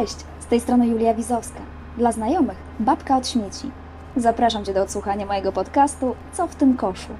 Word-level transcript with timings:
Cześć, 0.00 0.16
z 0.40 0.46
tej 0.46 0.60
strony 0.60 0.86
Julia 0.86 1.14
Wizowska. 1.14 1.60
Dla 1.98 2.12
znajomych, 2.12 2.56
babka 2.78 3.16
od 3.16 3.28
śmieci. 3.28 3.70
Zapraszam 4.16 4.64
Cię 4.64 4.74
do 4.74 4.82
odsłuchania 4.82 5.26
mojego 5.26 5.52
podcastu 5.52 6.14
Co 6.32 6.46
w 6.46 6.54
tym 6.54 6.76
koszu. 6.76 7.12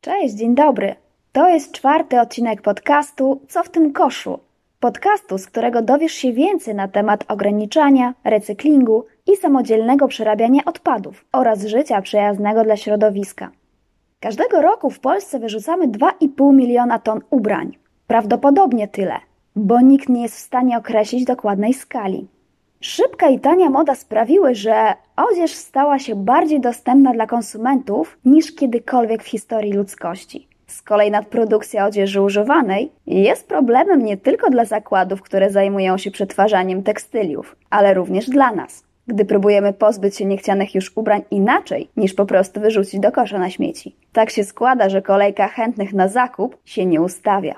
Cześć, 0.00 0.34
dzień 0.34 0.54
dobry. 0.54 0.94
To 1.32 1.48
jest 1.48 1.72
czwarty 1.72 2.20
odcinek 2.20 2.62
podcastu 2.62 3.40
Co 3.48 3.62
w 3.62 3.68
tym 3.68 3.92
koszu? 3.92 4.38
Podcastu, 4.80 5.38
z 5.38 5.46
którego 5.46 5.82
dowiesz 5.82 6.12
się 6.12 6.32
więcej 6.32 6.74
na 6.74 6.88
temat 6.88 7.24
ograniczania, 7.28 8.14
recyklingu 8.24 9.04
i 9.26 9.36
samodzielnego 9.36 10.08
przerabiania 10.08 10.64
odpadów 10.66 11.24
oraz 11.32 11.64
życia 11.64 12.02
przyjaznego 12.02 12.64
dla 12.64 12.76
środowiska. 12.76 13.50
Każdego 14.24 14.62
roku 14.62 14.90
w 14.90 15.00
Polsce 15.00 15.38
wyrzucamy 15.38 15.88
2,5 15.88 16.54
miliona 16.54 16.98
ton 16.98 17.20
ubrań. 17.30 17.76
Prawdopodobnie 18.06 18.88
tyle, 18.88 19.14
bo 19.56 19.80
nikt 19.80 20.08
nie 20.08 20.22
jest 20.22 20.36
w 20.36 20.40
stanie 20.40 20.78
określić 20.78 21.24
dokładnej 21.24 21.74
skali. 21.74 22.28
Szybka 22.80 23.28
i 23.28 23.40
tania 23.40 23.70
moda 23.70 23.94
sprawiły, 23.94 24.54
że 24.54 24.94
odzież 25.16 25.52
stała 25.52 25.98
się 25.98 26.14
bardziej 26.16 26.60
dostępna 26.60 27.12
dla 27.12 27.26
konsumentów 27.26 28.18
niż 28.24 28.54
kiedykolwiek 28.54 29.22
w 29.22 29.28
historii 29.28 29.72
ludzkości. 29.72 30.48
Z 30.66 30.82
kolei 30.82 31.10
nadprodukcja 31.10 31.86
odzieży 31.86 32.22
używanej 32.22 32.92
jest 33.06 33.48
problemem 33.48 34.04
nie 34.04 34.16
tylko 34.16 34.50
dla 34.50 34.64
zakładów, 34.64 35.22
które 35.22 35.50
zajmują 35.50 35.98
się 35.98 36.10
przetwarzaniem 36.10 36.82
tekstyliów, 36.82 37.56
ale 37.70 37.94
również 37.94 38.30
dla 38.30 38.52
nas, 38.52 38.84
gdy 39.06 39.24
próbujemy 39.24 39.72
pozbyć 39.72 40.16
się 40.16 40.24
niechcianych 40.24 40.74
już 40.74 40.96
ubrań 40.96 41.22
inaczej 41.30 41.88
niż 41.96 42.14
po 42.14 42.26
prostu 42.26 42.60
wyrzucić 42.60 43.00
do 43.00 43.12
kosza 43.12 43.38
na 43.38 43.50
śmieci. 43.50 43.96
Tak 44.12 44.30
się 44.30 44.44
składa, 44.44 44.88
że 44.88 45.02
kolejka 45.02 45.48
chętnych 45.48 45.92
na 45.92 46.08
zakup 46.08 46.56
się 46.64 46.86
nie 46.86 47.00
ustawia. 47.00 47.54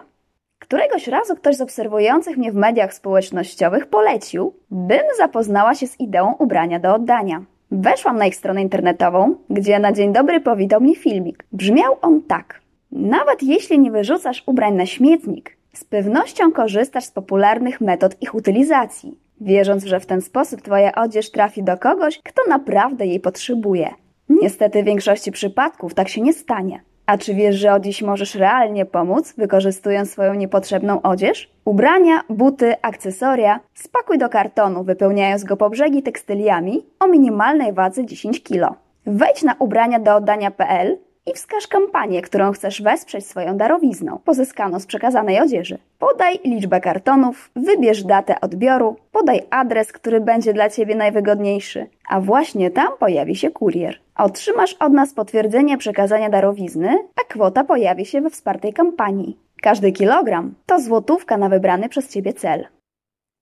Któregoś 0.59 1.09
razu 1.09 1.37
ktoś 1.37 1.57
z 1.57 1.61
obserwujących 1.61 2.37
mnie 2.37 2.53
w 2.53 2.55
mediach 2.55 2.95
społecznościowych 2.95 3.87
polecił, 3.87 4.55
bym 4.71 5.03
zapoznała 5.19 5.75
się 5.75 5.87
z 5.87 6.01
ideą 6.01 6.35
ubrania 6.39 6.79
do 6.79 6.95
oddania. 6.95 7.45
Weszłam 7.71 8.17
na 8.17 8.27
ich 8.27 8.37
stronę 8.37 8.63
internetową, 8.63 9.37
gdzie 9.51 9.79
na 9.79 9.93
dzień 9.93 10.13
dobry 10.13 10.41
powitał 10.41 10.81
mnie 10.81 10.97
filmik. 10.97 11.45
Brzmiał 11.53 11.97
on 12.03 12.23
tak. 12.23 12.61
Nawet 12.93 13.43
jeśli 13.43 13.79
nie 13.79 13.91
wyrzucasz 13.91 14.43
ubrań 14.47 14.75
na 14.75 14.87
śmietnik, 14.87 15.57
z 15.73 15.85
pewnością 15.85 16.53
korzystasz 16.53 17.05
z 17.05 17.11
popularnych 17.11 17.81
metod 17.81 18.23
ich 18.23 18.35
utylizacji, 18.35 19.19
wierząc, 19.41 19.85
że 19.85 20.01
w 20.01 20.07
ten 20.07 20.21
sposób 20.21 20.63
Twoja 20.63 20.95
odzież 20.95 21.31
trafi 21.31 21.63
do 21.63 21.77
kogoś, 21.77 22.21
kto 22.25 22.43
naprawdę 22.49 23.07
jej 23.07 23.21
potrzebuje. 23.21 23.91
Niestety 24.29 24.83
w 24.83 24.87
większości 24.87 25.33
przypadków 25.33 25.95
tak 25.95 26.09
się 26.09 26.21
nie 26.21 26.33
stanie. 26.33 26.81
A 27.07 27.19
czy 27.19 27.35
wiesz, 27.35 27.57
że 27.57 27.73
od 27.73 27.83
dziś 27.83 28.03
możesz 28.03 28.35
realnie 28.35 28.87
pomóc, 28.87 29.35
wykorzystując 29.39 30.11
swoją 30.11 30.35
niepotrzebną 30.35 31.03
odzież? 31.03 31.51
Ubrania, 31.65 32.21
buty, 32.29 32.75
akcesoria 32.83 33.61
spakuj 33.75 34.19
do 34.19 34.29
kartonu, 34.29 34.85
wypełniając 34.85 35.45
go 35.45 35.57
po 35.57 35.71
brzegi 35.71 36.03
tekstyliami 36.03 36.87
o 37.01 37.09
minimalnej 37.09 37.73
wadze 37.73 38.07
10 38.07 38.43
kg. 38.43 38.75
Wejdź 39.07 39.43
na 39.43 39.55
ubrania 39.59 39.99
do 39.99 40.17
oddania.pl 40.17 40.99
i 41.27 41.33
wskaż 41.35 41.67
kampanię, 41.67 42.23
którą 42.23 42.53
chcesz 42.53 42.83
wesprzeć 42.83 43.27
swoją 43.27 43.57
darowizną, 43.57 44.19
pozyskaną 44.25 44.81
z 44.81 44.87
przekazanej 44.87 45.41
odzieży. 45.41 45.79
Podaj 45.99 46.39
liczbę 46.45 46.81
kartonów, 46.81 47.51
wybierz 47.57 48.05
datę 48.05 48.41
odbioru, 48.41 48.97
podaj 49.13 49.43
adres, 49.51 49.93
który 49.93 50.21
będzie 50.21 50.53
dla 50.53 50.71
Ciebie 50.71 50.95
najwygodniejszy, 50.95 51.87
a 52.09 52.21
właśnie 52.21 52.71
tam 52.71 52.89
pojawi 52.99 53.37
się 53.37 53.51
kurier. 53.51 54.01
Otrzymasz 54.17 54.75
od 54.75 54.93
nas 54.93 55.15
potwierdzenie 55.15 55.79
przekazania 55.79 56.31
darowizny, 56.31 56.99
a 57.17 57.25
kwota 57.33 57.65
pojawi 57.65 58.07
się 58.07 58.21
we 58.21 58.31
wspartej 58.31 58.73
kampanii. 58.73 59.39
Każdy 59.63 59.93
kilogram 59.93 60.55
to 60.67 60.81
złotówka 60.81 61.37
na 61.37 61.49
wybrany 61.49 61.89
przez 61.89 62.09
Ciebie 62.09 62.33
cel. 62.33 62.67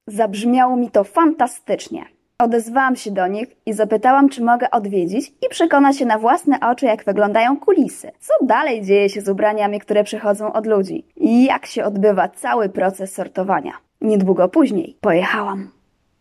Zabrzmiało 0.06 0.76
mi 0.76 0.90
to 0.90 1.04
fantastycznie. 1.04 2.13
Odezwałam 2.38 2.96
się 2.96 3.10
do 3.10 3.26
nich 3.26 3.48
i 3.66 3.72
zapytałam, 3.72 4.28
czy 4.28 4.42
mogę 4.42 4.70
odwiedzić 4.70 5.28
i 5.28 5.48
przekonać 5.50 5.98
się 5.98 6.06
na 6.06 6.18
własne 6.18 6.60
oczy, 6.60 6.86
jak 6.86 7.04
wyglądają 7.04 7.60
kulisy. 7.60 8.10
Co 8.20 8.46
dalej 8.46 8.82
dzieje 8.82 9.08
się 9.08 9.20
z 9.20 9.28
ubraniami, 9.28 9.80
które 9.80 10.04
przychodzą 10.04 10.52
od 10.52 10.66
ludzi? 10.66 11.06
I 11.16 11.44
jak 11.44 11.66
się 11.66 11.84
odbywa 11.84 12.28
cały 12.28 12.68
proces 12.68 13.14
sortowania. 13.14 13.72
Niedługo 14.00 14.48
później 14.48 14.96
pojechałam. 15.00 15.70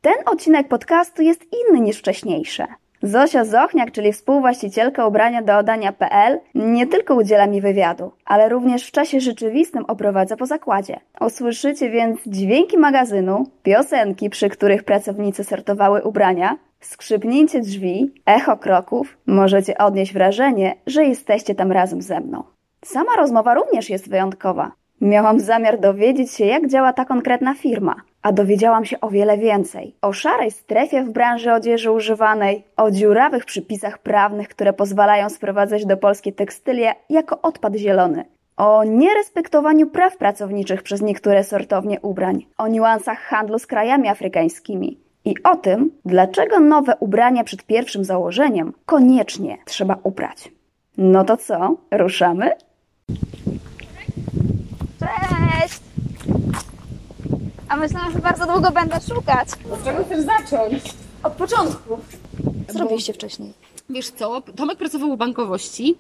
Ten 0.02 0.14
odcinek 0.26 0.68
podcastu 0.68 1.22
jest 1.22 1.46
inny 1.54 1.80
niż 1.80 1.98
wcześniejsze. 1.98 2.68
Zosia 3.06 3.46
Zochniak, 3.46 3.92
czyli 3.92 4.14
współwłaścicielka 4.14 5.08
ubrania 5.08 5.42
do 5.42 5.58
oddania.pl, 5.58 6.40
nie 6.56 6.88
tylko 6.88 7.16
udziela 7.16 7.48
mi 7.48 7.62
wywiadu, 7.62 8.12
ale 8.26 8.50
również 8.50 8.88
w 8.88 8.92
czasie 8.92 9.20
rzeczywistym 9.20 9.86
oprowadza 9.86 10.38
po 10.38 10.46
zakładzie. 10.46 11.00
Usłyszycie 11.22 11.90
więc 11.90 12.20
dźwięki 12.26 12.78
magazynu, 12.78 13.44
piosenki, 13.64 14.30
przy 14.30 14.50
których 14.50 14.84
pracownicy 14.84 15.44
sortowały 15.44 16.04
ubrania, 16.04 16.58
skrzypnięcie 16.80 17.62
drzwi, 17.62 18.12
echo 18.26 18.58
kroków. 18.58 19.18
Możecie 19.26 19.78
odnieść 19.78 20.14
wrażenie, 20.14 20.76
że 20.88 21.04
jesteście 21.06 21.56
tam 21.56 21.72
razem 21.72 22.02
ze 22.02 22.20
mną. 22.20 22.44
Sama 22.86 23.16
rozmowa 23.18 23.54
również 23.54 23.90
jest 23.90 24.10
wyjątkowa. 24.10 24.72
Miałam 25.04 25.40
zamiar 25.40 25.80
dowiedzieć 25.80 26.32
się, 26.32 26.46
jak 26.46 26.68
działa 26.68 26.94
ta 26.94 27.06
konkretna 27.06 27.54
firma, 27.54 27.96
a 28.22 28.32
dowiedziałam 28.32 28.86
się 28.86 29.02
o 29.02 29.10
wiele 29.10 29.38
więcej. 29.38 29.96
O 30.02 30.14
szarej 30.14 30.52
strefie 30.52 31.04
w 31.04 31.10
branży 31.10 31.54
odzieży 31.54 31.92
używanej, 31.92 32.64
o 32.78 32.92
dziurawych 32.92 33.46
przypisach 33.46 33.98
prawnych, 33.98 34.48
które 34.48 34.74
pozwalają 34.74 35.30
sprowadzać 35.30 35.86
do 35.86 35.98
Polski 35.98 36.34
tekstylie 36.34 36.96
jako 37.10 37.42
odpad 37.42 37.76
zielony, 37.76 38.26
o 38.58 38.84
nierespektowaniu 38.84 39.88
praw 39.88 40.18
pracowniczych 40.18 40.84
przez 40.84 41.02
niektóre 41.02 41.44
sortownie 41.44 42.02
ubrań, 42.02 42.46
o 42.58 42.68
niuansach 42.68 43.20
handlu 43.20 43.60
z 43.60 43.68
krajami 43.68 44.08
afrykańskimi 44.08 45.00
i 45.26 45.36
o 45.44 45.56
tym, 45.56 45.92
dlaczego 46.06 46.60
nowe 46.60 46.96
ubrania 47.00 47.44
przed 47.44 47.64
pierwszym 47.64 48.04
założeniem 48.04 48.74
koniecznie 48.86 49.58
trzeba 49.66 49.98
uprać. 50.04 50.52
No 50.98 51.24
to 51.24 51.38
co, 51.38 51.76
ruszamy? 51.92 52.52
Cześć! 55.22 55.80
A 57.70 57.76
myślałam, 57.78 58.14
że 58.14 58.20
bardzo 58.20 58.46
długo 58.46 58.72
będę 58.72 59.00
szukać. 59.02 59.48
Od 59.74 59.84
czego 59.84 60.04
chcesz 60.06 60.26
zacząć? 60.26 60.84
Od 61.24 61.34
początku. 61.34 61.98
Co 62.74 62.80
robiliście 62.80 63.14
wcześniej? 63.14 63.54
Wiesz 63.90 64.10
co, 64.10 64.42
Tomek 64.42 64.78
pracował 64.78 65.10
u 65.10 65.18
bankowości, 65.18 65.96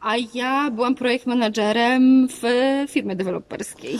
a 0.00 0.14
ja 0.34 0.70
byłam 0.70 0.94
projekt 0.94 1.26
menadżerem 1.26 2.28
w 2.28 2.42
firmie 2.90 3.16
deweloperskiej. 3.16 3.98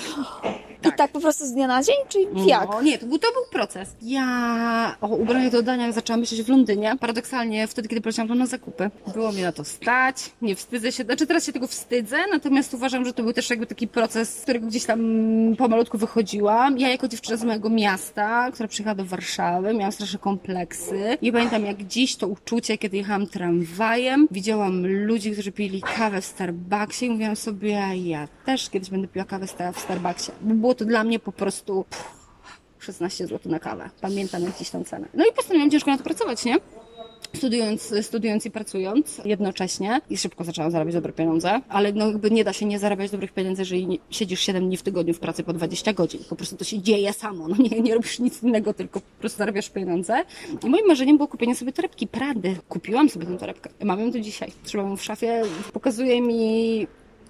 I 0.89 0.93
tak 0.97 1.13
po 1.13 1.21
prostu 1.21 1.47
z 1.47 1.53
dnia 1.53 1.67
na 1.67 1.83
dzień, 1.83 1.97
czy 2.09 2.19
jak? 2.47 2.69
No, 2.71 2.83
nie, 2.83 2.99
to 2.99 3.07
był, 3.07 3.19
to 3.19 3.33
był 3.33 3.43
proces. 3.53 3.89
Ja 4.03 4.97
o 5.01 5.09
ubraniach 5.09 5.53
do 5.53 5.59
oddania 5.59 5.93
zaczęłam 5.93 6.21
myśleć 6.21 6.43
w 6.43 6.49
Londynie. 6.49 6.97
Paradoksalnie 7.01 7.67
wtedy, 7.67 7.89
kiedy 7.89 8.01
poleciałam 8.01 8.29
tam 8.29 8.39
na 8.39 8.47
zakupy. 8.47 8.91
Było 9.15 9.33
mi 9.33 9.43
na 9.43 9.53
to 9.53 9.65
stać, 9.65 10.17
nie 10.43 10.57
wstydzę 10.57 10.93
się, 10.93 11.05
znaczy 11.05 11.27
teraz 11.27 11.47
się 11.47 11.53
tego 11.53 11.67
wstydzę, 11.67 12.17
natomiast 12.33 12.75
uważam, 12.75 13.05
że 13.05 13.13
to 13.13 13.23
był 13.23 13.33
też 13.33 13.51
jakby 13.51 13.67
taki 13.67 13.89
proces, 13.89 14.39
z 14.39 14.43
którego 14.43 14.67
gdzieś 14.67 14.85
tam 14.85 15.01
pomalutku 15.59 15.99
wychodziłam. 15.99 16.79
Ja 16.79 16.89
jako 16.89 17.09
dziewczyna 17.09 17.37
z 17.37 17.45
mojego 17.45 17.71
miasta, 17.71 18.51
która 18.53 18.69
przyjechała 18.69 18.95
do 18.95 19.05
Warszawy, 19.05 19.75
miałam 19.75 19.93
straszne 19.93 20.19
kompleksy 20.19 21.19
i 21.23 21.33
pamiętam 21.33 21.65
jak 21.65 21.83
dziś 21.83 22.17
to 22.17 22.29
uczucie, 22.29 22.79
kiedy 22.79 22.97
jechałam 22.97 23.27
tramwajem, 23.27 24.29
widziałam 24.31 24.87
ludzi, 24.87 25.33
którzy 25.33 25.53
pili 25.59 25.83
kawę 25.83 26.21
w 26.21 26.25
Starbucksie 26.25 27.07
i 27.07 27.11
mówiłam 27.11 27.37
sobie, 27.37 27.71
ja 27.97 28.29
też 28.45 28.71
kiedyś 28.71 28.91
będę 28.91 29.09
piła 29.09 29.25
kawę 29.25 29.47
w 29.73 29.81
Starbucksie. 29.81 30.33
Bo 30.41 30.55
było 30.55 30.75
to 30.75 30.85
dla 30.85 31.05
mnie 31.05 31.19
po 31.19 31.33
prostu 31.33 31.85
pff, 31.91 32.05
16 32.79 33.27
zł 33.27 33.53
na 33.53 33.59
kawę. 33.59 33.91
Pamiętam 34.01 34.43
jak 34.43 34.59
dziś 34.59 34.71
cenę. 34.71 35.09
No 35.15 35.25
i 35.25 35.33
postanowiłam 35.33 35.71
ciężko 35.71 35.91
na 35.91 35.99
to 35.99 36.05
pracować, 36.05 36.45
nie? 36.45 36.57
Studiując, 37.37 37.95
studiując 38.03 38.47
i 38.47 38.51
pracując 38.51 39.21
jednocześnie 39.25 40.01
i 40.11 40.17
szybko 40.17 40.45
zaczęłam 40.45 40.71
zarabiać 40.71 40.95
dobre 40.95 41.13
pieniądze, 41.13 41.61
ale 41.69 41.93
no 41.93 42.07
jakby 42.07 42.31
nie 42.31 42.45
da 42.45 42.53
się 42.53 42.67
nie 42.67 42.79
zarabiać 42.79 43.11
dobrych 43.11 43.33
pieniędzy, 43.33 43.63
jeżeli 43.63 43.87
nie, 43.87 43.99
siedzisz 44.11 44.41
7 44.41 44.67
dni 44.67 44.77
w 44.77 44.83
tygodniu 44.83 45.15
w 45.15 45.19
pracy 45.19 45.45
po 45.45 45.53
20 45.53 45.93
godzin. 45.93 46.21
Po 46.29 46.37
prostu 46.37 46.57
to 46.57 46.65
się 46.65 46.83
dzieje 46.83 47.13
samo, 47.13 47.49
no 47.49 47.57
nie, 47.59 47.81
nie 47.81 47.95
robisz 47.95 48.19
nic 48.19 48.43
innego, 48.43 48.75
tylko 48.75 49.01
po 49.01 49.21
prostu 49.21 49.39
zarabiasz 49.39 49.71
pieniądze. 49.71 50.23
I 50.65 50.71
moim 50.71 50.87
marzeniem 50.87 51.17
było 51.17 51.29
kupienie 51.29 51.55
sobie 51.55 51.73
torebki 51.73 52.07
Prady. 52.07 52.57
Kupiłam 52.69 53.09
sobie 53.09 53.27
tę 53.27 53.39
torebkę. 53.39 53.71
Mam 53.85 54.01
ją 54.01 54.11
do 54.11 54.21
dzisiaj. 54.21 54.53
Trzymam 54.65 54.87
ją 54.87 54.97
w 54.97 55.03
szafie. 55.03 55.43
Pokazuje 55.73 56.21
mi 56.21 56.87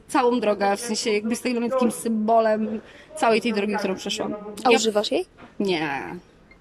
całą 0.08 0.40
drogę, 0.40 0.76
w 0.76 0.80
sensie 0.80 1.10
jakby 1.10 1.30
jest 1.30 1.42
takim 1.70 1.90
symbolem 1.90 2.80
całej 3.16 3.40
tej 3.40 3.52
drogi, 3.52 3.76
którą 3.76 3.94
przeszłam. 3.94 4.34
A 4.64 4.70
używasz 4.70 5.12
jej? 5.12 5.24
Nie. 5.60 6.02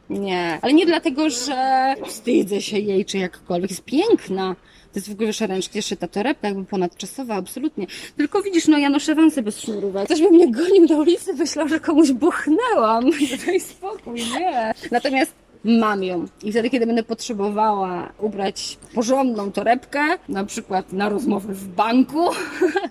Nie, 0.10 0.60
ale 0.62 0.74
nie 0.74 0.86
dlatego, 0.86 1.30
że 1.30 1.94
wstydzę 2.06 2.62
się 2.62 2.80
jej, 2.80 3.06
czy 3.06 3.18
jakkolwiek. 3.18 3.70
Jest 3.70 3.84
piękna. 3.84 4.56
To 4.94 5.00
jest 5.00 5.10
w 5.10 5.12
ogóle 5.12 5.32
ręcznie 5.48 5.82
szyta 5.82 6.08
torebka, 6.08 6.48
jakby 6.48 6.66
ponadczasowa, 6.66 7.36
absolutnie. 7.36 7.88
Tylko 8.18 8.42
widzisz, 8.42 8.68
no 8.68 8.78
ja 8.78 8.90
noszę 8.90 9.16
wansy 9.16 9.42
bez 9.42 9.60
sznurówek. 9.60 10.06
Ktoś 10.06 10.22
by 10.22 10.30
mnie 10.32 10.52
gonił 10.52 10.86
na 10.90 10.98
ulicy, 10.98 11.34
myślał, 11.34 11.68
że 11.68 11.80
komuś 11.80 12.12
buchnęłam. 12.12 13.12
Daj 13.46 13.60
spokój, 13.60 14.22
nie. 14.40 14.74
Natomiast 14.92 15.32
mam 15.64 16.04
ją. 16.04 16.26
I 16.44 16.52
wtedy, 16.52 16.70
kiedy 16.70 16.88
będę 16.88 17.04
potrzebowała 17.04 18.14
ubrać 18.20 18.78
porządną 18.94 19.52
torebkę, 19.52 20.00
na 20.30 20.46
przykład 20.46 20.94
na 20.94 21.10
rozmowę 21.10 21.54
w 21.54 21.68
banku, 21.68 22.30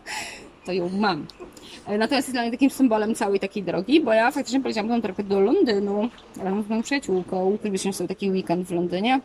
to 0.66 0.72
ją 0.72 0.88
mam. 0.88 1.26
E, 1.86 1.98
Natomiast 1.98 2.28
jest 2.28 2.32
dla 2.36 2.42
mnie 2.42 2.50
takim 2.50 2.70
symbolem 2.70 3.14
całej 3.14 3.40
takiej 3.40 3.62
drogi, 3.62 4.00
bo 4.00 4.12
ja 4.12 4.30
faktycznie 4.30 4.60
poleciałam 4.60 4.88
tą 4.88 5.02
trochę 5.02 5.22
do 5.22 5.40
Londynu 5.40 6.08
razem 6.36 6.62
z 6.62 6.68
moją 6.68 6.82
przyjaciółką. 6.82 7.44
Ukryliśmy 7.44 7.92
sobie 7.92 8.08
taki 8.08 8.30
weekend 8.30 8.66
w 8.66 8.70
Londynie. 8.72 9.20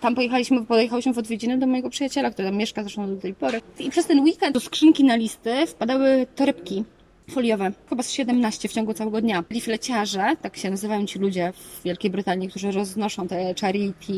Tam 0.00 0.14
pojechaliśmy, 0.14 0.64
pojechałyśmy 0.66 1.12
w 1.12 1.18
odwiedziny 1.18 1.58
do 1.58 1.66
mojego 1.66 1.90
przyjaciela, 1.90 2.30
który 2.30 2.48
tam 2.48 2.56
mieszka 2.56 2.82
zresztą 2.82 3.14
do 3.14 3.20
tej 3.20 3.34
pory. 3.34 3.60
I 3.78 3.90
przez 3.90 4.06
ten 4.06 4.20
weekend 4.20 4.54
do 4.54 4.60
skrzynki 4.60 5.04
na 5.04 5.16
listy 5.16 5.66
wpadały 5.66 6.26
torebki 6.36 6.84
foliowe, 7.30 7.72
chyba 7.88 8.02
z 8.02 8.10
17 8.10 8.68
w 8.68 8.72
ciągu 8.72 8.94
całego 8.94 9.20
dnia. 9.20 9.44
Leafleciarze, 9.50 10.36
tak 10.42 10.56
się 10.56 10.70
nazywają 10.70 11.06
ci 11.06 11.18
ludzie 11.18 11.52
w 11.52 11.82
Wielkiej 11.84 12.10
Brytanii, 12.10 12.48
którzy 12.48 12.72
roznoszą 12.72 13.28
te 13.28 13.54
charity, 13.60 14.12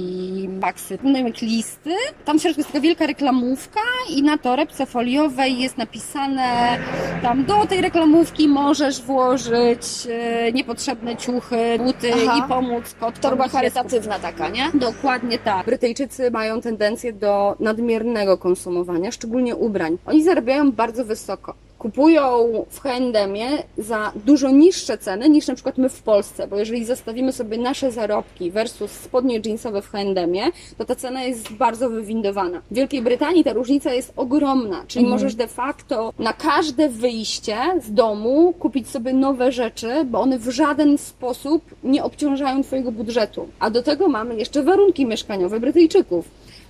baksy, 0.48 0.98
jak 1.24 1.42
listy. 1.42 1.90
Tam 2.24 2.38
w 2.38 2.42
środku 2.42 2.60
jest 2.60 2.72
taka 2.72 2.80
wielka 2.80 3.06
reklamówka 3.06 3.80
i 4.10 4.22
na 4.22 4.38
torebce 4.38 4.86
foliowej 4.86 5.58
jest 5.58 5.78
napisane 5.78 6.78
tam 7.22 7.44
do 7.44 7.66
tej 7.66 7.80
reklamówki 7.80 8.48
możesz 8.48 9.02
włożyć 9.02 9.86
e, 10.10 10.52
niepotrzebne 10.52 11.16
ciuchy, 11.16 11.78
buty 11.78 12.10
Aha. 12.14 12.38
i 12.38 12.48
pomóc 12.48 12.94
kotkom. 13.00 13.22
Torba 13.22 13.48
charytatywna 13.48 14.18
taka, 14.18 14.48
nie? 14.48 14.70
Dokładnie 14.74 15.38
tak. 15.38 15.66
Brytyjczycy 15.66 16.30
mają 16.30 16.60
tendencję 16.60 17.12
do 17.12 17.56
nadmiernego 17.60 18.38
konsumowania, 18.38 19.12
szczególnie 19.12 19.56
ubrań. 19.56 19.98
Oni 20.06 20.24
zarabiają 20.24 20.72
bardzo 20.72 21.04
wysoko. 21.04 21.63
Kupują 21.84 22.64
w 22.70 22.80
H&Mie 22.80 23.48
za 23.78 24.12
dużo 24.26 24.50
niższe 24.50 24.98
ceny 24.98 25.28
niż 25.28 25.46
na 25.46 25.54
przykład 25.54 25.78
my 25.78 25.88
w 25.88 26.02
Polsce, 26.02 26.48
bo 26.48 26.56
jeżeli 26.56 26.84
zestawimy 26.84 27.32
sobie 27.32 27.58
nasze 27.58 27.92
zarobki 27.92 28.50
versus 28.50 28.90
spodnie 28.90 29.40
jeansowe 29.44 29.82
w 29.82 29.90
H&Mie, 29.90 30.42
to 30.78 30.84
ta 30.84 30.94
cena 30.94 31.22
jest 31.22 31.52
bardzo 31.52 31.90
wywindowana. 31.90 32.62
W 32.70 32.74
Wielkiej 32.74 33.02
Brytanii 33.02 33.44
ta 33.44 33.52
różnica 33.52 33.92
jest 33.92 34.12
ogromna, 34.16 34.84
czyli 34.88 35.06
możesz 35.06 35.34
de 35.34 35.48
facto 35.48 36.12
na 36.18 36.32
każde 36.32 36.88
wyjście 36.88 37.56
z 37.82 37.92
domu 37.92 38.54
kupić 38.58 38.90
sobie 38.90 39.12
nowe 39.12 39.52
rzeczy, 39.52 40.04
bo 40.04 40.20
one 40.20 40.38
w 40.38 40.48
żaden 40.48 40.98
sposób 40.98 41.62
nie 41.82 42.04
obciążają 42.04 42.62
Twojego 42.62 42.92
budżetu. 42.92 43.48
A 43.60 43.70
do 43.70 43.82
tego 43.82 44.08
mamy 44.08 44.36
jeszcze 44.36 44.62
warunki 44.62 45.06
mieszkaniowe 45.06 45.60
Brytyjczyków. 45.60 46.28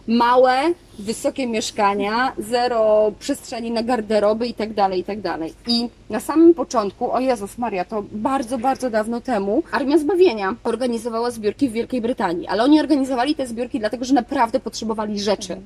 Małe, 0.09 0.53
wysokie 0.99 1.47
mieszkania, 1.47 2.33
zero 2.39 3.13
przestrzeni 3.19 3.71
na 3.71 3.83
garderoby 3.83 4.47
i 4.47 4.55
tak 4.55 4.75
dalej, 4.75 5.01
i 5.01 5.05
tak 5.05 5.21
dalej. 5.21 5.55
I 5.67 5.89
na 6.11 6.21
samym 6.21 6.55
początku, 6.55 7.13
o 7.13 7.21
Jezus 7.21 7.59
Maria, 7.59 7.85
to 7.85 8.05
bardzo, 8.13 8.59
bardzo 8.59 8.91
dawno 8.91 9.21
temu, 9.21 9.63
Armia 9.73 9.99
Zbawienia 9.99 10.55
organizowała 10.65 11.31
zbiórki 11.31 11.69
w 11.69 11.73
Wielkiej 11.73 12.01
Brytanii, 12.01 12.47
ale 12.47 12.65
oni 12.65 12.81
organizowali 12.81 13.35
te 13.35 13.47
zbiórki 13.47 13.81
dlatego, 13.81 14.05
że 14.05 14.15
naprawdę 14.15 14.61
potrzebowali 14.61 15.21
rzeczy. 15.21 15.57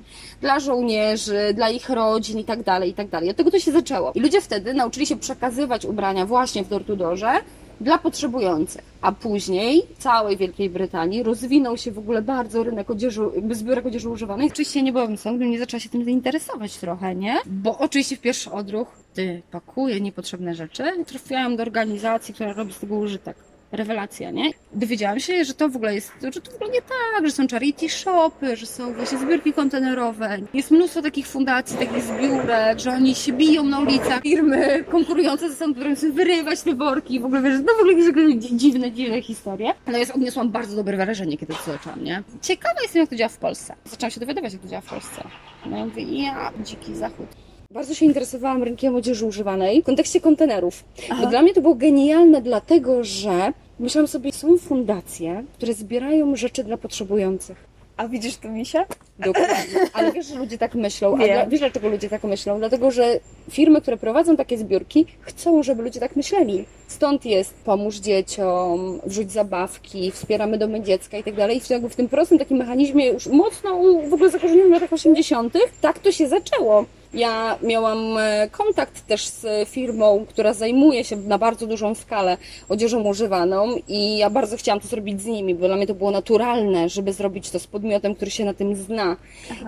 Dla 0.40 0.60
żołnierzy, 0.60 1.54
dla 1.54 1.70
ich 1.70 1.90
rodzin 1.90 2.38
i 2.38 2.44
tak 2.44 2.62
dalej, 2.62 2.90
i 2.90 2.94
tak 2.94 3.08
dalej. 3.08 3.30
Od 3.30 3.36
tego 3.36 3.50
to 3.50 3.58
się 3.58 3.72
zaczęło. 3.72 4.12
I 4.14 4.20
ludzie 4.20 4.40
wtedy 4.40 4.74
nauczyli 4.74 5.06
się 5.06 5.16
przekazywać 5.16 5.84
ubrania 5.84 6.26
właśnie 6.26 6.64
w 6.64 6.68
Dortudorze, 6.68 7.32
dla 7.80 7.98
potrzebujących. 7.98 8.84
A 9.00 9.12
później 9.12 9.82
w 9.94 10.02
całej 10.02 10.36
Wielkiej 10.36 10.70
Brytanii 10.70 11.22
rozwinął 11.22 11.76
się 11.76 11.92
w 11.92 11.98
ogóle 11.98 12.22
bardzo 12.22 12.62
rynek 12.62 12.90
odzieży, 12.90 13.20
zbiórek 13.50 13.86
odzieży 13.86 14.08
używanej. 14.08 14.46
Oczywiście 14.46 14.82
nie 14.82 14.92
byłabym 14.92 15.16
sobą, 15.16 15.36
gdybym 15.36 15.52
nie 15.52 15.58
zaczęła 15.58 15.80
się 15.80 15.88
tym 15.88 16.04
zainteresować 16.04 16.76
trochę, 16.76 17.14
nie? 17.14 17.36
Bo 17.46 17.78
oczywiście 17.78 18.16
w 18.16 18.20
pierwszy 18.20 18.50
odruch, 18.50 18.88
ty 19.14 19.42
pakuję 19.50 20.00
niepotrzebne 20.00 20.54
rzeczy, 20.54 20.82
trafiałam 21.06 21.56
do 21.56 21.62
organizacji, 21.62 22.34
która 22.34 22.52
robi 22.52 22.72
z 22.72 22.78
tego 22.78 22.96
użytek. 22.96 23.36
Rewelacja, 23.72 24.30
nie? 24.30 24.50
Dowiedziałam 24.72 25.20
się, 25.20 25.44
że 25.44 25.54
to 25.54 25.68
w 25.68 25.76
ogóle 25.76 25.94
jest, 25.94 26.12
że 26.34 26.40
to 26.40 26.50
w 26.50 26.54
ogóle 26.54 26.70
nie 26.70 26.82
tak, 26.82 27.26
że 27.26 27.30
są 27.30 27.48
charity 27.48 27.88
shopy, 27.88 28.56
że 28.56 28.66
są 28.66 28.94
właśnie 28.94 29.18
zbiórki 29.18 29.52
kontenerowe. 29.52 30.38
Jest 30.54 30.70
mnóstwo 30.70 31.02
takich 31.02 31.26
fundacji, 31.26 31.78
takich 31.78 32.02
zbiórek, 32.02 32.78
że 32.78 32.90
oni 32.90 33.14
się 33.14 33.32
biją 33.32 33.64
na 33.64 33.80
ulicach. 33.80 34.22
Firmy 34.22 34.84
konkurujące 34.90 35.50
ze 35.50 35.56
sobą, 35.56 35.74
które 35.74 35.94
chcą 35.96 36.12
wyrywać 36.12 36.62
te 36.62 36.74
worki. 36.74 37.20
W 37.20 37.24
ogóle 37.24 37.42
wiesz, 37.42 37.60
no 37.66 37.72
w 37.74 37.80
ogóle 37.80 37.92
jakieś 38.32 38.50
dziwne, 38.50 38.92
dziwne 38.92 39.22
historie. 39.22 39.74
Ale 39.86 39.98
ja 40.00 40.06
odniosłam 40.14 40.50
bardzo 40.50 40.76
dobre 40.76 40.96
wrażenie, 40.96 41.36
kiedy 41.38 41.54
to 41.54 41.72
zaczęłam, 41.72 42.04
nie? 42.04 42.22
Ciekawa 42.42 42.82
jestem, 42.82 43.00
jak 43.00 43.10
to 43.10 43.16
działa 43.16 43.28
w 43.28 43.38
Polsce. 43.38 43.74
Zaczęłam 43.84 44.10
się 44.10 44.20
dowiadywać, 44.20 44.52
jak 44.52 44.62
to 44.62 44.68
działa 44.68 44.80
w 44.80 44.90
Polsce. 44.90 45.24
No 45.66 45.76
mówię, 45.84 46.02
ja, 46.02 46.52
dziki 46.64 46.94
zachód. 46.94 47.26
Bardzo 47.70 47.94
się 47.94 48.06
interesowałam 48.06 48.62
rynkiem 48.62 48.96
odzieży 48.96 49.26
używanej 49.26 49.82
w 49.82 49.84
kontekście 49.84 50.20
kontenerów. 50.20 50.84
Bo 51.20 51.26
dla 51.26 51.42
mnie 51.42 51.54
to 51.54 51.60
było 51.60 51.74
genialne, 51.74 52.42
dlatego 52.42 53.04
że 53.04 53.52
myślałam 53.78 54.08
sobie, 54.08 54.32
są 54.32 54.58
fundacje, 54.58 55.44
które 55.54 55.74
zbierają 55.74 56.36
rzeczy 56.36 56.64
dla 56.64 56.76
potrzebujących. 56.76 57.64
A 57.96 58.08
widzisz 58.08 58.36
tu 58.36 58.48
misia? 58.48 58.86
Dokładnie. 59.18 59.56
Ale 59.92 60.12
wiesz, 60.12 60.26
że 60.26 60.34
ludzie 60.34 60.58
tak 60.58 60.74
myślą. 60.74 61.14
A 61.14 61.26
dla, 61.26 61.46
wiesz, 61.46 61.60
dlaczego 61.60 61.88
ludzie 61.88 62.08
tak 62.08 62.24
myślą? 62.24 62.58
Dlatego, 62.58 62.90
że 62.90 63.20
firmy, 63.50 63.80
które 63.80 63.96
prowadzą 63.96 64.36
takie 64.36 64.58
zbiórki, 64.58 65.06
chcą, 65.20 65.62
żeby 65.62 65.82
ludzie 65.82 66.00
tak 66.00 66.16
myśleli. 66.16 66.64
Stąd 66.86 67.24
jest 67.24 67.54
pomóż 67.54 67.96
dzieciom, 67.96 69.00
wrzuć 69.06 69.32
zabawki, 69.32 70.10
wspieramy 70.10 70.58
domy 70.58 70.80
dziecka 70.80 71.18
i 71.18 71.24
tak 71.24 71.34
dalej. 71.34 71.56
I 71.56 71.60
w, 71.88 71.96
tym 71.96 72.08
prostym 72.08 72.38
takim 72.38 72.56
mechanizmie, 72.56 73.06
już 73.06 73.26
mocno 73.26 73.82
w 74.08 74.14
ogóle 74.14 74.30
zakorzenionym 74.30 74.70
w 74.70 74.72
latach 74.72 74.92
80., 74.92 75.54
tak 75.80 75.98
to 75.98 76.12
się 76.12 76.28
zaczęło. 76.28 76.84
Ja 77.14 77.58
miałam 77.62 78.18
e, 78.18 78.48
kontakt 78.50 79.06
też 79.06 79.26
z 79.28 79.68
firmą, 79.68 80.26
która 80.28 80.52
zajmuje 80.52 81.04
się 81.04 81.16
na 81.16 81.38
bardzo 81.38 81.66
dużą 81.66 81.94
skalę 81.94 82.36
odzieżą 82.68 83.02
używaną 83.02 83.76
i 83.88 84.18
ja 84.18 84.30
bardzo 84.30 84.56
chciałam 84.56 84.80
to 84.80 84.88
zrobić 84.88 85.22
z 85.22 85.26
nimi, 85.26 85.54
bo 85.54 85.66
dla 85.66 85.76
mnie 85.76 85.86
to 85.86 85.94
było 85.94 86.10
naturalne, 86.10 86.88
żeby 86.88 87.12
zrobić 87.12 87.50
to 87.50 87.58
z 87.58 87.66
podmiotem, 87.66 88.14
który 88.14 88.30
się 88.30 88.44
na 88.44 88.54
tym 88.54 88.76
zna 88.76 89.16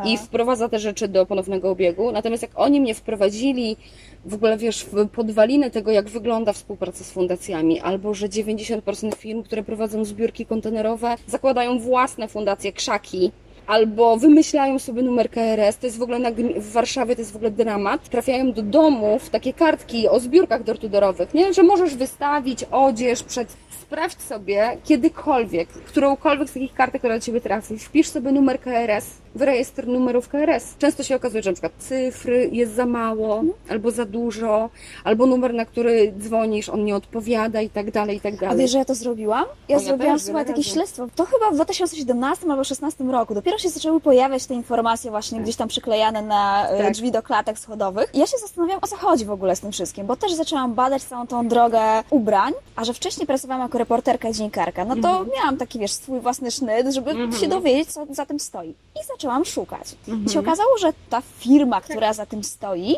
i 0.04 0.18
wprowadza 0.18 0.68
te 0.68 0.78
rzeczy 0.78 1.08
do 1.08 1.26
ponownego 1.26 1.70
obiegu. 1.70 2.12
Natomiast 2.12 2.42
jak 2.42 2.52
oni 2.54 2.80
mnie 2.80 2.94
wprowadzili 2.94 3.76
w 4.24 4.34
ogóle, 4.34 4.56
wiesz, 4.56 4.84
w 4.84 5.08
podwaliny 5.08 5.70
tego, 5.70 5.90
jak 5.90 6.08
wygląda 6.08 6.52
współpraca 6.52 7.04
z 7.04 7.10
fundacjami, 7.10 7.80
albo 7.80 8.14
że 8.14 8.28
90% 8.28 9.14
firm, 9.14 9.42
które 9.42 9.62
prowadzą 9.62 10.04
zbiórki 10.04 10.46
kontenerowe, 10.46 11.16
zakładają 11.26 11.78
własne 11.78 12.28
fundacje, 12.28 12.72
krzaki, 12.72 13.32
albo 13.70 14.16
wymyślają 14.16 14.78
sobie 14.78 15.02
numer 15.02 15.30
KRS, 15.30 15.78
to 15.78 15.86
jest 15.86 15.98
w 15.98 16.02
ogóle 16.02 16.18
na, 16.18 16.30
w 16.56 16.72
Warszawie 16.72 17.16
to 17.16 17.20
jest 17.20 17.32
w 17.32 17.36
ogóle 17.36 17.50
dramat. 17.50 18.08
Trafiają 18.08 18.52
do 18.52 18.62
domów 18.62 19.30
takie 19.30 19.52
kartki 19.52 20.08
o 20.08 20.20
zbiórkach 20.20 20.62
dortudorowych, 20.64 21.34
nie? 21.34 21.54
Że 21.54 21.62
możesz 21.62 21.94
wystawić 21.94 22.64
odzież 22.70 23.22
przed 23.22 23.56
sprawdź 23.90 24.22
sobie 24.22 24.76
kiedykolwiek, 24.84 25.68
którąkolwiek 25.68 26.48
z 26.50 26.52
takich 26.52 26.74
kartek, 26.74 27.00
która 27.00 27.14
do 27.14 27.20
Ciebie 27.20 27.40
trafi, 27.40 27.78
wpisz 27.78 28.08
sobie 28.08 28.32
numer 28.32 28.60
KRS 28.60 29.06
w 29.34 29.42
rejestr 29.42 29.86
numerów 29.86 30.28
KRS. 30.28 30.74
Często 30.78 31.02
się 31.02 31.16
okazuje, 31.16 31.42
że 31.42 31.50
na 31.50 31.54
przykład 31.54 31.72
cyfry 31.78 32.48
jest 32.52 32.72
za 32.74 32.86
mało, 32.86 33.42
albo 33.68 33.90
za 33.90 34.04
dużo, 34.04 34.70
albo 35.04 35.26
numer, 35.26 35.54
na 35.54 35.64
który 35.64 36.12
dzwonisz, 36.18 36.68
on 36.68 36.84
nie 36.84 36.96
odpowiada 36.96 37.60
i 37.60 37.70
tak 37.70 37.90
dalej, 37.90 38.16
i 38.16 38.20
tak 38.20 38.34
A 38.34 38.36
dalej. 38.36 38.58
wiesz, 38.58 38.70
że 38.70 38.78
ja 38.78 38.84
to 38.84 38.94
zrobiłam? 38.94 39.44
Ja 39.68 39.76
O, 39.76 39.80
zrobiłam, 39.80 40.14
też, 40.16 40.22
słuchaj, 40.22 40.44
takie 40.46 40.62
śledztwo. 40.64 41.06
To 41.16 41.24
chyba 41.24 41.50
w 41.50 41.54
2017 41.54 42.42
albo 42.42 42.54
2016 42.54 43.04
roku. 43.04 43.34
Dopiero 43.34 43.58
się 43.58 43.68
zaczęły 43.68 44.00
pojawiać 44.00 44.46
te 44.46 44.54
informacje 44.54 45.10
właśnie 45.10 45.40
gdzieś 45.40 45.56
tam 45.56 45.68
przyklejane 45.68 46.22
na 46.22 46.68
e, 46.68 46.82
Tak. 46.82 46.92
drzwi 46.92 47.10
do 47.10 47.22
klatek 47.22 47.58
schodowych. 47.58 48.10
I 48.14 48.18
ja 48.18 48.26
się 48.26 48.38
zastanawiałam, 48.38 48.80
o 48.84 48.86
co 48.86 48.96
chodzi 48.96 49.24
w 49.24 49.30
ogóle 49.30 49.56
z 49.56 49.60
tym 49.60 49.72
wszystkim, 49.72 50.06
bo 50.06 50.16
też 50.16 50.32
zaczęłam 50.32 50.74
badać 50.74 51.02
całą 51.02 51.26
tą 51.26 51.48
drogę 51.48 51.80
ubrań, 52.10 52.52
a 52.76 52.84
że 52.84 52.94
wcześniej 52.94 53.26
pracowałam 53.26 53.62
jako 53.62 53.78
reporterka 53.80 54.28
i 54.28 54.32
dziennikarka, 54.34 54.84
no 54.84 54.94
to 54.96 55.08
Mhm. 55.10 55.28
miałam 55.36 55.56
taki, 55.56 55.78
wiesz, 55.78 55.92
swój 55.92 56.20
własny 56.20 56.50
sznyt, 56.50 56.94
żeby 56.94 57.10
się 57.40 57.48
dowiedzieć, 57.48 57.92
co 57.92 58.06
za 58.10 58.26
tym 58.26 58.40
stoi. 58.40 58.68
I 58.70 59.06
zaczęłam 59.12 59.44
szukać. 59.44 59.86
I 60.08 60.10
Mhm. 60.10 60.28
się 60.28 60.40
okazało, 60.40 60.78
że 60.78 60.92
ta 61.10 61.22
firma, 61.38 61.80
która 61.80 62.12
za 62.12 62.26
tym 62.26 62.44
stoi, 62.44 62.96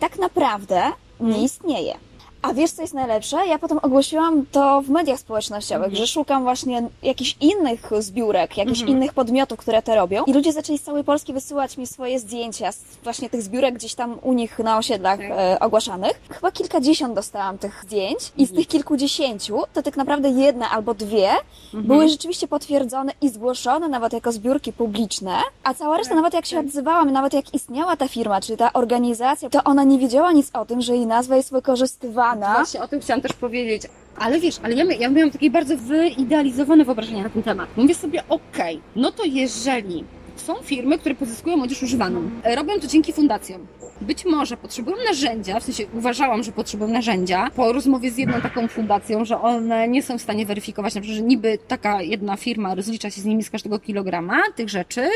tak 0.00 0.18
naprawdę 0.18 0.82
Mhm. 1.20 1.30
nie 1.30 1.44
istnieje. 1.44 1.94
A 2.44 2.54
wiesz, 2.54 2.70
co 2.70 2.82
jest 2.82 2.94
najlepsze? 2.94 3.46
Ja 3.46 3.58
potem 3.58 3.78
ogłosiłam 3.82 4.46
to 4.52 4.82
w 4.82 4.88
mediach 4.90 5.18
społecznościowych, 5.18 5.84
Mhm. 5.88 5.96
że 5.96 6.06
szukam 6.06 6.42
właśnie 6.42 6.88
jakichś 7.02 7.36
innych 7.40 7.90
zbiórek, 7.98 8.56
jakichś 8.56 8.80
innych 8.80 9.12
podmiotów, 9.14 9.58
które 9.58 9.82
to 9.82 9.94
robią. 9.94 10.24
I 10.24 10.32
ludzie 10.32 10.52
zaczęli 10.52 10.78
z 10.78 10.82
całej 10.82 11.04
Polski 11.04 11.32
wysyłać 11.32 11.76
mi 11.76 11.86
swoje 11.86 12.20
zdjęcia 12.20 12.72
z 12.72 12.78
właśnie 13.04 13.30
tych 13.30 13.42
zbiórek 13.42 13.74
gdzieś 13.74 13.94
tam 13.94 14.18
u 14.22 14.32
nich 14.32 14.58
na 14.58 14.78
osiedlach 14.78 15.18
Tak. 15.18 15.30
e, 15.30 15.60
ogłaszanych. 15.60 16.20
Chyba 16.30 16.52
kilkadziesiąt 16.52 17.14
dostałam 17.14 17.58
tych 17.58 17.82
zdjęć 17.86 18.18
i 18.36 18.46
z 18.46 18.52
tych 18.52 18.66
kilkudziesięciu 18.66 19.62
to 19.74 19.82
tak 19.82 19.96
naprawdę 19.96 20.28
jedna 20.28 20.70
albo 20.70 20.94
dwie 20.94 21.28
były 21.72 22.08
rzeczywiście 22.08 22.48
potwierdzone 22.48 23.12
i 23.20 23.28
zgłoszone 23.28 23.88
nawet 23.88 24.12
jako 24.12 24.32
zbiórki 24.32 24.72
publiczne, 24.72 25.32
a 25.64 25.74
cała 25.74 25.96
reszta 25.96 26.14
nawet 26.14 26.34
jak 26.34 26.46
się 26.46 26.58
odzywałam, 26.60 27.10
nawet 27.12 27.32
jak 27.34 27.54
istniała 27.54 27.96
ta 27.96 28.08
firma, 28.08 28.40
czyli 28.40 28.58
ta 28.58 28.72
organizacja, 28.72 29.50
to 29.50 29.64
ona 29.64 29.84
nie 29.84 29.98
wiedziała 29.98 30.32
nic 30.32 30.50
o 30.52 30.64
tym, 30.66 30.82
że 30.82 30.96
jej 30.96 31.06
nazwa 31.06 31.36
jest 31.36 31.52
wykorzystywana. 31.52 32.33
Właśnie 32.36 32.82
o 32.82 32.88
tym 32.88 33.00
chciałam 33.00 33.20
też 33.20 33.32
powiedzieć. 33.32 33.82
Ale 34.18 34.40
wiesz, 34.40 34.60
ale 34.62 34.74
ja, 34.74 34.84
ja 34.84 35.10
miałam 35.10 35.30
takie 35.30 35.50
bardzo 35.50 35.76
wyidealizowane 35.76 36.84
wyobrażenia 36.84 37.22
na 37.22 37.30
ten 37.30 37.42
temat. 37.42 37.68
Mówię 37.76 37.94
sobie, 37.94 38.22
okej, 38.28 38.80
no 38.96 39.12
to 39.12 39.24
jeżeli 39.24 40.04
Są 40.36 40.54
firmy, 40.62 40.98
które 40.98 41.14
pozyskują 41.14 41.56
młodzież 41.56 41.82
używaną. 41.82 42.30
Robią 42.56 42.80
to 42.80 42.86
dzięki 42.86 43.12
fundacjom. 43.12 43.66
Być 44.00 44.24
może 44.24 44.56
potrzebują 44.56 44.96
narzędzia, 45.06 45.60
w 45.60 45.62
sensie 45.62 45.84
uważałam, 45.94 46.42
że 46.42 46.52
potrzebują 46.52 46.90
narzędzia, 46.90 47.50
po 47.56 47.72
rozmowie 47.72 48.10
z 48.10 48.18
jedną 48.18 48.40
taką 48.40 48.68
fundacją, 48.68 49.24
że 49.24 49.40
one 49.40 49.88
nie 49.88 50.02
są 50.02 50.18
w 50.18 50.22
stanie 50.22 50.46
weryfikować, 50.46 50.94
na 50.94 51.00
przykład, 51.00 51.18
że 51.18 51.24
niby 51.24 51.58
taka 51.68 52.02
jedna 52.02 52.36
firma 52.36 52.74
rozlicza 52.74 53.10
się 53.10 53.20
z 53.20 53.24
nimi 53.24 53.42
z 53.42 53.50
każdego 53.50 53.78
kilograma 53.78 54.36
tych 54.56 54.68
rzeczy, 54.68 55.08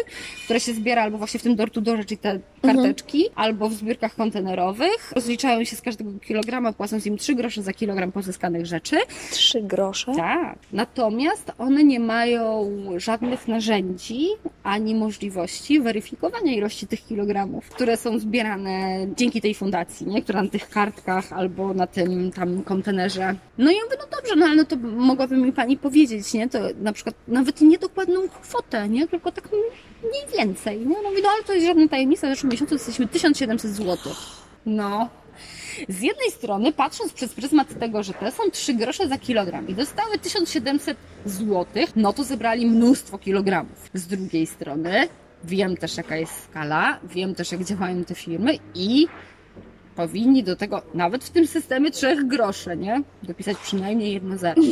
które 0.44 0.60
się 0.60 0.74
zbiera 0.74 1.02
albo 1.02 1.18
właśnie 1.18 1.40
w 1.40 1.42
tym 1.42 1.56
door 1.56 1.70
to 1.70 1.80
door, 1.80 2.06
czyli 2.06 2.18
te 2.18 2.40
karteczki, 2.62 3.24
albo 3.34 3.68
w 3.68 3.74
zbiórkach 3.74 4.14
kontenerowych. 4.14 5.12
Rozliczają 5.14 5.64
się 5.64 5.76
z 5.76 5.82
każdego 5.82 6.10
kilograma, 6.18 6.72
płacąc 6.72 7.06
im 7.06 7.16
3 7.16 7.34
grosze 7.34 7.62
za 7.62 7.72
kilogram 7.72 8.12
pozyskanych 8.12 8.66
rzeczy. 8.66 8.96
Trzy 9.30 9.62
grosze. 9.62 10.12
Tak. 10.16 10.58
Natomiast 10.72 11.52
one 11.58 11.84
nie 11.84 12.00
mają 12.00 12.70
żadnych 12.96 13.48
narzędzi 13.48 14.26
ani 14.62 14.94
możliwości 14.94 15.07
weryfikowania 15.80 16.52
ilości 16.52 16.86
tych 16.86 17.06
kilogramów, 17.06 17.70
które 17.70 17.96
są 17.96 18.18
zbierane 18.18 19.06
dzięki 19.16 19.40
tej 19.40 19.54
fundacji, 19.54 20.06
nie? 20.06 20.22
która 20.22 20.42
na 20.42 20.48
tych 20.48 20.70
kartkach 20.70 21.32
albo 21.32 21.74
na 21.74 21.86
tym 21.86 22.32
tam 22.32 22.62
kontenerze. 22.62 23.34
No 23.58 23.70
i 23.70 23.74
ja 23.76 23.80
mówię, 23.84 23.96
no 23.98 24.16
dobrze, 24.16 24.36
no 24.36 24.46
ale 24.46 24.54
no 24.56 24.64
to 24.64 24.76
mogłaby 24.76 25.36
mi 25.36 25.52
pani 25.52 25.78
powiedzieć, 25.78 26.34
nie? 26.34 26.48
To 26.48 26.58
na 26.80 26.92
przykład 26.92 27.14
nawet 27.28 27.60
nie 27.60 27.78
dokładną 27.78 28.28
kwotę, 28.28 28.88
nie? 28.88 29.08
Tylko 29.08 29.32
tak 29.32 29.48
mniej 30.02 30.38
więcej, 30.38 30.78
nie? 30.78 30.96
No 31.02 31.10
mówię, 31.10 31.22
no 31.22 31.28
ale 31.34 31.44
to 31.44 31.52
jest 31.52 31.66
żadna 31.66 31.88
tajemnica, 31.88 32.26
w 32.26 32.30
zeszłym 32.30 32.52
miesiącu 32.52 32.74
jesteśmy 32.74 33.06
1700 33.06 33.70
zł. 33.70 34.12
No, 34.66 35.08
z 35.88 36.00
jednej 36.02 36.30
strony, 36.30 36.72
patrząc 36.72 37.12
przez 37.12 37.34
pryzmat 37.34 37.78
tego, 37.78 38.02
że 38.02 38.12
te 38.12 38.30
są 38.30 38.50
3 38.50 38.74
grosze 38.74 39.08
za 39.08 39.18
kilogram 39.18 39.68
i 39.68 39.74
dostały 39.74 40.18
1700 40.18 40.98
zł, 41.24 41.66
no 41.96 42.12
to 42.12 42.24
zebrali 42.24 42.66
mnóstwo 42.66 43.18
kilogramów. 43.18 43.90
Z 43.94 44.06
drugiej 44.06 44.46
strony, 44.46 45.08
wiem 45.44 45.76
też 45.76 45.96
jaka 45.96 46.16
jest 46.16 46.44
skala, 46.44 47.00
wiem 47.04 47.34
też 47.34 47.52
jak 47.52 47.64
działają 47.64 48.04
te 48.04 48.14
firmy 48.14 48.58
i 48.74 49.06
powinni 49.96 50.44
do 50.44 50.56
tego, 50.56 50.82
nawet 50.94 51.24
w 51.24 51.30
tym 51.30 51.46
systemie 51.46 51.90
3 51.90 52.24
groszy, 52.24 52.76
nie? 52.76 53.02
Dopisać 53.22 53.56
przynajmniej 53.58 54.12
jedno 54.12 54.38
zero. 54.38 54.62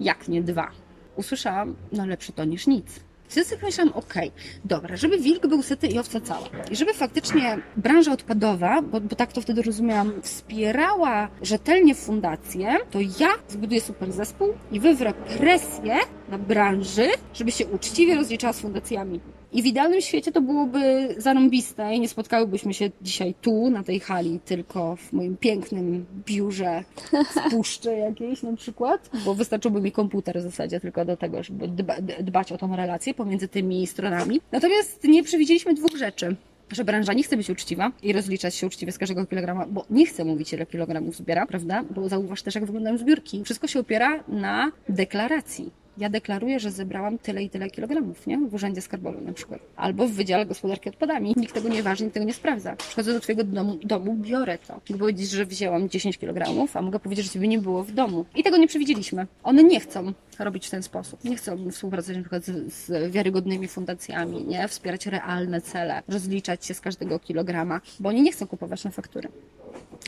Jak 0.00 0.28
nie 0.28 0.42
dwa. 0.42 0.70
Usłyszałam, 1.16 1.76
no 1.92 2.06
lepsze 2.06 2.32
to 2.32 2.44
niż 2.44 2.66
nic. 2.66 2.86
Wtedy 3.32 3.46
sobie 3.46 3.60
pomyślałam, 3.60 3.92
okej, 3.92 4.32
dobra, 4.64 4.96
żeby 4.96 5.18
wilk 5.18 5.46
był 5.46 5.62
syty 5.62 5.86
i 5.86 5.98
owca 5.98 6.20
cała. 6.20 6.48
I 6.70 6.76
żeby 6.76 6.94
faktycznie 6.94 7.58
branża 7.76 8.12
odpadowa, 8.12 8.82
bo, 8.82 9.00
bo 9.00 9.16
tak 9.16 9.32
to 9.32 9.40
wtedy 9.40 9.62
rozumiałam, 9.62 10.12
wspierała 10.22 11.28
rzetelnie 11.42 11.94
fundację, 11.94 12.76
to 12.90 12.98
ja 13.00 13.28
zbuduję 13.48 13.80
super 13.80 14.12
zespół 14.12 14.48
i 14.72 14.80
wywrę 14.80 15.12
presję 15.38 15.96
na 16.28 16.38
branży, 16.38 17.08
żeby 17.34 17.52
się 17.52 17.66
uczciwie 17.66 18.14
rozliczała 18.14 18.52
z 18.52 18.60
fundacjami. 18.60 19.20
I 19.52 19.62
w 19.62 19.66
idealnym 19.66 20.00
świecie 20.00 20.32
to 20.32 20.40
byłoby 20.40 21.14
zarąbiste 21.18 21.94
i 21.94 22.00
nie 22.00 22.08
spotkałybyśmy 22.08 22.74
się 22.74 22.90
dzisiaj 23.02 23.34
tu, 23.40 23.70
na 23.70 23.82
tej 23.82 24.00
hali, 24.00 24.40
tylko 24.44 24.96
w 24.96 25.12
moim 25.12 25.36
pięknym 25.36 26.06
biurze 26.26 26.84
w 27.10 27.50
puszczy 27.50 27.96
jakiejś 27.96 28.42
na 28.42 28.56
przykład, 28.56 29.10
bo 29.24 29.34
wystarczyłby 29.34 29.80
mi 29.80 29.92
komputer 29.92 30.38
w 30.38 30.42
zasadzie 30.42 30.80
tylko 30.80 31.04
do 31.04 31.16
tego, 31.16 31.42
żeby 31.42 31.68
dba, 31.68 31.94
dbać 32.20 32.52
o 32.52 32.58
tą 32.58 32.76
relację 32.76 33.14
pomiędzy 33.14 33.48
tymi 33.48 33.86
stronami. 33.86 34.40
Natomiast 34.52 35.04
nie 35.04 35.22
przewidzieliśmy 35.22 35.74
dwóch 35.74 35.96
rzeczy 35.96 36.36
że 36.70 36.84
branża 36.84 37.12
nie 37.12 37.22
chce 37.22 37.36
być 37.36 37.50
uczciwa 37.50 37.92
i 38.02 38.12
rozliczać 38.12 38.54
się 38.54 38.66
uczciwie 38.66 38.92
z 38.92 38.98
każdego 38.98 39.26
kilograma, 39.26 39.66
bo 39.66 39.84
nie 39.90 40.06
chce 40.06 40.24
mówić, 40.24 40.52
ile 40.52 40.66
kilogramów 40.66 41.16
zbiera, 41.16 41.46
prawda? 41.46 41.84
Bo 41.90 42.08
zauważ 42.08 42.42
też, 42.42 42.54
jak 42.54 42.64
wyglądają 42.64 42.98
zbiórki. 42.98 43.44
Wszystko 43.44 43.66
się 43.66 43.80
opiera 43.80 44.24
na 44.28 44.72
deklaracji. 44.88 45.81
Ja 45.98 46.08
deklaruję, 46.08 46.60
że 46.60 46.70
zebrałam 46.70 47.18
tyle 47.18 47.42
i 47.42 47.50
tyle 47.50 47.70
kilogramów, 47.70 48.26
nie? 48.26 48.38
W 48.38 48.54
urzędzie 48.54 48.80
skarbowym 48.80 49.24
na 49.24 49.32
przykład. 49.32 49.60
Albo 49.76 50.08
w 50.08 50.12
Wydziale 50.12 50.46
Gospodarki 50.46 50.88
Odpadami. 50.88 51.34
Nikt 51.36 51.54
tego 51.54 51.68
nie 51.68 51.82
waży, 51.82 52.04
nikt 52.04 52.14
tego 52.14 52.26
nie 52.26 52.34
sprawdza. 52.34 52.76
Przychodzę 52.76 53.12
do 53.12 53.20
Twojego 53.20 53.44
domu, 53.44 53.78
domu 53.84 54.14
biorę 54.14 54.58
to. 54.58 54.74
Mogę 54.74 54.98
powiedzieć, 54.98 55.30
że 55.30 55.46
wzięłam 55.46 55.88
10 55.88 56.18
kilogramów, 56.18 56.76
a 56.76 56.82
mogę 56.82 56.98
powiedzieć, 56.98 57.24
że 57.26 57.32
Ciebie 57.32 57.48
nie 57.48 57.58
było 57.58 57.84
w 57.84 57.92
domu. 57.92 58.24
I 58.34 58.42
tego 58.42 58.56
nie 58.56 58.68
przewidzieliśmy. 58.68 59.26
One 59.42 59.64
nie 59.64 59.80
chcą 59.80 60.12
robić 60.38 60.66
w 60.66 60.70
ten 60.70 60.82
sposób. 60.82 61.24
Nie 61.24 61.36
chcą 61.36 61.70
współpracować 61.70 62.16
na 62.16 62.22
przykład 62.22 62.44
z, 62.44 62.72
z 62.72 63.12
wiarygodnymi 63.12 63.68
fundacjami, 63.68 64.44
nie? 64.44 64.68
Wspierać 64.68 65.06
realne 65.06 65.60
cele, 65.60 66.02
rozliczać 66.08 66.66
się 66.66 66.74
z 66.74 66.80
każdego 66.80 67.18
kilograma, 67.18 67.80
bo 68.00 68.08
oni 68.08 68.22
nie 68.22 68.32
chcą 68.32 68.46
kupować 68.46 68.84
na 68.84 68.90
faktury. 68.90 69.28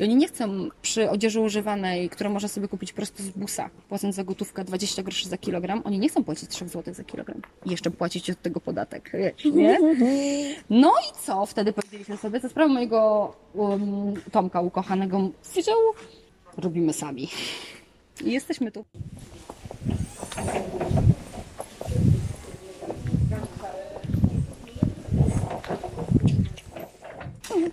I 0.01 0.03
oni 0.03 0.17
nie 0.17 0.29
chcą 0.29 0.69
przy 0.83 1.11
odzieży 1.11 1.41
używanej, 1.41 2.11
którą 2.11 2.31
można 2.31 2.49
sobie 2.49 2.69
kupić 2.69 2.93
prosto 2.93 3.23
z 3.23 3.29
busa, 3.29 3.71
płacąc 3.89 4.15
za 4.15 4.25
gotówkę 4.25 4.65
20 4.65 5.03
groszy 5.03 5.29
za 5.29 5.39
kilogram, 5.39 5.83
oni 5.85 5.99
nie 5.99 6.09
chcą 6.09 6.25
płacić 6.25 6.51
3 6.51 6.69
zł 6.69 6.95
za 6.95 7.05
kilogram. 7.05 7.43
I 7.67 7.71
jeszcze 7.71 7.91
płacić 7.91 8.31
od 8.31 8.43
tego 8.43 8.61
podatek, 8.61 9.11
wiesz, 9.15 9.45
nie? 9.45 9.79
No 10.71 10.93
i 11.11 11.25
co 11.27 11.47
wtedy 11.47 11.73
powiedzieliśmy 11.73 12.17
sobie? 12.17 12.41
Za 12.41 12.49
sprawą 12.49 12.75
mojego 12.75 13.33
um, 13.55 14.15
Tomka 14.33 14.61
ukochanego 14.61 15.31
powiedział, 15.49 15.77
robimy 16.57 16.93
sami. 16.93 17.29
I 18.25 18.33
jesteśmy 18.33 18.73
tu. 18.73 18.85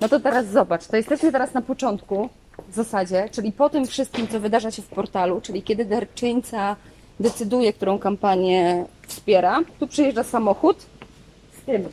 No 0.01 0.09
to 0.09 0.19
teraz 0.19 0.47
zobacz, 0.47 0.88
to 0.88 0.97
jesteśmy 0.97 1.31
teraz 1.31 1.53
na 1.53 1.61
początku 1.61 2.29
w 2.69 2.75
zasadzie, 2.75 3.29
czyli 3.31 3.51
po 3.51 3.69
tym 3.69 3.88
wszystkim, 3.88 4.27
co 4.27 4.39
wydarza 4.39 4.71
się 4.71 4.81
w 4.81 4.88
portalu, 4.88 5.41
czyli 5.41 5.63
kiedy 5.63 5.85
darczyńca 5.85 6.75
decyduje, 7.19 7.73
którą 7.73 8.00
kampanię 8.00 8.85
wspiera, 9.07 9.59
tu 9.79 9.88
przyjeżdża 9.88 10.23
samochód 10.23 10.77
z 11.61 11.65
tym. 11.65 11.89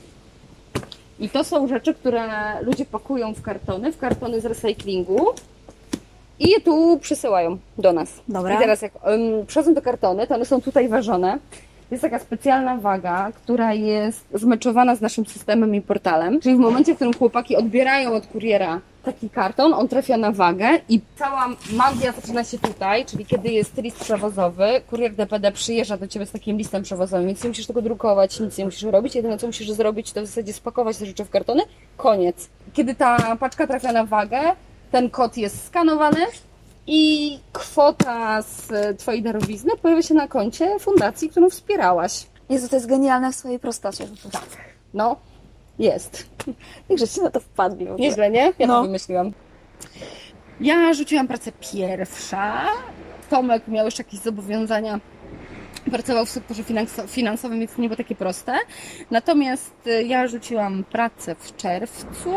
I 1.21 1.29
to 1.29 1.45
są 1.45 1.69
rzeczy, 1.69 1.95
które 1.95 2.31
ludzie 2.63 2.85
pakują 2.85 3.35
w 3.35 3.43
kartony, 3.43 3.93
w 3.93 3.99
kartony 3.99 4.41
z 4.41 4.45
recyklingu 4.45 5.27
i 6.39 6.51
je 6.51 6.61
tu 6.61 6.99
przysyłają 6.99 7.59
do 7.79 7.93
nas. 7.93 8.13
Dobra. 8.29 8.55
I 8.55 8.59
teraz 8.59 8.83
jak 8.83 9.07
um, 9.07 9.47
przychodzą 9.47 9.75
te 9.75 9.83
kartony, 9.83 10.27
to 10.27 10.35
one 10.35 10.45
są 10.45 10.61
tutaj 10.61 10.89
ważone. 10.89 11.39
Jest 11.91 12.03
taka 12.03 12.19
specjalna 12.19 12.77
waga, 12.77 13.33
która 13.33 13.75
jest 13.75 14.27
zmeczowana 14.35 14.97
z 14.97 15.01
naszym 15.01 15.27
systemem 15.27 15.75
i 15.75 15.83
portalem. 15.83 16.41
Czyli 16.41 16.57
w 16.57 16.59
momencie, 16.59 16.93
w 16.93 16.97
którym 16.97 17.15
chłopaki 17.15 17.57
odbierają 17.57 18.13
od 18.13 18.27
kuriera 18.27 18.81
taki 19.05 19.31
karton, 19.31 19.75
on 19.75 19.89
trafia 19.89 20.17
na 20.17 20.33
wagę 20.33 20.69
i 20.89 21.01
cała 21.17 21.49
magia 21.73 22.13
zaczyna 22.13 22.45
się 22.45 22.59
tutaj, 22.59 23.05
czyli 23.05 23.27
kiedy 23.27 23.49
jest 23.49 23.83
list 23.83 24.01
przewozowy, 24.01 24.81
kurier 24.91 25.15
DPD 25.15 25.53
przyjeżdża 25.53 25.97
do 25.97 26.09
Ciebie 26.09 26.27
z 26.27 26.31
takim 26.31 26.57
listem 26.57 26.83
przewozowym, 26.83 27.27
więc 27.27 27.45
nie 27.45 27.49
musisz 27.49 27.67
tego 27.67 27.83
drukować, 27.83 28.41
nic 28.41 28.59
nie 28.59 28.65
musisz 28.65 28.83
robić. 28.83 29.15
Jedyne, 29.15 29.39
co 29.39 29.47
musisz 29.47 29.71
zrobić, 29.71 30.13
to 30.13 30.23
w 30.23 30.27
zasadzie 30.27 30.53
spakować 30.53 30.97
te 30.97 31.07
rzeczy 31.07 31.25
w 31.25 31.31
kartony. 31.31 31.63
Koniec. 31.97 32.49
Kiedy 32.73 32.95
ta 32.95 33.37
paczka 33.37 33.67
trafia 33.67 33.93
na 33.93 34.05
wagę, 34.05 34.41
ten 34.93 35.11
kod 35.11 35.37
jest 35.37 35.67
skanowany 35.67 36.27
i 36.91 37.39
kwota 37.53 38.43
z 38.43 38.69
Twojej 38.99 39.23
darowizny 39.23 39.71
pojawia 39.83 40.03
się 40.03 40.15
na 40.15 40.29
koncie 40.29 40.79
fundacji, 40.79 41.29
którą 41.31 41.51
wspierałaś. 41.51 42.27
Jezu, 42.49 42.69
to 42.69 42.77
jest 42.77 42.89
genialne 42.89 43.33
w 43.33 43.37
swojej 43.37 43.59
prostocie. 43.59 44.07
Tak. 44.33 44.47
No, 44.95 45.17
jest. 45.79 46.27
Jak 46.89 46.99
żeście 46.99 47.23
na 47.23 47.31
to 47.31 47.41
wpadli 47.41 47.87
w 47.87 47.91
ogóle. 47.93 48.09
Nieźle, 48.09 48.31
nie? 48.31 48.53
Ja 48.59 48.67
No. 48.67 48.75
to 48.77 48.83
wymyśliłam. 48.83 49.33
Ja 50.61 50.95
rzuciłam 50.95 51.29
pracę 51.29 51.53
pierwsza. 51.73 52.67
Tomek 53.31 53.69
miał 53.69 53.85
jeszcze 53.85 54.03
jakieś 54.03 54.21
zobowiązania. 54.21 55.01
Pracował 55.91 56.27
w 56.27 56.31
sektorze 56.31 56.63
finans- 56.63 57.09
finansowym, 57.09 57.59
więc 57.59 57.73
to 57.75 57.83
nie 57.83 57.89
było 57.89 57.97
takie 57.97 58.15
proste. 58.15 58.55
Natomiast 59.11 59.87
y, 59.87 60.03
ja 60.05 60.27
rzuciłam 60.29 60.85
pracę 60.85 61.35
w 61.35 61.57
czerwcu. 61.57 62.35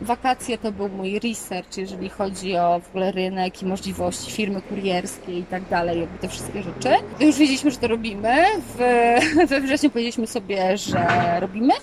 Wakacje 0.00 0.58
to 0.58 0.72
był 0.72 0.88
mój 0.88 1.18
research, 1.18 1.76
jeżeli 1.76 2.08
chodzi 2.08 2.56
o 2.56 2.80
w 2.80 2.88
ogóle 2.88 3.12
rynek 3.12 3.62
i 3.62 3.66
możliwości 3.66 4.32
firmy 4.32 4.62
kurierskie 4.62 5.38
i 5.38 5.42
tak 5.42 5.68
dalej, 5.68 6.00
jakby 6.00 6.18
te 6.18 6.28
wszystkie 6.28 6.62
rzeczy. 6.62 6.88
Już 7.20 7.38
wiedzieliśmy, 7.38 7.70
że 7.70 7.76
to 7.76 7.88
robimy. 7.88 8.44
W, 8.60 8.78
we 9.50 9.60
wrześniu 9.60 9.90
powiedzieliśmy 9.90 10.26
sobie, 10.26 10.76
że 10.76 11.06
robimy. 11.40 11.74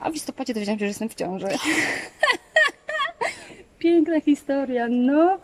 A 0.00 0.10
w 0.10 0.12
listopadzie 0.12 0.54
dowiedziałam 0.54 0.78
się, 0.78 0.84
że 0.84 0.88
jestem 0.88 1.08
w 1.08 1.14
ciąży. 1.14 1.46
Piękna 3.78 4.20
historia, 4.20 4.86
no. 4.90 5.38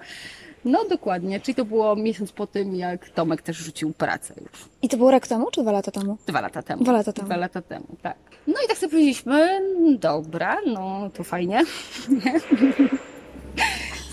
No 0.64 0.84
dokładnie, 0.84 1.40
czyli 1.40 1.54
to 1.54 1.64
było 1.64 1.96
miesiąc 1.96 2.32
po 2.32 2.46
tym, 2.46 2.74
jak 2.76 3.08
Tomek 3.08 3.42
też 3.42 3.56
rzucił 3.56 3.92
pracę 3.92 4.34
już. 4.40 4.64
I 4.82 4.88
to 4.88 4.96
było 4.96 5.10
rok 5.10 5.26
temu, 5.26 5.50
czy 5.50 5.62
dwa 5.62 5.72
lata 5.72 5.90
temu? 5.90 6.18
Dwa 6.26 6.40
lata 6.40 6.62
temu. 6.62 6.82
Dwa 6.84 6.92
lata 6.92 7.12
temu. 7.12 7.26
Dwa 7.26 7.36
lata 7.36 7.62
temu, 7.62 7.86
tak. 8.02 8.16
No 8.46 8.54
i 8.64 8.68
tak 8.68 8.78
sobie 8.78 8.90
powiedzieliśmy, 8.90 9.60
dobra, 9.98 10.56
no 10.66 11.10
to 11.14 11.24
fajnie. 11.24 11.62
Nie? 12.24 12.40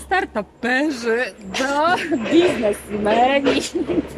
Startuperzy, 0.06 1.24
do 1.58 1.96
biznesmeni. 2.30 3.60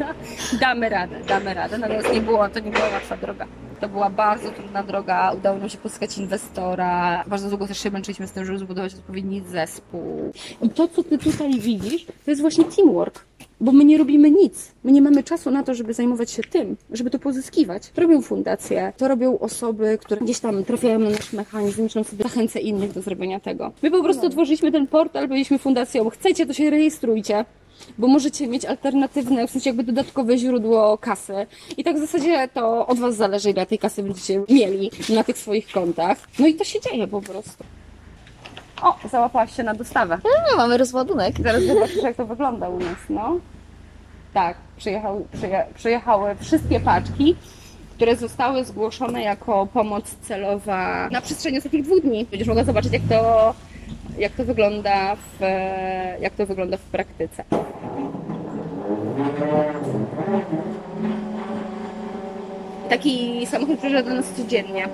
Damy 0.61 0.89
radę, 0.89 1.19
damy 1.27 1.53
radę. 1.53 1.77
Natomiast 1.77 2.13
nie 2.13 2.21
było, 2.21 2.49
to 2.49 2.59
nie 2.59 2.71
była 2.71 2.89
łatwa 2.89 3.17
droga. 3.17 3.47
To 3.81 3.89
była 3.89 4.09
bardzo 4.09 4.51
trudna 4.51 4.83
droga. 4.83 5.31
Udało 5.37 5.57
nam 5.57 5.69
się 5.69 5.77
pozyskać 5.77 6.17
inwestora. 6.17 7.23
Bardzo 7.27 7.49
długo 7.49 7.67
też 7.67 7.79
się 7.79 7.91
męczyliśmy 7.91 8.27
z 8.27 8.31
tym, 8.31 8.45
żeby 8.45 8.59
zbudować 8.59 8.93
odpowiedni 8.93 9.41
zespół. 9.41 10.31
I 10.61 10.69
to, 10.69 10.87
co 10.87 11.03
ty 11.03 11.17
tutaj 11.17 11.59
widzisz, 11.59 12.05
to 12.05 12.31
jest 12.31 12.41
właśnie 12.41 12.63
teamwork. 12.63 13.25
bo 13.61 13.71
my 13.71 13.85
nie 13.85 13.97
robimy 13.97 14.31
nic. 14.31 14.71
My 14.83 14.91
nie 14.91 15.01
mamy 15.01 15.23
czasu 15.23 15.51
na 15.51 15.63
to, 15.63 15.73
żeby 15.73 15.93
zajmować 15.93 16.31
się 16.31 16.43
tym, 16.43 16.77
żeby 16.91 17.09
to 17.09 17.19
pozyskiwać. 17.19 17.89
To 17.89 18.01
robią 18.01 18.21
fundacje, 18.21 18.93
to 18.97 19.07
robią 19.07 19.39
osoby, 19.39 19.97
które 20.01 20.21
gdzieś 20.21 20.39
tam 20.39 20.63
trafiają 20.63 20.99
na 20.99 21.09
nasz 21.09 21.33
mechanizm, 21.33 21.83
myślą 21.83 22.03
sobie, 22.03 22.23
zachęcę 22.23 22.59
innych 22.59 22.93
do 22.93 23.01
zrobienia 23.01 23.39
tego. 23.39 23.71
My 23.83 23.91
po 23.91 24.03
prostu 24.03 24.25
otworzyliśmy 24.25 24.71
ten 24.71 24.87
portal, 24.87 25.27
byliśmy 25.27 25.59
fundacją, 25.59 26.09
chcecie, 26.09 26.45
to 26.45 26.53
się 26.53 26.69
rejestrujcie 26.69 27.45
bo 27.97 28.07
możecie 28.07 28.47
mieć 28.47 28.65
alternatywne, 28.65 29.47
w 29.47 29.51
sensie 29.51 29.69
jakby 29.69 29.83
dodatkowe 29.83 30.37
źródło 30.37 30.97
kasy. 30.97 31.47
I 31.77 31.83
tak 31.83 31.95
w 31.95 31.99
zasadzie 31.99 32.47
to 32.53 32.87
od 32.87 32.99
Was 32.99 33.15
zależy, 33.15 33.49
ile 33.49 33.65
tej 33.65 33.79
kasy 33.79 34.03
będziecie 34.03 34.43
mieli 34.49 34.91
na 35.09 35.23
tych 35.23 35.37
swoich 35.37 35.71
kontach. 35.71 36.17
No 36.39 36.47
i 36.47 36.53
to 36.53 36.63
się 36.63 36.79
dzieje 36.81 37.07
po 37.07 37.21
prostu. 37.21 37.63
O, 38.81 38.95
załapałaś 39.09 39.55
się 39.55 39.63
na 39.63 39.73
dostawę. 39.73 40.19
No, 40.23 40.57
mamy 40.57 40.77
rozładunek. 40.77 41.35
Zaraz 41.43 41.63
zobaczysz, 41.63 42.03
jak 42.03 42.15
to 42.15 42.25
wygląda 42.25 42.69
u 42.69 42.79
nas, 42.79 42.97
no. 43.09 43.37
Tak, 44.33 44.57
przyjechały, 44.77 45.25
przyje, 45.33 45.65
przyjechały 45.75 46.35
wszystkie 46.35 46.79
paczki, 46.79 47.35
które 47.95 48.15
zostały 48.15 48.65
zgłoszone 48.65 49.23
jako 49.23 49.67
pomoc 49.73 50.15
celowa 50.21 51.09
na 51.09 51.21
przestrzeni 51.21 51.57
ostatnich 51.57 51.83
dwóch 51.83 52.01
dni. 52.01 52.25
Będziesz 52.25 52.47
mogła 52.47 52.63
zobaczyć, 52.63 52.93
jak 52.93 53.01
to, 53.09 53.53
jak 54.17 54.31
to 54.31 54.45
wygląda 54.45 55.15
w, 55.15 55.39
jak 56.19 56.33
to 56.33 56.45
wygląda 56.45 56.77
w 56.77 56.81
praktyce. 56.81 57.43
Taki 62.89 63.47
samochód 63.47 63.77
przyjeżdża 63.77 64.09
do 64.09 64.15
nas 64.15 64.25
codziennie. 64.37 64.89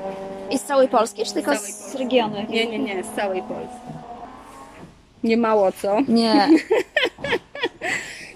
I 0.52 0.60
z 0.60 0.64
całej 0.64 0.88
Polski, 0.88 1.26
czy 1.26 1.34
tylko 1.34 1.56
całej 1.56 1.72
z 1.72 1.96
regionu? 1.96 2.36
Nie, 2.50 2.66
nie, 2.66 2.80
nie, 2.80 3.04
z 3.04 3.08
całej 3.16 3.42
Polski. 3.42 3.76
Nie 5.24 5.38
mało 5.38 5.72
co? 5.72 6.02
Nie. 6.08 6.48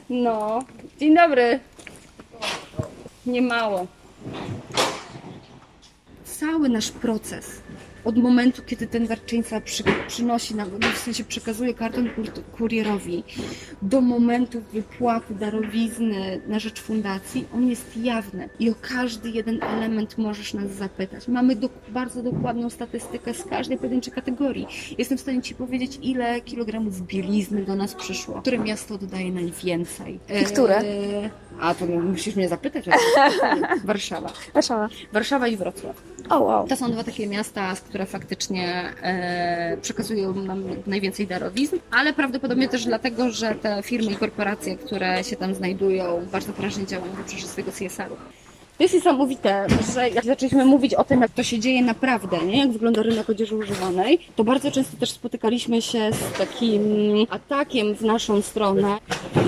No. 0.09 0.63
Dzień 0.99 1.15
dobry. 1.15 1.59
Nie 3.25 3.41
mało. 3.41 3.87
Cały 6.25 6.69
nasz 6.69 6.91
proces 6.91 7.61
od 8.05 8.17
momentu, 8.17 8.61
kiedy 8.65 8.87
ten 8.87 9.07
darczyńca 9.07 9.61
przy, 9.61 9.83
przynosi 10.07 10.55
nam, 10.55 10.69
no 10.81 10.87
w 10.93 10.97
sensie 10.97 11.23
przekazuje 11.23 11.73
karton 11.73 12.09
kur- 12.09 12.43
kurierowi, 12.57 13.23
do 13.81 14.01
momentu 14.01 14.61
wypłaty 14.73 15.35
darowizny 15.35 16.41
na 16.47 16.59
rzecz 16.59 16.81
fundacji, 16.81 17.45
on 17.55 17.69
jest 17.69 17.97
jawny 17.97 18.49
i 18.59 18.69
o 18.69 18.73
każdy 18.81 19.29
jeden 19.29 19.63
element 19.63 20.17
możesz 20.17 20.53
nas 20.53 20.71
zapytać. 20.71 21.27
Mamy 21.27 21.55
dok- 21.55 21.69
bardzo 21.89 22.23
dokładną 22.23 22.69
statystykę 22.69 23.33
z 23.33 23.43
każdej 23.43 23.77
pojedynczej 23.77 24.13
kategorii. 24.13 24.67
Jestem 24.97 25.17
w 25.17 25.21
stanie 25.21 25.41
Ci 25.41 25.55
powiedzieć, 25.55 25.99
ile 26.01 26.41
kilogramów 26.41 27.01
bielizny 27.07 27.63
do 27.65 27.75
nas 27.75 27.95
przyszło, 27.95 28.41
które 28.41 28.57
miasto 28.57 28.95
oddaje 28.95 29.31
najwięcej. 29.31 30.19
I 30.41 30.45
które? 30.45 30.77
Eee, 30.77 31.29
A 31.61 31.73
to 31.73 31.85
musisz 31.85 32.35
mnie 32.35 32.49
zapytać. 32.49 32.85
Warszawa. 33.85 34.29
Warszawa. 34.53 34.89
Warszawa 35.13 35.47
i 35.47 35.57
Wrocław. 35.57 36.03
O, 36.29 36.39
wow. 36.39 36.67
To 36.67 36.75
są 36.75 36.91
dwa 36.91 37.03
takie 37.03 37.27
miasta, 37.27 37.75
które 37.91 38.05
faktycznie 38.05 38.93
e, 39.01 39.77
przekazują 39.81 40.33
nam 40.33 40.63
najwięcej 40.87 41.27
darowizn, 41.27 41.75
ale 41.91 42.13
prawdopodobnie 42.13 42.69
też 42.69 42.85
dlatego, 42.85 43.31
że 43.31 43.55
te 43.55 43.83
firmy 43.83 44.11
i 44.11 44.15
korporacje, 44.15 44.77
które 44.77 45.23
się 45.23 45.35
tam 45.35 45.55
znajdują, 45.55 46.25
bardzo 46.31 46.53
prężnie 46.53 46.85
działają 46.85 47.13
w 47.13 47.19
obszarze 47.19 47.47
swojego 47.47 47.71
CSR-u. 47.71 48.15
To 48.81 48.85
jest 48.85 48.95
niesamowite, 48.95 49.67
że 49.93 50.09
jak 50.09 50.25
zaczęliśmy 50.25 50.65
mówić 50.65 50.93
o 50.93 51.03
tym, 51.03 51.21
jak 51.21 51.31
to 51.31 51.43
się 51.43 51.59
dzieje 51.59 51.81
naprawdę, 51.81 52.37
nie? 52.45 52.57
jak 52.57 52.71
wygląda 52.71 53.03
rynek 53.03 53.29
odzieży 53.29 53.55
używanej, 53.55 54.19
to 54.35 54.43
bardzo 54.43 54.71
często 54.71 54.97
też 54.97 55.11
spotykaliśmy 55.11 55.81
się 55.81 56.09
z 56.13 56.37
takim 56.37 56.81
atakiem 57.29 57.95
w 57.95 58.01
naszą 58.01 58.41
stronę. 58.41 58.97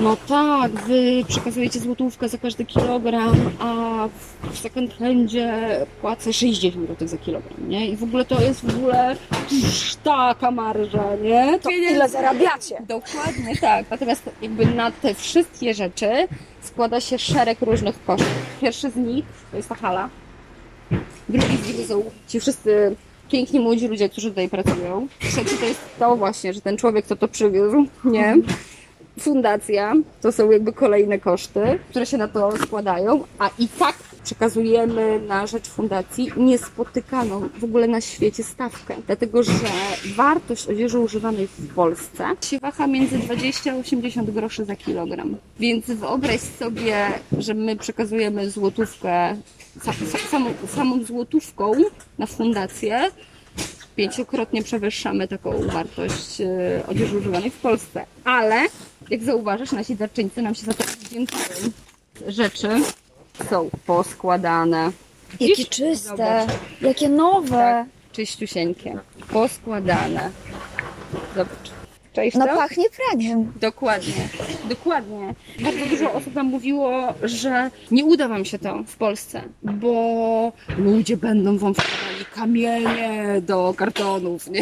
No 0.03 0.17
tak, 0.27 0.71
wy 0.71 1.23
przekazujecie 1.27 1.79
złotówkę 1.79 2.29
za 2.29 2.37
każdy 2.37 2.65
kilogram, 2.65 3.51
a 3.59 4.07
w 4.51 4.57
second 4.59 4.93
handzie 4.93 5.53
płacę 6.01 6.33
60 6.33 6.87
zł 6.87 7.07
za 7.07 7.17
kilogram, 7.17 7.69
nie? 7.69 7.87
I 7.87 7.95
w 7.95 8.03
ogóle 8.03 8.25
to 8.25 8.41
jest 8.41 8.65
w 8.65 8.77
ogóle 8.77 9.15
taka 10.03 10.51
marża, 10.51 11.15
nie? 11.23 11.59
To 11.59 11.69
ile 11.69 12.09
zarabiacie? 12.09 12.81
Dokładnie 12.87 13.57
tak. 13.61 13.85
Natomiast 13.91 14.29
jakby 14.41 14.65
na 14.65 14.91
te 14.91 15.13
wszystkie 15.13 15.73
rzeczy 15.73 16.27
składa 16.63 17.01
się 17.01 17.19
szereg 17.19 17.61
różnych 17.61 18.05
kosztów. 18.05 18.27
Pierwszy 18.61 18.91
z 18.91 18.95
nich 18.95 19.25
to 19.51 19.57
jest 19.57 19.69
ta 19.69 19.75
hala. 19.75 20.09
Drugi 21.29 21.57
z 21.57 21.67
nich 21.67 21.77
to 21.77 21.93
są 21.93 22.03
ci 22.27 22.39
wszyscy 22.39 22.95
piękni 23.31 23.59
młodzi 23.59 23.87
ludzie, 23.87 24.09
którzy 24.09 24.29
tutaj 24.29 24.49
pracują. 24.49 25.07
Trzeci 25.19 25.57
to 25.57 25.65
jest 25.65 25.81
to 25.99 26.15
właśnie, 26.15 26.53
że 26.53 26.61
ten 26.61 26.77
człowiek, 26.77 27.05
kto 27.05 27.15
to 27.15 27.27
przywiózł, 27.27 27.85
nie? 28.05 28.35
Fundacja, 29.19 29.93
to 30.21 30.31
są 30.31 30.51
jakby 30.51 30.73
kolejne 30.73 31.19
koszty, 31.19 31.79
które 31.89 32.05
się 32.05 32.17
na 32.17 32.27
to 32.27 32.57
składają, 32.57 33.23
a 33.39 33.49
i 33.59 33.67
tak 33.67 33.95
przekazujemy 34.23 35.19
na 35.27 35.47
rzecz 35.47 35.69
fundacji 35.69 36.31
niespotykaną 36.37 37.49
w 37.59 37.63
ogóle 37.63 37.87
na 37.87 38.01
świecie 38.01 38.43
stawkę. 38.43 38.95
Dlatego, 39.07 39.43
że 39.43 39.51
wartość 40.15 40.67
odzieży 40.67 40.99
używanej 40.99 41.47
w 41.47 41.73
Polsce 41.73 42.25
się 42.41 42.59
waha 42.59 42.87
między 42.87 43.17
20 43.17 43.73
a 43.73 43.75
80 43.75 44.31
groszy 44.31 44.65
za 44.65 44.75
kilogram. 44.75 45.35
Więc 45.59 45.85
wyobraź 45.85 46.39
sobie, 46.39 47.07
że 47.37 47.53
my 47.53 47.75
przekazujemy 47.75 48.49
złotówkę, 48.49 49.37
sa, 49.79 49.93
sa, 49.93 50.17
samą, 50.31 50.53
samą 50.75 51.03
złotówką 51.03 51.71
na 52.17 52.25
fundację, 52.25 53.11
pięciokrotnie 53.95 54.63
przewyższamy 54.63 55.27
taką 55.27 55.67
wartość 55.67 56.41
e, 56.41 56.83
odzieży 56.87 57.17
używanej 57.17 57.49
w 57.51 57.57
Polsce. 57.57 58.05
Ale, 58.23 58.65
jak 59.09 59.23
zauważysz, 59.23 59.71
nasi 59.71 59.95
darczyńcy 59.95 60.41
nam 60.41 60.55
się 60.55 60.65
za 60.65 60.73
to 60.73 60.83
dziękują. 61.11 61.43
Rzeczy 62.27 62.69
są 63.49 63.69
poskładane. 63.85 64.91
Jakie 65.31 65.45
Widzisz? 65.47 65.69
czyste, 65.69 66.09
Zobacz. 66.47 66.59
jakie 66.81 67.09
nowe. 67.09 67.49
Tak, 67.49 67.85
czyściusieńkie. 68.11 68.97
Poskładane. 69.31 70.29
Zobacz. 71.35 71.82
Cześć 72.13 72.37
No 72.37 72.47
to? 72.47 72.55
pachnie 72.55 72.85
praniem. 72.89 73.53
Dokładnie, 73.61 74.13
dokładnie. 74.69 75.33
Bardzo 75.59 75.85
dużo 75.85 76.13
osób 76.13 76.35
nam 76.35 76.45
mówiło, 76.47 77.13
że 77.23 77.71
nie 77.91 78.05
uda 78.05 78.27
wam 78.27 78.45
się 78.45 78.59
to 78.59 78.83
w 78.87 78.97
Polsce, 78.97 79.41
bo 79.63 80.51
ludzie 80.77 81.17
będą 81.17 81.57
wam 81.57 81.73
wkładali 81.73 82.25
kamienie 82.35 83.41
do 83.41 83.73
kartonów, 83.77 84.49
nie? 84.49 84.61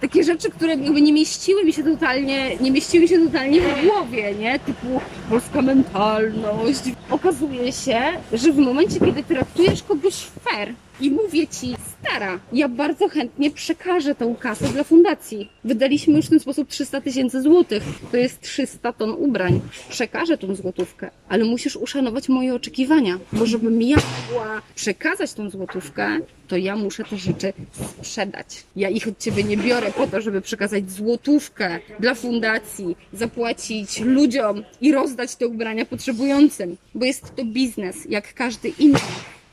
Takie 0.00 0.24
rzeczy, 0.24 0.50
które 0.50 0.74
jakby 0.74 1.02
nie 1.02 1.12
mieściły 1.12 1.64
mi 1.64 1.72
się 1.72 1.82
totalnie, 1.82 2.56
nie 2.60 2.70
mieściły 2.70 3.08
się 3.08 3.18
totalnie 3.18 3.60
w 3.60 3.86
głowie, 3.86 4.34
nie? 4.34 4.58
Typu 4.58 5.00
polska 5.30 5.62
mentalność. 5.62 6.80
Okazuje 7.10 7.72
się, 7.72 8.00
że 8.32 8.52
w 8.52 8.58
momencie, 8.58 9.00
kiedy 9.00 9.22
traktujesz 9.22 9.82
kogoś 9.82 10.14
fair, 10.44 10.74
i 11.00 11.10
mówię 11.10 11.46
ci, 11.46 11.74
stara, 12.00 12.40
ja 12.52 12.68
bardzo 12.68 13.08
chętnie 13.08 13.50
przekażę 13.50 14.14
tą 14.14 14.36
kasę 14.36 14.68
dla 14.68 14.84
fundacji. 14.84 15.50
Wydaliśmy 15.64 16.16
już 16.16 16.26
w 16.26 16.30
ten 16.30 16.40
sposób 16.40 16.68
300 16.68 17.00
tysięcy 17.00 17.42
złotych. 17.42 17.82
To 18.10 18.16
jest 18.16 18.40
300 18.40 18.92
ton 18.92 19.10
ubrań. 19.10 19.60
Przekażę 19.88 20.38
tą 20.38 20.54
złotówkę, 20.54 21.10
ale 21.28 21.44
musisz 21.44 21.76
uszanować 21.76 22.28
moje 22.28 22.54
oczekiwania, 22.54 23.18
bo 23.32 23.46
żebym 23.46 23.82
ja 23.82 23.96
mogła 23.96 24.62
przekazać 24.74 25.32
tą 25.32 25.50
złotówkę, 25.50 26.20
to 26.48 26.56
ja 26.56 26.76
muszę 26.76 27.04
te 27.04 27.16
rzeczy 27.16 27.52
sprzedać. 27.72 28.64
Ja 28.76 28.88
ich 28.88 29.08
od 29.08 29.18
ciebie 29.18 29.44
nie 29.44 29.56
biorę 29.56 29.92
po 29.92 30.06
to, 30.06 30.20
żeby 30.20 30.40
przekazać 30.40 30.90
złotówkę 30.90 31.78
dla 32.00 32.14
fundacji, 32.14 32.96
zapłacić 33.12 34.00
ludziom 34.00 34.62
i 34.80 34.92
rozdać 34.92 35.36
te 35.36 35.46
ubrania 35.48 35.84
potrzebującym, 35.84 36.76
bo 36.94 37.04
jest 37.04 37.36
to 37.36 37.44
biznes, 37.44 37.96
jak 38.08 38.34
każdy 38.34 38.68
inny 38.68 38.98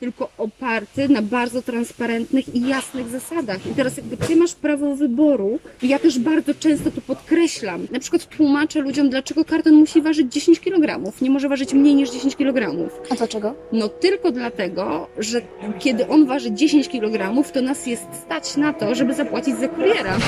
tylko 0.04 0.28
oparty 0.38 1.08
na 1.08 1.22
bardzo 1.22 1.62
transparentnych 1.62 2.54
i 2.54 2.68
jasnych 2.68 3.08
zasadach. 3.08 3.66
I 3.66 3.74
teraz 3.74 3.96
jakby 3.96 4.16
ty 4.16 4.36
masz 4.36 4.54
prawo 4.54 4.96
wyboru 4.96 5.58
i 5.82 5.88
ja 5.88 5.98
też 5.98 6.18
bardzo 6.18 6.54
często 6.54 6.90
to 6.90 7.00
podkreślam. 7.00 7.86
Na 7.90 8.00
przykład 8.00 8.28
tłumaczę 8.28 8.80
ludziom, 8.80 9.10
dlaczego 9.10 9.44
karton 9.44 9.74
musi 9.74 10.02
ważyć 10.02 10.32
10 10.32 10.60
kg, 10.60 11.12
nie 11.22 11.30
może 11.30 11.48
ważyć 11.48 11.74
mniej 11.74 11.94
niż 11.94 12.10
10 12.10 12.36
kg. 12.36 12.90
A 13.10 13.14
dlaczego? 13.14 13.54
No 13.72 13.88
tylko 13.88 14.32
dlatego, 14.32 15.06
że 15.18 15.40
kiedy 15.78 16.08
on 16.08 16.26
waży 16.26 16.52
10 16.52 16.88
kg, 16.88 17.52
to 17.52 17.62
nas 17.62 17.86
jest 17.86 18.06
stać 18.24 18.56
na 18.56 18.72
to, 18.72 18.94
żeby 18.94 19.14
zapłacić 19.14 19.56
za 19.58 19.68
kuriera, 19.68 20.18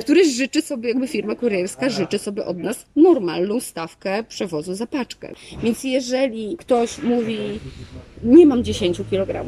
który 0.00 0.30
życzy 0.30 0.62
sobie, 0.62 0.88
jakby 0.88 1.08
firma 1.08 1.34
kurierska 1.34 1.88
życzy 1.88 2.18
sobie 2.18 2.44
od 2.44 2.58
nas 2.58 2.86
normalną 2.96 3.60
stawkę 3.60 4.24
przewozu 4.28 4.74
za 4.74 4.86
paczkę. 4.86 5.32
Więc 5.62 5.84
jeżeli 5.84 6.56
ktoś 6.56 6.98
mówi, 6.98 7.38
nie 8.26 8.46
mam 8.46 8.64
10 8.64 9.00
kg, 9.10 9.44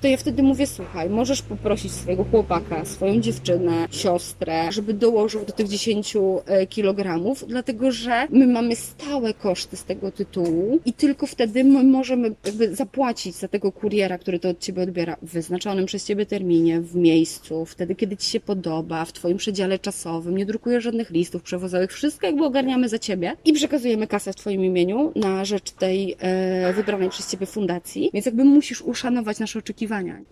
to 0.00 0.08
ja 0.08 0.16
wtedy 0.16 0.42
mówię, 0.42 0.66
słuchaj, 0.66 1.10
możesz 1.10 1.42
poprosić 1.42 1.92
swojego 1.92 2.24
chłopaka, 2.24 2.84
swoją 2.84 3.20
dziewczynę, 3.20 3.88
siostrę, 3.90 4.72
żeby 4.72 4.94
dołożył 4.94 5.44
do 5.44 5.52
tych 5.52 5.68
10 5.68 6.14
e, 6.46 6.66
kilogramów, 6.66 7.44
dlatego 7.48 7.92
że 7.92 8.26
my 8.30 8.46
mamy 8.46 8.76
stałe 8.76 9.34
koszty 9.34 9.76
z 9.76 9.84
tego 9.84 10.12
tytułu 10.12 10.80
i 10.84 10.92
tylko 10.92 11.26
wtedy 11.26 11.64
my 11.64 11.84
możemy 11.84 12.34
jakby 12.44 12.74
zapłacić 12.74 13.34
za 13.34 13.48
tego 13.48 13.72
kuriera, 13.72 14.18
który 14.18 14.38
to 14.38 14.48
od 14.48 14.58
Ciebie 14.58 14.82
odbiera 14.82 15.16
w 15.22 15.32
wyznaczonym 15.32 15.86
przez 15.86 16.04
Ciebie 16.04 16.26
terminie, 16.26 16.80
w 16.80 16.96
miejscu, 16.96 17.64
wtedy, 17.64 17.94
kiedy 17.94 18.16
Ci 18.16 18.30
się 18.30 18.40
podoba, 18.40 19.04
w 19.04 19.12
Twoim 19.12 19.36
przedziale 19.36 19.78
czasowym, 19.78 20.36
nie 20.36 20.46
drukujesz 20.46 20.84
żadnych 20.84 21.10
listów 21.10 21.42
przewozowych, 21.42 21.92
wszystko 21.92 22.26
jakby 22.26 22.44
ogarniamy 22.44 22.88
za 22.88 22.98
Ciebie 22.98 23.36
i 23.44 23.52
przekazujemy 23.52 24.06
kasę 24.06 24.32
w 24.32 24.36
Twoim 24.36 24.64
imieniu 24.64 25.12
na 25.14 25.44
rzecz 25.44 25.70
tej 25.70 26.16
e, 26.18 26.72
wybranej 26.72 27.10
przez 27.10 27.30
Ciebie 27.30 27.46
fundacji, 27.46 28.10
więc 28.14 28.26
jakby 28.26 28.44
musisz 28.44 28.82
uszanować 28.82 29.38
nasze 29.38 29.58
oczekiwania. 29.58 29.85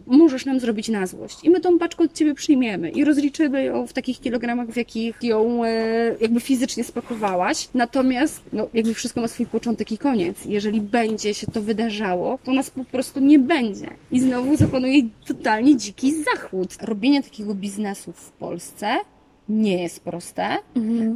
Możesz 0.07 0.47
nam 0.47 0.61
zrobić 0.61 0.89
na 0.89 1.07
złość 1.07 1.45
i 1.45 1.51
my 1.51 1.61
tą 1.61 1.79
paczkę 1.79 2.05
od 2.05 2.13
Ciebie 2.13 2.35
przyjmiemy 2.35 2.91
i 2.91 3.05
rozliczymy 3.05 3.65
ją 3.65 3.87
w 3.87 3.93
takich 3.93 4.21
kilogramach, 4.21 4.69
w 4.69 4.77
jakich 4.77 5.23
ją 5.23 5.65
e, 5.65 6.17
jakby 6.21 6.41
fizycznie 6.41 6.85
spakowałaś. 6.85 7.69
Natomiast 7.75 8.43
no, 8.53 8.69
jakby 8.75 8.95
wszystko 8.95 9.21
ma 9.21 9.29
swój 9.29 9.47
początek 9.47 9.93
i 9.93 9.99
koniec. 9.99 10.45
Jeżeli 10.45 10.81
będzie 10.81 11.35
się 11.35 11.47
to 11.47 11.63
wydarzało, 11.63 12.39
to 12.45 12.53
nas 12.53 12.71
po 12.71 12.85
prostu 12.85 13.21
nie 13.21 13.39
będzie. 13.39 13.91
I 14.11 14.21
znowu 14.21 14.57
zapanuje 14.57 15.03
totalnie 15.27 15.77
dziki 15.77 16.13
zachód. 16.23 16.77
Robienie 16.83 17.23
takiego 17.23 17.55
biznesu 17.55 18.13
w 18.13 18.31
Polsce 18.31 18.97
nie 19.49 19.83
jest 19.83 20.01
proste. 20.01 20.59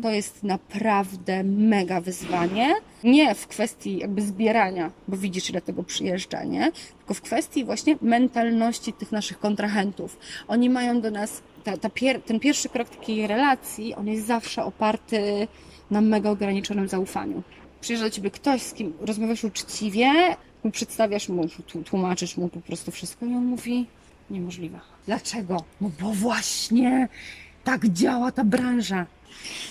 To 0.02 0.10
jest 0.10 0.44
naprawdę 0.44 1.44
mega 1.44 2.00
wyzwanie. 2.00 2.74
Nie 3.04 3.34
w 3.34 3.46
kwestii 3.46 3.98
jakby 3.98 4.22
zbierania, 4.22 4.90
bo 5.08 5.16
widzisz 5.16 5.50
ile 5.50 5.60
tego 5.60 5.82
przyjeżdża, 5.82 6.44
nie? 6.44 6.72
Tylko 6.98 7.14
w 7.14 7.20
kwestii 7.20 7.64
właśnie 7.64 7.96
mentalności 8.02 8.92
tych 8.92 9.12
naszych 9.12 9.38
kontrahentów. 9.38 10.18
Oni 10.48 10.70
mają 10.70 11.00
do 11.00 11.10
nas, 11.10 11.42
ta, 11.64 11.76
ta 11.76 11.90
pier, 11.90 12.22
ten 12.22 12.40
pierwszy 12.40 12.68
krok 12.68 12.88
takiej 12.88 13.26
relacji, 13.26 13.94
on 13.94 14.08
jest 14.08 14.26
zawsze 14.26 14.64
oparty 14.64 15.48
na 15.90 16.00
mega 16.00 16.30
ograniczonym 16.30 16.88
zaufaniu. 16.88 17.42
Przyjeżdża 17.80 18.06
do 18.06 18.10
ciebie 18.10 18.30
ktoś, 18.30 18.62
z 18.62 18.74
kim 18.74 18.92
rozmawiasz 19.00 19.44
uczciwie, 19.44 20.12
przedstawiasz 20.72 21.28
mu, 21.28 21.44
tłumaczysz 21.84 22.36
mu 22.36 22.48
po 22.48 22.60
prostu 22.60 22.90
wszystko 22.90 23.26
i 23.26 23.34
on 23.34 23.44
mówi, 23.44 23.86
niemożliwe. 24.30 24.80
Dlaczego? 25.06 25.64
No 25.80 25.90
bo 26.00 26.12
właśnie 26.12 27.08
tak 27.64 27.86
działa 27.88 28.32
ta 28.32 28.44
branża. 28.44 29.06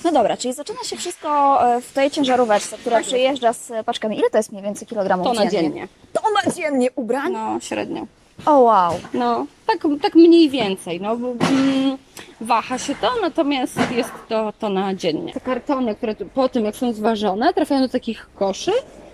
No 0.04 0.12
dobra, 0.12 0.38
czyli 0.38 0.54
zaczyna 0.54 0.80
się 0.84 0.98
wszystko 0.98 1.60
e, 1.76 1.82
w 1.82 1.94
tej 1.94 2.12
ciężaróweczce, 2.12 2.78
która 2.78 3.02
przyjeżdża 3.02 3.54
z 3.54 3.72
paczkami. 3.86 4.18
Ile 4.20 4.30
to 4.30 4.38
jest 4.38 4.52
mniej 4.52 4.64
więcej 4.64 4.88
kilogramów 4.88 5.28
To 5.28 5.34
na 5.34 5.48
dziennie? 5.48 5.52
dziennie. 5.70 5.88
Tona 6.14 6.56
dziennie 6.56 6.92
ubrań? 6.96 7.32
No, 7.34 7.60
średnio. 7.60 8.08
O 8.46 8.60
wow. 8.60 8.94
No, 9.14 9.46
tak, 9.68 9.78
tak 10.02 10.16
mniej 10.16 10.50
więcej, 10.50 11.02
no 11.02 11.18
bo 11.18 11.28
mm, 11.32 11.98
waha 12.42 12.78
się 12.78 12.96
to, 12.96 13.12
natomiast 13.22 13.78
jest 13.92 14.10
to, 14.30 14.54
to 14.60 14.70
na 14.70 14.96
dziennie. 14.96 15.34
Te 15.34 15.40
kartony, 15.40 15.96
które 15.96 16.16
tu- 16.16 16.26
po 16.26 16.50
tym 16.50 16.66
jak 16.66 16.76
są 16.76 16.94
zważone, 16.94 17.54
trafiają 17.54 17.82
do 17.82 17.90
takich 17.90 18.30
koszy 18.36 18.72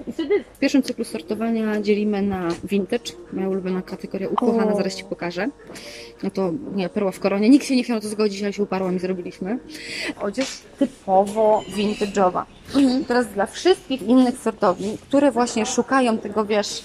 i 0.07 0.11
wtedy 0.11 0.43
w 0.53 0.59
pierwszym 0.59 0.83
cyklu 0.83 1.03
sortowania 1.05 1.81
dzielimy 1.81 2.21
na 2.21 2.47
vintage, 2.63 3.11
moja 3.33 3.49
ulubiona 3.49 3.81
kategoria, 3.81 4.29
ukochana, 4.29 4.73
O. 4.73 4.77
zaraz 4.77 4.95
Ci 4.95 5.03
pokażę. 5.03 5.47
No 6.23 6.29
to 6.31 6.51
nie, 6.75 6.89
perła 6.89 7.11
w 7.11 7.19
koronie, 7.19 7.49
nikt 7.49 7.65
się 7.65 7.75
nie 7.75 7.83
chciał 7.83 7.95
na 7.95 8.01
to 8.01 8.07
zgodzić, 8.07 8.43
ale 8.43 8.53
się 8.53 8.63
uparłam 8.63 8.95
i 8.95 8.99
zrobiliśmy. 8.99 9.59
Odzież 10.21 10.47
typowo 10.79 11.61
vintage'owa. 11.75 12.43
I 12.79 13.05
teraz 13.05 13.27
dla 13.27 13.45
wszystkich 13.45 14.01
innych 14.01 14.37
sortowni, 14.37 14.97
które 15.01 15.31
właśnie 15.31 15.65
szukają 15.65 16.17
tego, 16.17 16.45
wiesz, 16.45 16.83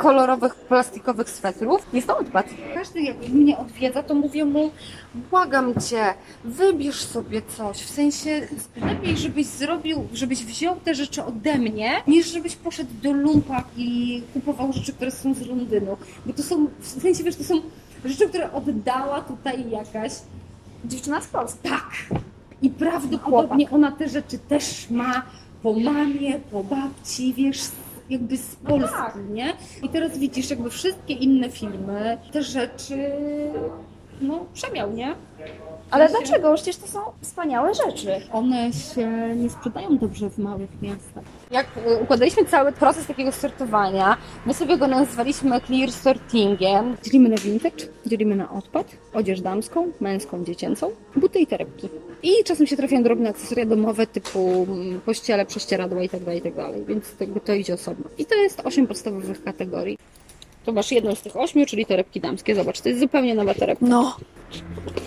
kolorowych, 0.00 0.54
plastikowych 0.54 1.30
swetrów, 1.30 1.86
jest 1.92 2.06
to 2.06 2.18
odpad. 2.18 2.46
Każdy 2.74 3.00
jak 3.00 3.28
mnie 3.28 3.58
odwiedza, 3.58 4.02
to 4.02 4.14
mówię 4.14 4.44
mu, 4.44 4.70
błagam 5.30 5.74
Cię, 5.80 6.14
wybierz 6.44 7.04
sobie 7.04 7.42
coś, 7.56 7.76
w 7.76 7.90
sensie 7.90 8.48
lepiej, 8.76 9.16
żebyś 9.16 9.46
zrobił, 9.46 10.06
żebyś 10.12 10.44
wziął 10.44 10.76
te 10.84 10.94
rzeczy 10.94 11.24
ode 11.24 11.58
mnie, 11.58 11.90
niż 12.06 12.32
żebyś 12.32 12.56
poszedł 12.56 12.90
do 13.02 13.12
lumpa 13.12 13.64
i 13.76 14.22
kupował 14.32 14.72
rzeczy, 14.72 14.92
które 14.92 15.10
są 15.10 15.34
z 15.34 15.46
Londynu. 15.46 15.96
Bo 16.26 16.32
to 16.32 16.42
są, 16.42 16.66
w 16.80 17.02
sensie, 17.02 17.24
wiesz, 17.24 17.36
to 17.36 17.44
są 17.44 17.54
rzeczy, 18.04 18.28
które 18.28 18.52
oddała 18.52 19.20
tutaj 19.20 19.70
jakaś 19.70 20.12
Dziewczyna 20.84 21.20
z 21.20 21.26
Polski. 21.26 21.58
tak. 21.62 21.90
I 22.62 22.70
prawdopodobnie 22.70 23.70
ona 23.70 23.92
te 23.92 24.08
rzeczy 24.08 24.38
też 24.38 24.90
ma 24.90 25.22
po 25.62 25.72
mamie, 25.72 26.40
po 26.52 26.64
babci, 26.64 27.34
wiesz, 27.34 27.60
jakby 28.10 28.36
z 28.36 28.56
Polski, 28.56 29.18
nie? 29.30 29.52
I 29.82 29.88
teraz 29.88 30.18
widzisz 30.18 30.50
jakby 30.50 30.70
wszystkie 30.70 31.14
inne 31.14 31.50
filmy, 31.50 32.18
te 32.32 32.42
rzeczy, 32.42 33.10
no, 34.20 34.44
przemiał, 34.54 34.92
nie? 34.92 35.14
Ale 35.90 36.08
sensie- 36.08 36.18
dlaczego? 36.26 36.54
Przecież 36.54 36.76
to 36.76 36.86
są 36.86 37.00
wspaniałe 37.20 37.72
rzeczy. 37.74 38.20
One 38.32 38.72
się 38.72 39.34
nie 39.36 39.50
sprzedają 39.50 39.98
dobrze 39.98 40.30
w 40.30 40.38
małych 40.38 40.82
miastach. 40.82 41.24
Jak 41.50 41.66
y, 41.76 42.02
układaliśmy 42.02 42.44
cały 42.44 42.72
proces 42.72 43.06
takiego 43.06 43.32
sortowania, 43.32 44.16
my 44.46 44.54
sobie 44.54 44.78
go 44.78 44.86
nazwaliśmy 44.86 45.60
clear 45.60 45.92
sortingiem. 45.92 46.96
Dzielimy 47.02 47.28
na 47.28 47.36
vintage, 47.36 47.84
dzielimy 48.06 48.36
na 48.36 48.50
odpad, 48.50 48.86
odzież 49.14 49.40
damską, 49.40 49.92
męską, 50.00 50.44
dziecięcą, 50.44 50.90
buty 51.16 51.38
i 51.38 51.46
torebki. 51.46 51.88
I 52.22 52.44
czasem 52.44 52.66
się 52.66 52.76
trafiają 52.76 53.02
drobne 53.02 53.30
akcesoria 53.30 53.66
domowe 53.66 54.06
typu 54.06 54.66
mm, 54.68 55.00
pościele, 55.00 55.46
prześcieradła 55.46 56.02
itd., 56.02 56.34
itd., 56.34 56.72
więc 56.88 57.16
to, 57.16 57.24
jakby 57.24 57.40
to 57.40 57.52
idzie 57.54 57.74
osobno. 57.74 58.04
I 58.18 58.26
to 58.26 58.34
jest 58.34 58.60
osiem 58.64 58.86
podstawowych 58.86 59.44
kategorii. 59.44 59.98
To 60.64 60.72
masz 60.72 60.92
jedną 60.92 61.14
z 61.14 61.22
tych 61.22 61.36
ośmiu, 61.36 61.66
czyli 61.66 61.86
torebki 61.86 62.20
damskie. 62.20 62.54
Zobacz, 62.54 62.80
to 62.80 62.88
jest 62.88 63.00
zupełnie 63.00 63.34
nowa 63.34 63.54
torebka 63.54 63.86
No. 63.88 64.16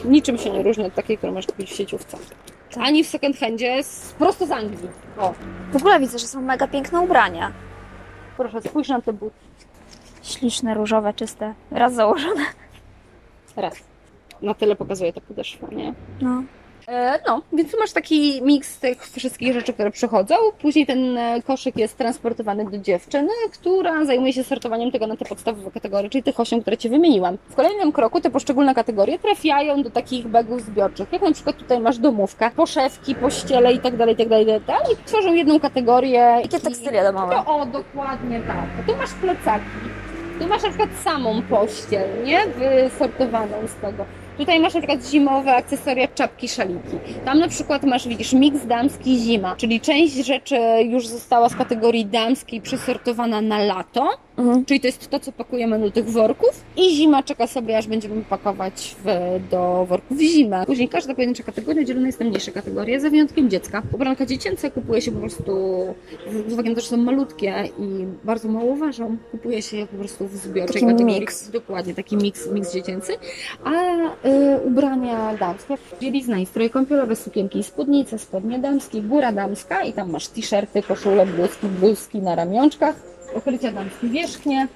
niczym 0.05 0.37
się 0.37 0.49
nie 0.49 0.63
różni 0.63 0.85
od 0.85 0.93
takiej, 0.95 1.17
którą 1.17 1.33
możesz 1.33 1.47
kupić 1.47 1.71
w 1.71 1.75
sieciówce. 1.75 2.17
Ani 2.77 3.03
w 3.03 3.07
second 3.07 3.37
handzie, 3.37 3.83
z, 3.83 4.13
prosto 4.17 4.45
z 4.45 4.51
Anglii. 4.51 4.89
O, 5.17 5.33
W 5.73 5.75
ogóle 5.75 5.99
widzę, 5.99 6.19
że 6.19 6.27
są 6.27 6.41
mega 6.41 6.67
piękne 6.67 7.01
ubrania. 7.01 7.51
proszę, 8.37 8.61
spójrz 8.61 8.87
na 8.89 9.01
te 9.01 9.13
buty. 9.13 9.35
Śliczne, 10.23 10.73
różowe, 10.73 11.13
czyste. 11.13 11.53
Raz 11.71 11.93
założone. 11.93 12.45
Raz. 13.55 13.73
Na 14.41 14.53
tyle 14.53 14.75
pokazuje 14.75 15.13
ta 15.13 15.21
podeszwa, 15.21 15.67
nie? 15.67 15.93
No. 16.21 16.43
E, 16.87 17.19
no, 17.27 17.41
więc 17.53 17.71
tu 17.71 17.79
masz 17.79 17.91
taki 17.91 18.41
miks 18.41 18.79
tych 18.79 19.05
wszystkich 19.07 19.53
rzeczy, 19.53 19.73
które 19.73 19.91
przychodzą. 19.91 20.35
Później 20.61 20.85
ten 20.85 21.17
e, 21.17 21.41
koszyk 21.41 21.77
jest 21.77 21.97
transportowany 21.97 22.65
do 22.65 22.77
dziewczyny, 22.77 23.29
która 23.53 24.05
zajmuje 24.05 24.33
się 24.33 24.43
sortowaniem 24.43 24.91
tego 24.91 25.07
na 25.07 25.17
te 25.17 25.25
podstawowe 25.25 25.71
kategorie, 25.71 26.09
czyli 26.09 26.23
tych 26.23 26.39
osiem, 26.39 26.61
które 26.61 26.77
Ci 26.77 26.89
wymieniłam. 26.89 27.37
W 27.49 27.55
kolejnym 27.55 27.91
kroku 27.91 28.21
te 28.21 28.29
poszczególne 28.29 28.75
kategorie 28.75 29.19
trafiają 29.19 29.83
do 29.83 29.89
takich 29.89 30.27
bagów 30.27 30.61
zbiorczych, 30.61 31.11
jak 31.11 31.21
na 31.21 31.31
przykład 31.31 31.57
tutaj 31.57 31.79
masz 31.79 31.97
domówkę, 31.97 32.51
poszewki, 32.51 33.15
pościele 33.15 33.73
i 33.73 33.79
tak 33.79 33.97
dalej, 33.97 34.13
i 34.13 34.17
tak 34.17 34.27
dalej, 34.29 34.45
i 34.45 34.49
tak 34.49 34.63
dalej. 34.65 34.95
Tworzą 35.05 35.33
jedną 35.33 35.59
kategorię. 35.59 36.13
Jakie 36.43 36.57
i- 36.57 36.61
tekstylia 36.61 37.03
domowe? 37.11 37.35
To, 37.35 37.55
o, 37.55 37.65
dokładnie 37.65 38.41
tak. 38.47 38.85
Tu 38.87 38.95
masz 38.95 39.13
plecaki. 39.13 39.63
Tu 40.39 40.47
masz 40.47 40.63
na 40.63 40.69
przykład 40.69 40.89
samą 41.03 41.41
pościel, 41.41 42.07
nie? 42.23 42.39
Wysortowaną 42.47 43.55
z 43.67 43.75
tego. 43.81 44.05
Tutaj 44.37 44.59
masz 44.59 44.73
na 44.73 44.79
przykład 44.79 45.05
zimowe 45.05 45.55
akcesoria, 45.55 46.07
czapki, 46.07 46.47
szaliki. 46.47 46.97
Tam 47.25 47.39
na 47.39 47.47
przykład 47.47 47.83
masz, 47.83 48.07
widzisz, 48.07 48.33
miks 48.33 48.65
damski 48.65 49.17
zima, 49.19 49.55
czyli 49.55 49.81
część 49.81 50.13
rzeczy 50.13 50.57
już 50.85 51.07
została 51.07 51.49
z 51.49 51.55
kategorii 51.55 52.05
damskiej 52.05 52.61
przesortowana 52.61 53.41
na 53.41 53.59
lato, 53.59 54.09
Mhm. 54.37 54.65
czyli 54.65 54.79
to 54.79 54.87
jest 54.87 55.09
to, 55.09 55.19
co 55.19 55.31
pakujemy 55.31 55.79
do 55.79 55.91
tych 55.91 56.09
worków 56.09 56.63
i 56.77 56.95
zima 56.95 57.23
czeka 57.23 57.47
sobie, 57.47 57.77
aż 57.77 57.87
będziemy 57.87 58.21
pakować 58.21 58.95
w, 59.05 59.39
do 59.51 59.85
worków 59.89 60.19
zimę. 60.19 60.63
Później 60.65 60.89
każda 60.89 61.15
pojedyncza 61.15 61.43
kategoria 61.43 61.83
dzielona 61.83 62.07
jest 62.07 62.19
na 62.19 62.25
mniejsze 62.25 62.51
kategorie, 62.51 62.99
za 62.99 63.09
wyjątkiem 63.09 63.49
dziecka. 63.49 63.81
Ubranka 63.93 64.25
dziecięce 64.25 64.71
kupuje 64.71 65.01
się 65.01 65.11
po 65.11 65.19
prostu, 65.19 65.53
z 66.49 66.53
uwagi 66.53 66.69
na 66.69 66.75
to, 66.75 66.81
że 66.81 66.87
są 66.87 66.97
malutkie 66.97 67.53
i 67.79 68.05
bardzo 68.23 68.47
mało 68.49 68.75
ważą, 68.75 69.17
kupuje 69.31 69.61
się 69.61 69.77
je 69.77 69.87
po 69.87 69.97
prostu 69.97 70.27
w 70.27 70.35
zbiorczej 70.35 70.81
Taki 70.81 70.85
kategorii. 70.93 71.19
miks. 71.19 71.51
Dokładnie, 71.51 71.93
taki 71.95 72.17
miks, 72.17 72.51
miks 72.51 72.73
dziecięcy. 72.73 73.13
A 73.63 73.71
y, 74.27 74.59
ubrania 74.65 75.37
damskie, 75.39 75.77
bielizna 76.01 76.37
i 76.39 76.45
stroje 76.45 76.69
kąpielowe, 76.69 77.15
sukienki 77.15 77.59
i 77.59 77.63
spódnice, 77.63 78.19
spodnie 78.19 78.59
damskie, 78.59 79.01
góra 79.01 79.31
damska 79.31 79.83
i 79.83 79.93
tam 79.93 80.11
masz 80.11 80.27
t-shirty, 80.27 80.83
koszule, 80.83 81.25
bluzki, 81.25 81.67
bluzki 81.67 82.19
na 82.19 82.35
ramionczkach, 82.35 83.12
okrycia 83.35 83.71
damskie 83.71 84.07
wierzchnie, 84.07 84.67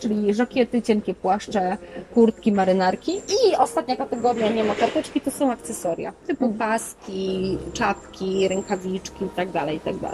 czyli 0.00 0.34
żakiety, 0.34 0.82
cienkie 0.82 1.14
płaszcze, 1.14 1.76
kurtki, 2.14 2.52
marynarki 2.52 3.12
i 3.12 3.56
ostatnia 3.58 3.96
kategoria, 3.96 4.48
nie 4.48 4.64
ma 4.64 4.74
karteczki, 4.74 5.20
to 5.20 5.30
są 5.30 5.52
akcesoria, 5.52 6.12
typu 6.26 6.48
paski, 6.48 7.58
czapki, 7.72 8.48
rękawiczki 8.48 9.24
itd., 9.24 9.74
itd. 9.74 10.10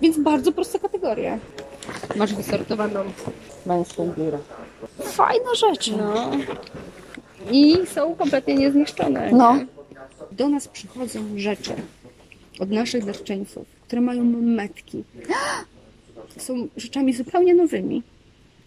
Więc 0.00 0.18
bardzo 0.18 0.52
proste 0.52 0.78
kategorie. 0.78 1.38
Masz 2.16 2.34
wysortowaną 2.34 3.04
męską 3.66 4.12
górę. 4.16 4.38
Fajne 5.02 5.54
rzeczy. 5.56 5.96
No. 5.96 6.30
I 7.50 7.76
są 7.86 8.14
kompletnie 8.14 8.54
niezniszczone. 8.54 9.30
No. 9.32 9.56
nie? 9.56 9.66
Do 10.32 10.48
nas 10.48 10.68
przychodzą 10.68 11.20
rzeczy 11.36 11.74
od 12.60 12.70
naszych 12.70 13.04
darczyńców, 13.04 13.66
które 13.86 14.02
mają 14.02 14.24
metki. 14.24 15.04
Są 16.36 16.68
rzeczami 16.76 17.12
zupełnie 17.12 17.54
nowymi. 17.54 18.02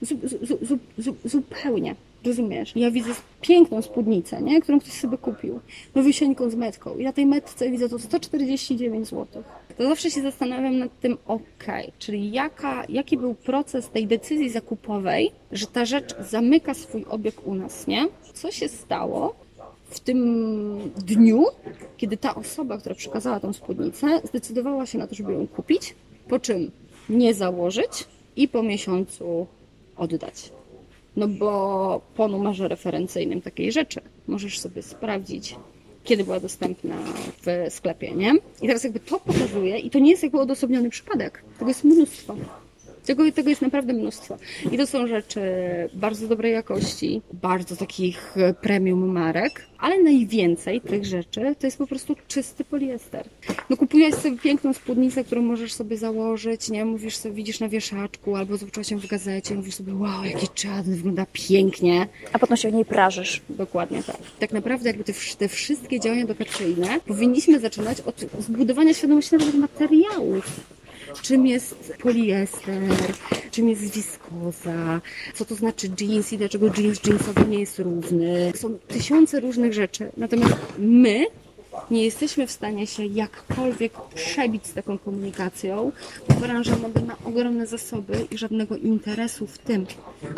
Zu, 0.01 0.15
zu, 0.27 0.45
zu, 0.45 0.57
zu, 0.65 0.79
zu, 0.97 1.15
zupełnie. 1.25 1.95
Rozumiesz? 2.25 2.75
Ja 2.75 2.91
widzę 2.91 3.09
piękną 3.41 3.81
spódnicę, 3.81 4.41
nie? 4.41 4.61
którą 4.61 4.79
ktoś 4.79 4.93
sobie 4.93 5.17
kupił, 5.17 5.59
nowysieńką 5.95 6.49
z 6.49 6.55
metką 6.55 6.97
i 6.97 7.03
na 7.03 7.13
tej 7.13 7.25
metce 7.25 7.71
widzę 7.71 7.89
to 7.89 7.99
149 7.99 9.07
zł. 9.07 9.43
To 9.77 9.83
zawsze 9.83 10.11
się 10.11 10.21
zastanawiam 10.21 10.77
nad 10.77 10.99
tym, 10.99 11.17
ok, 11.27 11.65
czyli 11.99 12.31
jaka, 12.31 12.85
jaki 12.89 13.17
był 13.17 13.33
proces 13.33 13.89
tej 13.89 14.07
decyzji 14.07 14.49
zakupowej, 14.49 15.31
że 15.51 15.67
ta 15.67 15.85
rzecz 15.85 16.15
zamyka 16.29 16.73
swój 16.73 17.05
obieg 17.09 17.47
u 17.47 17.55
nas, 17.55 17.87
nie? 17.87 18.07
Co 18.33 18.51
się 18.51 18.67
stało 18.67 19.35
w 19.89 19.99
tym 19.99 20.91
dniu, 21.05 21.45
kiedy 21.97 22.17
ta 22.17 22.35
osoba, 22.35 22.77
która 22.77 22.95
przekazała 22.95 23.39
tą 23.39 23.53
spódnicę, 23.53 24.21
zdecydowała 24.23 24.85
się 24.85 24.97
na 24.97 25.07
to, 25.07 25.15
żeby 25.15 25.33
ją 25.33 25.47
kupić, 25.47 25.95
po 26.27 26.39
czym 26.39 26.71
nie 27.09 27.33
założyć 27.33 28.05
i 28.35 28.47
po 28.47 28.63
miesiącu 28.63 29.47
oddać. 29.97 30.51
No 31.15 31.27
bo 31.27 32.01
po 32.15 32.27
numerze 32.27 32.67
referencyjnym 32.67 33.41
takiej 33.41 33.71
rzeczy 33.71 34.01
możesz 34.27 34.59
sobie 34.59 34.81
sprawdzić, 34.81 35.55
kiedy 36.03 36.23
była 36.23 36.39
dostępna 36.39 36.95
w 37.41 37.73
sklepie, 37.73 38.11
nie? 38.11 38.33
I 38.61 38.67
teraz 38.67 38.83
jakby 38.83 38.99
to 38.99 39.19
pokazuje, 39.19 39.79
i 39.79 39.89
to 39.89 39.99
nie 39.99 40.11
jest 40.11 40.23
jakby 40.23 40.39
odosobniony 40.39 40.89
przypadek, 40.89 41.43
tego 41.59 41.69
jest 41.69 41.83
mnóstwo. 41.83 42.35
Tego, 43.05 43.31
tego 43.31 43.49
jest 43.49 43.61
naprawdę 43.61 43.93
mnóstwo. 43.93 44.37
I 44.71 44.77
to 44.77 44.87
są 44.87 45.07
rzeczy 45.07 45.41
bardzo 45.93 46.27
dobrej 46.27 46.53
jakości, 46.53 47.21
bardzo 47.33 47.75
takich 47.75 48.37
e, 48.37 48.53
premium 48.53 49.11
marek, 49.11 49.65
ale 49.77 50.03
najwięcej 50.03 50.81
tych 50.81 51.05
rzeczy 51.05 51.55
to 51.59 51.67
jest 51.67 51.77
po 51.77 51.87
prostu 51.87 52.15
czysty 52.27 52.63
poliester. 52.63 53.29
No 53.69 53.77
kupujesz 53.77 54.15
sobie 54.15 54.37
piękną 54.37 54.73
spódnicę, 54.73 55.23
którą 55.23 55.41
możesz 55.41 55.73
sobie 55.73 55.97
założyć, 55.97 56.69
nie? 56.69 56.85
Mówisz 56.85 57.17
sobie, 57.17 57.35
widzisz 57.35 57.59
na 57.59 57.69
wieszaczku, 57.69 58.35
albo 58.35 58.57
zobaczyłaś 58.57 58.91
ją 58.91 58.99
w 58.99 59.07
gazecie, 59.07 59.55
mówisz 59.55 59.75
sobie, 59.75 59.95
wow, 59.95 60.23
jaki 60.23 60.47
czarny, 60.47 60.95
wygląda 60.95 61.25
pięknie. 61.33 62.07
A 62.33 62.39
potem 62.39 62.57
się 62.57 62.69
w 62.69 62.73
niej 62.73 62.85
prażysz. 62.85 63.41
Dokładnie 63.49 64.03
tak. 64.03 64.17
Tak 64.39 64.51
naprawdę 64.51 64.89
jakby 64.89 65.03
te, 65.03 65.13
te 65.37 65.47
wszystkie 65.47 65.99
działania 65.99 66.23
edukacyjne 66.23 66.99
powinniśmy 67.07 67.59
zaczynać 67.59 68.01
od 68.01 68.25
zbudowania 68.39 68.93
świadomości 68.93 69.35
nawet 69.35 69.55
materiałów 69.55 70.75
czym 71.21 71.47
jest 71.47 71.93
poliester, 72.01 72.81
czym 73.51 73.69
jest 73.69 73.95
wiskoza, 73.95 75.01
co 75.33 75.45
to 75.45 75.55
znaczy 75.55 75.87
jeans 76.01 76.33
i 76.33 76.37
dlaczego 76.37 76.67
jeans 76.77 76.99
jeansowy 77.07 77.45
nie 77.45 77.59
jest 77.59 77.79
równy. 77.79 78.51
Są 78.55 78.77
tysiące 78.87 79.39
różnych 79.39 79.73
rzeczy. 79.73 80.11
Natomiast 80.17 80.55
my 80.77 81.25
nie 81.91 82.05
jesteśmy 82.05 82.47
w 82.47 82.51
stanie 82.51 82.87
się 82.87 83.05
jakkolwiek 83.05 83.93
przebić 84.15 84.67
z 84.67 84.73
taką 84.73 84.97
komunikacją, 84.97 85.91
bo 86.29 86.35
branża 86.35 86.75
ma 87.07 87.17
ogromne 87.25 87.67
zasoby 87.67 88.27
i 88.31 88.37
żadnego 88.37 88.77
interesu 88.77 89.47
w 89.47 89.57
tym, 89.57 89.85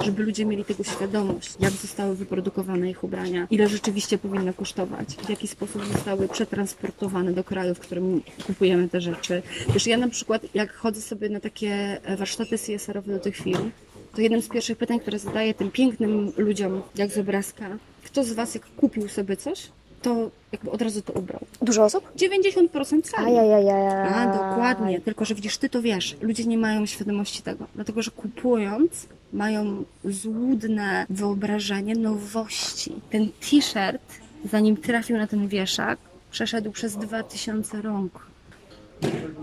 żeby 0.05 0.23
ludzie 0.23 0.45
mieli 0.45 0.65
tego 0.65 0.83
świadomość, 0.83 1.53
jak 1.59 1.71
zostały 1.71 2.15
wyprodukowane 2.15 2.89
ich 2.89 3.03
ubrania, 3.03 3.47
ile 3.51 3.69
rzeczywiście 3.69 4.17
powinno 4.17 4.53
kosztować, 4.53 5.07
w 5.09 5.29
jaki 5.29 5.47
sposób 5.47 5.85
zostały 5.85 6.27
przetransportowane 6.27 7.33
do 7.33 7.43
kraju, 7.43 7.75
w 7.75 7.79
którym 7.79 8.21
kupujemy 8.47 8.89
te 8.89 9.01
rzeczy. 9.01 9.41
Wiesz, 9.73 9.87
ja 9.87 9.97
na 9.97 10.09
przykład, 10.09 10.41
jak 10.53 10.73
chodzę 10.73 11.01
sobie 11.01 11.29
na 11.29 11.39
takie 11.39 12.01
warsztaty 12.17 12.57
CSR-owe 12.57 13.13
do 13.13 13.19
tych 13.19 13.35
firm, 13.35 13.71
to 14.15 14.21
jednym 14.21 14.41
z 14.41 14.49
pierwszych 14.49 14.77
pytań, 14.77 14.99
które 14.99 15.19
zadaję 15.19 15.53
tym 15.53 15.71
pięknym 15.71 16.31
ludziom, 16.37 16.81
jak 16.95 17.11
z 17.11 17.17
obrazka, 17.17 17.77
kto 18.03 18.23
z 18.23 18.33
Was, 18.33 18.55
jak 18.55 18.65
kupił 18.65 19.09
sobie 19.09 19.37
coś, 19.37 19.69
to 20.01 20.31
jakby 20.51 20.71
od 20.71 20.81
razu 20.81 21.01
to 21.01 21.13
ubrał. 21.13 21.39
Dużo 21.61 21.83
osób? 21.83 22.11
90% 22.15 22.69
sami. 23.03 23.27
Ajajajaj. 23.37 24.13
A, 24.13 24.27
dokładnie. 24.37 25.01
Tylko, 25.01 25.25
że 25.25 25.35
widzisz, 25.35 25.57
ty 25.57 25.69
to 25.69 25.81
wiesz. 25.81 26.17
Ludzie 26.21 26.45
nie 26.45 26.57
mają 26.57 26.85
świadomości 26.85 27.41
tego. 27.41 27.65
Dlatego, 27.75 28.01
że 28.01 28.11
kupując 28.11 29.07
mają 29.33 29.83
złudne 30.05 31.05
wyobrażenie 31.09 31.95
nowości. 31.95 32.93
Ten 33.09 33.29
t-shirt, 33.49 34.13
zanim 34.45 34.77
trafił 34.77 35.17
na 35.17 35.27
ten 35.27 35.47
wieszak, 35.47 35.99
przeszedł 36.31 36.71
przez 36.71 36.95
2000 36.95 37.81
rąk. 37.81 38.27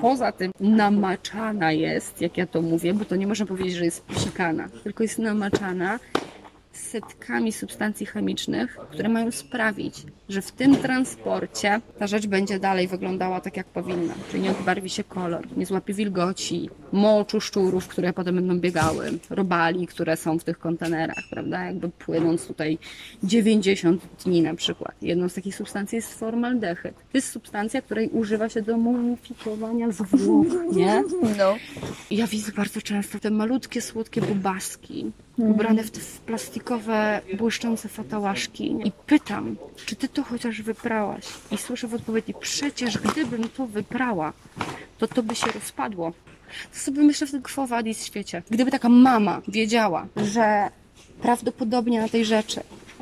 Poza 0.01 0.33
tym 0.33 0.53
namaczana 0.61 1.73
jest, 1.73 2.21
jak 2.21 2.37
ja 2.37 2.47
to 2.47 2.63
mówię, 2.63 2.95
bo 2.95 3.05
to 3.05 3.17
nie 3.17 3.27
można 3.27 3.47
powiedzieć, 3.47 3.75
że 3.75 3.85
jest 3.85 4.03
posikana, 4.03 4.69
tylko 4.85 5.03
jest 5.03 5.19
namaczana 5.19 5.99
setkami 6.77 7.53
substancji 7.53 8.07
chemicznych, 8.07 8.79
które 8.91 9.09
mają 9.09 9.31
sprawić, 9.31 10.03
że 10.29 10.43
w 10.43 10.53
tym 10.53 10.77
transporcie 10.77 11.81
ta 11.99 12.07
rzecz 12.07 12.27
będzie 12.27 12.59
dalej 12.59 12.89
wyglądała 12.89 13.41
tak, 13.41 13.57
jak 13.57 13.67
powinna. 13.67 14.15
Czyli 14.31 14.43
nie 14.43 14.51
odbarwi 14.51 14.91
się 14.91 15.05
kolor, 15.05 15.57
nie 15.57 15.67
złapie 15.67 15.95
wilgoci, 15.95 16.71
moczu 16.93 17.41
szczurów, 17.41 17.89
które 17.89 18.13
potem 18.13 18.35
będą 18.35 18.61
biegały, 18.61 19.11
robali, 19.31 19.87
które 19.87 20.17
są 20.17 20.39
w 20.39 20.45
tych 20.45 20.59
kontenerach, 20.59 21.25
prawda? 21.31 21.65
Jakby 21.65 21.89
płynąc 21.89 22.47
tutaj 22.47 22.79
90 23.23 24.03
dni 24.25 24.43
na 24.43 24.55
przykład. 24.55 24.95
Jedną 25.03 25.29
z 25.29 25.35
takich 25.35 25.57
substancji 25.57 25.97
jest 25.97 26.19
formaldehyd. 26.19 26.95
To 26.95 27.19
jest 27.19 27.31
substancja, 27.31 27.83
której 27.83 28.09
używa 28.09 28.49
się 28.49 28.63
do 28.63 28.77
mumifikowania 28.77 29.91
zwłok, 29.91 30.49
nie? 30.73 31.03
No. 31.39 31.57
Ja 32.11 32.27
widzę 32.27 32.53
bardzo 32.53 32.81
często 32.83 33.19
te 33.19 33.31
malutkie, 33.31 33.81
słodkie 33.81 34.21
bubaski, 34.21 35.13
ubrane 35.39 35.85
w 35.85 35.91
te 35.91 36.01
plastikowe, 36.27 37.21
błyszczące 37.39 37.89
fatałaszki 37.89 38.77
i 38.85 38.93
pytam, 39.07 39.57
czy 39.87 39.97
ty 39.97 40.09
to 40.09 40.23
chociaż 40.23 40.63
wyprałaś? 40.63 41.25
I 41.51 41.59
słyszę 41.59 41.89
w 41.89 41.95
odpowiedzi, 41.95 42.35
przecież 42.41 42.99
gdybym 42.99 43.49
to 43.49 43.67
wyprała, 43.67 44.33
to 44.99 45.09
to 45.09 45.23
by 45.23 45.35
się 45.35 45.47
rozpadło. 45.53 46.13
To 46.73 46.79
sobie 46.79 47.03
myślę 47.03 47.27
w 47.27 47.31
w 47.95 48.03
świecie. 48.03 48.43
Gdyby 48.51 48.71
taka 48.71 48.89
mama 48.89 49.43
wiedziała, 49.49 50.07
że 50.17 50.69
prawdopodobnie 51.23 52.01
na 52.01 52.09
tej 52.09 52.25
rzeczy 52.25 52.61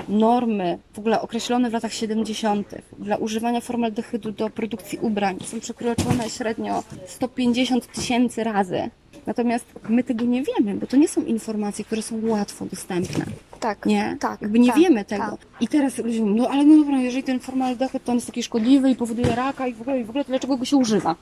normy 0.09 0.79
w 0.93 0.99
ogóle 0.99 1.21
określone 1.21 1.71
w 1.71 1.73
latach 1.73 1.93
70. 1.93 2.75
dla 2.99 3.17
używania 3.17 3.61
formaldehydu 3.61 4.33
do 4.33 4.51
produkcji 4.51 4.99
ubrań 4.99 5.39
są 5.45 5.61
przekroczone 5.61 6.31
średnio 6.31 6.85
150 7.07 7.93
tysięcy 7.93 8.45
razy, 8.45 8.91
Natomiast 9.27 9.65
my 9.89 10.05
tego 10.05 10.25
nie 10.25 10.43
wiemy, 10.43 10.75
bo 10.75 10.87
to 10.87 10.97
nie 10.97 11.09
są 11.09 11.23
informacje, 11.23 11.85
które 11.85 12.03
są 12.03 12.27
łatwo 12.27 12.67
dostępne. 12.67 13.25
Tak. 13.61 13.87
Nie? 13.87 14.17
Tak. 14.21 14.43
Jakby 14.43 14.59
nie 14.59 14.69
tak, 14.69 14.79
wiemy 14.79 15.05
tego. 15.05 15.25
Tak. 15.25 15.39
I 15.61 15.69
teraz 15.69 15.99
ludzie 15.99 16.21
mówią, 16.21 16.35
no 16.35 16.49
ale 16.49 16.65
no 16.65 16.77
dobra, 16.77 17.01
jeżeli 17.01 17.23
ten 17.23 17.41
formaldehyd 17.41 18.05
to 18.05 18.15
jest 18.15 18.27
taki 18.27 18.43
szkodliwy 18.43 18.91
i 18.91 18.97
powoduje 18.97 19.35
raka 19.35 19.67
i 19.67 19.75
w 19.75 19.81
ogóle, 19.81 20.01
i 20.01 20.05
w 20.05 20.11
ogóle 20.11 20.25
to 20.25 20.29
dlaczego 20.29 20.57
go 20.57 20.65
się 20.65 20.77
używa? 20.77 21.17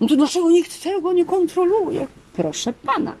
No 0.00 0.08
to 0.08 0.16
dlaczego 0.16 0.50
nikt 0.50 0.82
tego 0.82 1.12
nie 1.12 1.24
kontroluje? 1.24 2.06
Proszę 2.32 2.72
pana, 2.72 3.14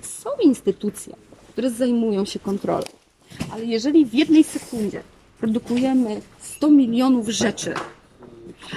są 0.00 0.30
instytucje, 0.42 1.16
które 1.52 1.70
zajmują 1.70 2.24
się 2.24 2.38
kontrolą. 2.38 2.84
Ale 3.52 3.64
jeżeli 3.64 4.06
w 4.06 4.14
jednej 4.14 4.44
sekundzie 4.44 5.02
produkujemy 5.40 6.20
100 6.40 6.70
milionów 6.70 7.28
rzeczy, 7.28 7.74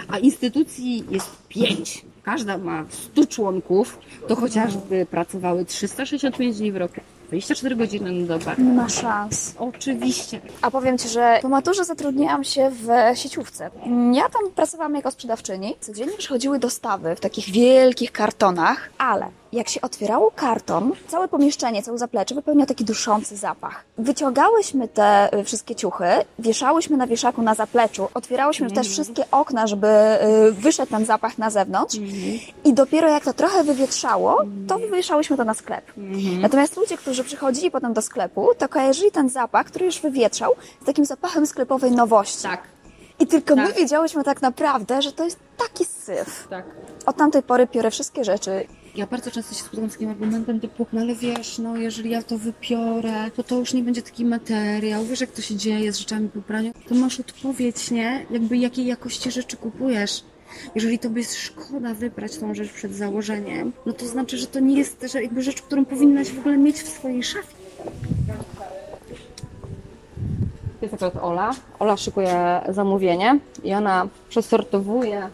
a 0.08 0.18
instytucji 0.18 1.04
jest 1.10 1.30
5, 1.48 2.06
każda 2.24 2.58
ma 2.58 2.86
100 2.90 3.26
członków, 3.26 4.00
to 4.28 4.36
chociażby 4.36 5.06
pracowały 5.06 5.66
365 5.66 6.58
dni 6.58 6.72
w 6.72 6.78
roku. 6.78 7.02
24 7.28 7.76
godziny 7.76 8.12
na 8.12 8.28
dobę. 8.28 8.56
Nie 8.58 8.74
ma 8.74 8.90
szans. 8.90 9.56
Oczywiście. 9.60 10.42
A 10.62 10.72
powiem 10.72 10.98
Ci, 10.98 11.10
że 11.10 11.40
po 11.42 11.50
maturze 11.50 11.86
zatrudniłam 11.86 12.44
się 12.44 12.72
w 12.72 13.18
sieciówce. 13.18 13.70
Ja 14.14 14.30
tam 14.30 14.52
pracowałam 14.56 14.96
jako 14.96 15.12
sprzedawczyni. 15.12 15.76
Codziennie 15.80 16.18
przychodziły 16.18 16.60
dostawy 16.60 17.16
w 17.16 17.20
takich 17.20 17.50
wielkich 17.50 18.12
kartonach, 18.12 18.90
ale 18.98 19.26
jak 19.54 19.70
się 19.70 19.82
otwierało 19.82 20.32
karton, 20.36 20.92
całe 21.08 21.28
pomieszczenie, 21.28 21.84
całe 21.84 21.98
zaplecze 21.98 22.36
wypełniał 22.36 22.68
taki 22.68 22.86
duszący 22.86 23.38
zapach. 23.38 23.84
Wyciągałyśmy 23.98 24.88
te 24.88 25.40
y, 25.40 25.44
wszystkie 25.44 25.76
ciuchy, 25.76 26.06
wieszałyśmy 26.40 26.98
na 26.98 27.08
wieszaku 27.08 27.42
na 27.42 27.56
zapleczu, 27.56 28.08
otwierałyśmy 28.14 28.66
mm. 28.66 28.76
też 28.76 28.90
wszystkie 28.90 29.24
okna, 29.32 29.68
żeby 29.68 29.88
y, 29.88 30.52
wyszedł 30.52 30.92
ten 30.92 31.06
zapach 31.06 31.38
na 31.38 31.50
zewnątrz 31.50 31.98
mm. 31.98 32.12
i 32.64 32.74
dopiero 32.74 33.10
jak 33.10 33.24
to 33.24 33.34
trochę 33.34 33.64
wywietrzało, 33.64 34.42
to 34.68 34.80
wywieszałyśmy 34.80 35.38
to 35.38 35.44
na 35.44 35.54
sklep. 35.54 35.92
Mm. 35.98 36.42
Natomiast 36.42 36.78
ludzie, 36.78 36.98
którzy 36.98 37.24
przychodzili 37.24 37.72
potem 37.72 37.94
do 37.94 38.02
sklepu, 38.02 38.50
to 38.58 38.70
kojarzyli 38.70 39.12
ten 39.12 39.30
zapach, 39.30 39.66
który 39.66 39.86
już 39.86 40.02
wywietrzał, 40.02 40.54
z 40.82 40.86
takim 40.86 41.06
zapachem 41.06 41.48
sklepowej 41.48 41.92
nowości. 41.92 42.44
Tak. 42.44 42.62
I 43.20 43.28
tylko 43.28 43.56
tak. 43.56 43.68
my 43.68 43.74
wiedziałyśmy 43.74 44.24
tak 44.24 44.42
naprawdę, 44.42 45.02
że 45.02 45.12
to 45.12 45.24
jest 45.24 45.40
taki 45.58 45.86
syf. 45.86 46.48
Tak. 46.50 46.66
Od 47.06 47.16
tamtej 47.16 47.44
pory 47.44 47.68
piorę 47.68 47.92
wszystkie 47.92 48.24
rzeczy. 48.24 48.68
Ja 48.96 49.08
bardzo 49.08 49.32
często 49.32 49.56
się 49.56 49.64
spotykam 49.64 49.90
z 49.90 49.94
takim 49.94 50.10
argumentem 50.10 50.60
typu, 50.60 50.86
no 50.94 51.02
ale 51.02 51.16
wiesz, 51.16 51.60
no 51.60 51.78
jeżeli 51.78 52.10
ja 52.10 52.24
to 52.24 52.38
wypiorę, 52.38 53.32
to 53.36 53.44
to 53.44 53.60
już 53.60 53.74
nie 53.74 53.84
będzie 53.84 54.02
taki 54.02 54.26
materiał, 54.26 55.06
wiesz 55.06 55.22
jak 55.22 55.32
to 55.32 55.42
się 55.42 55.56
dzieje 55.56 55.94
z 55.94 55.98
rzeczami 55.98 56.30
po 56.30 56.42
praniu, 56.42 56.72
to 56.90 56.96
masz 56.96 57.20
odpowiedź, 57.20 57.92
nie? 57.92 58.26
Jakby 58.32 58.58
jakiej 58.58 58.86
jakości 58.86 59.32
rzeczy 59.32 59.58
kupujesz. 59.58 60.24
Jeżeli 60.76 61.00
to 61.00 61.10
jest 61.10 61.36
szkoda 61.36 61.94
wybrać 61.94 62.38
tą 62.38 62.54
rzecz 62.54 62.72
przed 62.72 62.96
założeniem, 62.96 63.72
no 63.86 63.94
to 63.94 64.08
znaczy, 64.08 64.38
że 64.38 64.48
to 64.48 64.60
nie 64.60 64.78
jest 64.78 65.00
też 65.00 65.14
jakby 65.14 65.42
rzecz, 65.42 65.62
którą 65.62 65.86
powinnaś 65.86 66.32
w 66.32 66.40
ogóle 66.40 66.58
mieć 66.58 66.78
w 66.78 66.88
swojej 66.88 67.24
szafie. 67.24 67.56
Jest 70.82 70.94
akurat 70.94 71.16
Ola. 71.24 71.52
Ola 71.80 71.98
szykuje 71.98 72.62
zamówienie 72.70 73.40
i 73.64 73.74
ona 73.74 74.08
przesortowuje 74.30 75.30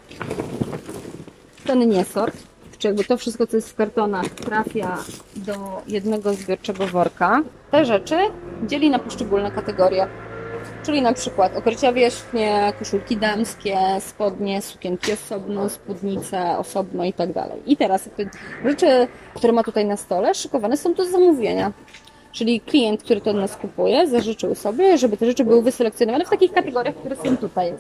ten 1.66 1.90
niesort 1.90 2.38
czy 2.78 2.88
jakby 2.88 3.04
to 3.04 3.18
wszystko, 3.18 3.48
co 3.48 3.56
jest 3.58 3.70
w 3.70 3.76
kartonach, 3.76 4.30
trafia 4.30 4.98
do 5.36 5.82
jednego 5.88 6.34
zbiorczego 6.34 6.88
worka. 6.88 7.42
Te 7.72 7.86
rzeczy 7.86 8.16
dzieli 8.68 8.90
na 8.90 9.00
poszczególne 9.00 9.52
kategorie. 9.52 10.08
Czyli 10.84 11.02
na 11.02 11.14
przykład 11.14 11.58
okrycia 11.58 11.94
wierzchnie, 11.94 12.74
koszulki 12.80 13.18
damskie, 13.18 13.78
spodnie, 14.00 14.62
sukienki 14.62 15.14
osobno, 15.14 15.70
spódnice 15.70 16.58
osobno 16.58 17.04
i 17.04 17.14
tak 17.14 17.34
dalej. 17.34 17.62
I 17.66 17.78
teraz 17.78 18.06
jakby 18.06 18.30
rzeczy, 18.66 19.08
które 19.36 19.54
ma 19.54 19.64
tutaj 19.64 19.86
na 19.86 19.98
stole, 19.98 20.34
szykowane 20.36 20.78
są 20.78 20.94
do 20.94 21.06
zamówienia. 21.06 21.72
Czyli 22.38 22.62
klient, 22.62 23.04
który 23.04 23.22
to 23.22 23.30
od 23.32 23.36
nas 23.38 23.56
kupuje, 23.56 24.08
zażyczył 24.08 24.56
sobie, 24.56 24.98
żeby 24.98 25.18
te 25.18 25.26
rzeczy 25.26 25.44
były 25.46 25.62
wyselekcjonowane 25.62 26.26
w 26.26 26.30
takich 26.30 26.54
kategoriach, 26.54 26.96
które 26.96 27.16
są 27.16 27.38
tutaj. 27.38 27.74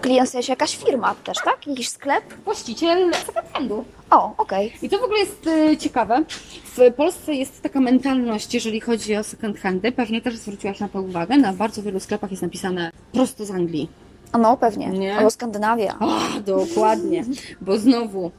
Klient 0.00 0.28
w 0.28 0.32
sensie 0.32 0.52
jakaś 0.52 0.76
firma 0.76 1.14
też, 1.24 1.36
tak? 1.44 1.66
Jakiś 1.66 1.88
sklep? 1.88 2.24
Właściciel 2.44 3.14
second 3.14 3.46
handu. 3.52 3.84
O, 4.10 4.32
okej. 4.38 4.72
I 4.82 4.88
to 4.88 4.98
w 4.98 5.02
ogóle 5.02 5.18
jest 5.18 5.46
y, 5.46 5.76
ciekawe. 5.76 6.24
W 6.64 6.92
Polsce 6.96 7.34
jest 7.34 7.62
taka 7.62 7.80
mentalność, 7.80 8.54
jeżeli 8.54 8.80
chodzi 8.80 9.16
o 9.16 9.22
second 9.24 9.58
handy. 9.58 9.92
Pewnie 9.92 10.20
też 10.20 10.36
zwróciłaś 10.36 10.80
na 10.80 10.88
to 10.88 11.02
uwagę. 11.02 11.36
Na 11.36 11.52
bardzo 11.52 11.82
wielu 11.82 12.00
sklepach 12.00 12.30
jest 12.30 12.42
napisane 12.42 12.90
prosto 13.12 13.44
z 13.44 13.50
Anglii. 13.50 13.88
A 14.32 14.38
No, 14.38 14.56
pewnie. 14.56 14.86
Nie? 14.88 15.16
Albo 15.16 15.30
Skandynawia. 15.30 15.98
O, 16.00 16.40
dokładnie. 16.40 17.24
Bo 17.60 17.78
znowu 17.78 18.30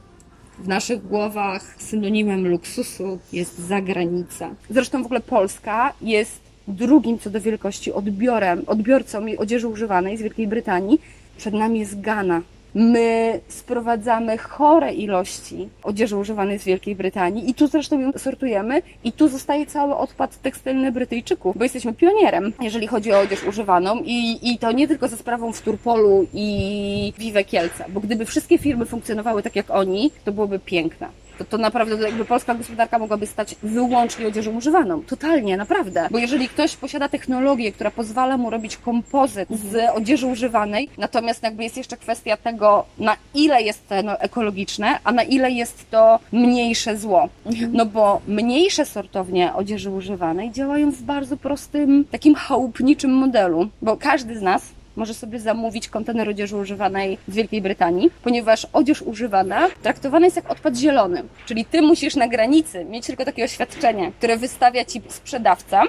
w 0.58 0.68
naszych 0.68 1.06
głowach 1.06 1.74
synonimem 1.78 2.48
luksusu 2.48 3.18
jest 3.32 3.58
zagranica. 3.58 4.50
Zresztą 4.70 5.02
w 5.02 5.06
ogóle 5.06 5.20
Polska 5.20 5.92
jest 6.02 6.40
drugim 6.68 7.18
co 7.18 7.30
do 7.30 7.40
wielkości 7.40 7.92
odbiorem, 7.92 8.62
odbiorcą 8.66 9.26
odzieży 9.38 9.68
używanej 9.68 10.16
z 10.16 10.22
Wielkiej 10.22 10.48
Brytanii. 10.48 11.00
Przed 11.36 11.54
nami 11.54 11.78
jest 11.78 12.00
Ghana. 12.00 12.42
My 12.80 13.40
sprowadzamy 13.48 14.38
chore 14.38 14.92
ilości 14.92 15.68
odzieży 15.82 16.16
używanej 16.16 16.58
z 16.58 16.64
Wielkiej 16.64 16.96
Brytanii 16.96 17.50
i 17.50 17.54
tu 17.54 17.66
zresztą 17.66 18.00
ją 18.00 18.12
sortujemy 18.16 18.82
i 19.04 19.12
tu 19.12 19.28
zostaje 19.28 19.66
cały 19.66 19.96
odpad 19.96 20.42
tekstylny 20.42 20.92
Brytyjczyków, 20.92 21.58
bo 21.58 21.64
jesteśmy 21.64 21.94
pionierem, 21.94 22.52
jeżeli 22.60 22.86
chodzi 22.86 23.12
o 23.12 23.20
odzież 23.20 23.44
używaną 23.44 24.02
i, 24.04 24.38
i 24.52 24.58
to 24.58 24.72
nie 24.72 24.88
tylko 24.88 25.08
za 25.08 25.16
sprawą 25.16 25.52
w 25.52 25.62
Turpolu 25.62 26.26
i 26.34 27.12
Vive 27.18 27.46
Kielce, 27.46 27.84
bo 27.88 28.00
gdyby 28.00 28.24
wszystkie 28.24 28.58
firmy 28.58 28.86
funkcjonowały 28.86 29.42
tak 29.42 29.56
jak 29.56 29.70
oni, 29.70 30.10
to 30.24 30.32
byłoby 30.32 30.58
piękne. 30.58 31.08
To, 31.38 31.44
to 31.44 31.58
naprawdę 31.58 31.96
jakby 32.08 32.24
polska 32.24 32.54
gospodarka 32.54 32.98
mogłaby 32.98 33.26
stać 33.26 33.54
wyłącznie 33.62 34.26
odzieżą 34.26 34.56
używaną. 34.56 35.02
Totalnie, 35.02 35.56
naprawdę. 35.56 36.08
Bo 36.10 36.18
jeżeli 36.18 36.48
ktoś 36.48 36.76
posiada 36.76 37.08
technologię, 37.08 37.72
która 37.72 37.90
pozwala 37.90 38.36
mu 38.36 38.50
robić 38.50 38.76
kompozyt 38.76 39.48
z 39.50 39.96
odzieży 39.96 40.26
używanej, 40.26 40.88
natomiast 40.98 41.42
jakby 41.42 41.62
jest 41.62 41.76
jeszcze 41.76 41.96
kwestia 41.96 42.36
tego, 42.36 42.84
na 42.98 43.16
ile 43.34 43.62
jest 43.62 43.88
to 43.88 44.02
no, 44.02 44.20
ekologiczne, 44.20 44.98
a 45.04 45.12
na 45.12 45.22
ile 45.22 45.50
jest 45.50 45.90
to 45.90 46.18
mniejsze 46.32 46.96
zło. 46.96 47.28
No 47.72 47.86
bo 47.86 48.20
mniejsze 48.28 48.84
sortownie 48.84 49.54
odzieży 49.54 49.90
używanej 49.90 50.52
działają 50.52 50.90
w 50.90 51.02
bardzo 51.02 51.36
prostym, 51.36 52.04
takim 52.10 52.34
chałupniczym 52.34 53.10
modelu, 53.10 53.68
bo 53.82 53.96
każdy 53.96 54.38
z 54.38 54.42
nas 54.42 54.62
może 54.98 55.14
sobie 55.14 55.40
zamówić 55.40 55.88
kontener 55.88 56.28
odzieży 56.28 56.56
używanej 56.56 57.18
z 57.28 57.34
Wielkiej 57.34 57.62
Brytanii, 57.62 58.10
ponieważ 58.22 58.66
odzież 58.72 59.02
używana 59.02 59.68
traktowana 59.82 60.26
jest 60.26 60.36
jak 60.36 60.50
odpad 60.50 60.76
zielony. 60.76 61.22
Czyli 61.46 61.64
ty 61.64 61.82
musisz 61.82 62.16
na 62.16 62.28
granicy 62.28 62.84
mieć 62.84 63.06
tylko 63.06 63.24
takie 63.24 63.44
oświadczenie, 63.44 64.12
które 64.18 64.36
wystawia 64.36 64.84
ci 64.84 65.02
sprzedawca, 65.08 65.82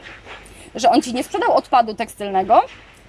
że 0.76 0.90
on 0.90 1.02
ci 1.02 1.14
nie 1.14 1.24
sprzedał 1.24 1.54
odpadu 1.54 1.94
tekstylnego, 1.94 2.62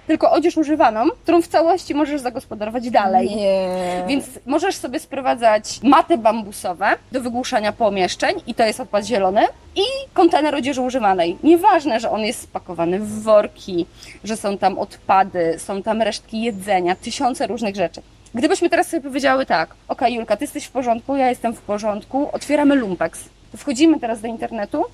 tylko 0.07 0.31
odzież 0.31 0.57
używaną, 0.57 1.09
którą 1.23 1.41
w 1.41 1.47
całości 1.47 1.95
możesz 1.95 2.21
zagospodarować 2.21 2.89
dalej. 2.89 3.35
Nie. 3.35 4.03
Więc 4.07 4.25
możesz 4.45 4.75
sobie 4.75 4.99
sprowadzać 4.99 5.79
maty 5.83 6.17
bambusowe 6.17 6.87
do 7.11 7.21
wygłuszania 7.21 7.71
pomieszczeń 7.71 8.41
i 8.47 8.53
to 8.53 8.63
jest 8.63 8.79
odpad 8.79 9.05
zielony 9.05 9.41
i 9.75 9.81
kontener 10.13 10.55
odzieży 10.55 10.81
używanej. 10.81 11.37
Nieważne, 11.43 11.99
że 11.99 12.11
on 12.11 12.21
jest 12.21 12.41
spakowany 12.41 12.99
w 12.99 13.23
worki, 13.23 13.85
że 14.23 14.37
są 14.37 14.57
tam 14.57 14.79
odpady, 14.79 15.59
są 15.59 15.83
tam 15.83 16.01
resztki 16.01 16.41
jedzenia, 16.41 16.95
tysiące 16.95 17.47
różnych 17.47 17.75
rzeczy. 17.75 18.01
Gdybyśmy 18.35 18.69
teraz 18.69 18.87
sobie 18.87 19.03
powiedziały 19.03 19.45
tak, 19.45 19.75
ok 19.87 20.01
Julka, 20.09 20.37
ty 20.37 20.43
jesteś 20.43 20.65
w 20.65 20.71
porządku, 20.71 21.15
ja 21.15 21.29
jestem 21.29 21.53
w 21.53 21.61
porządku, 21.61 22.29
otwieramy 22.33 22.75
Lumpex. 22.75 23.19
Wchodzimy 23.57 23.99
teraz 23.99 24.21
do 24.21 24.27
internetu, 24.27 24.85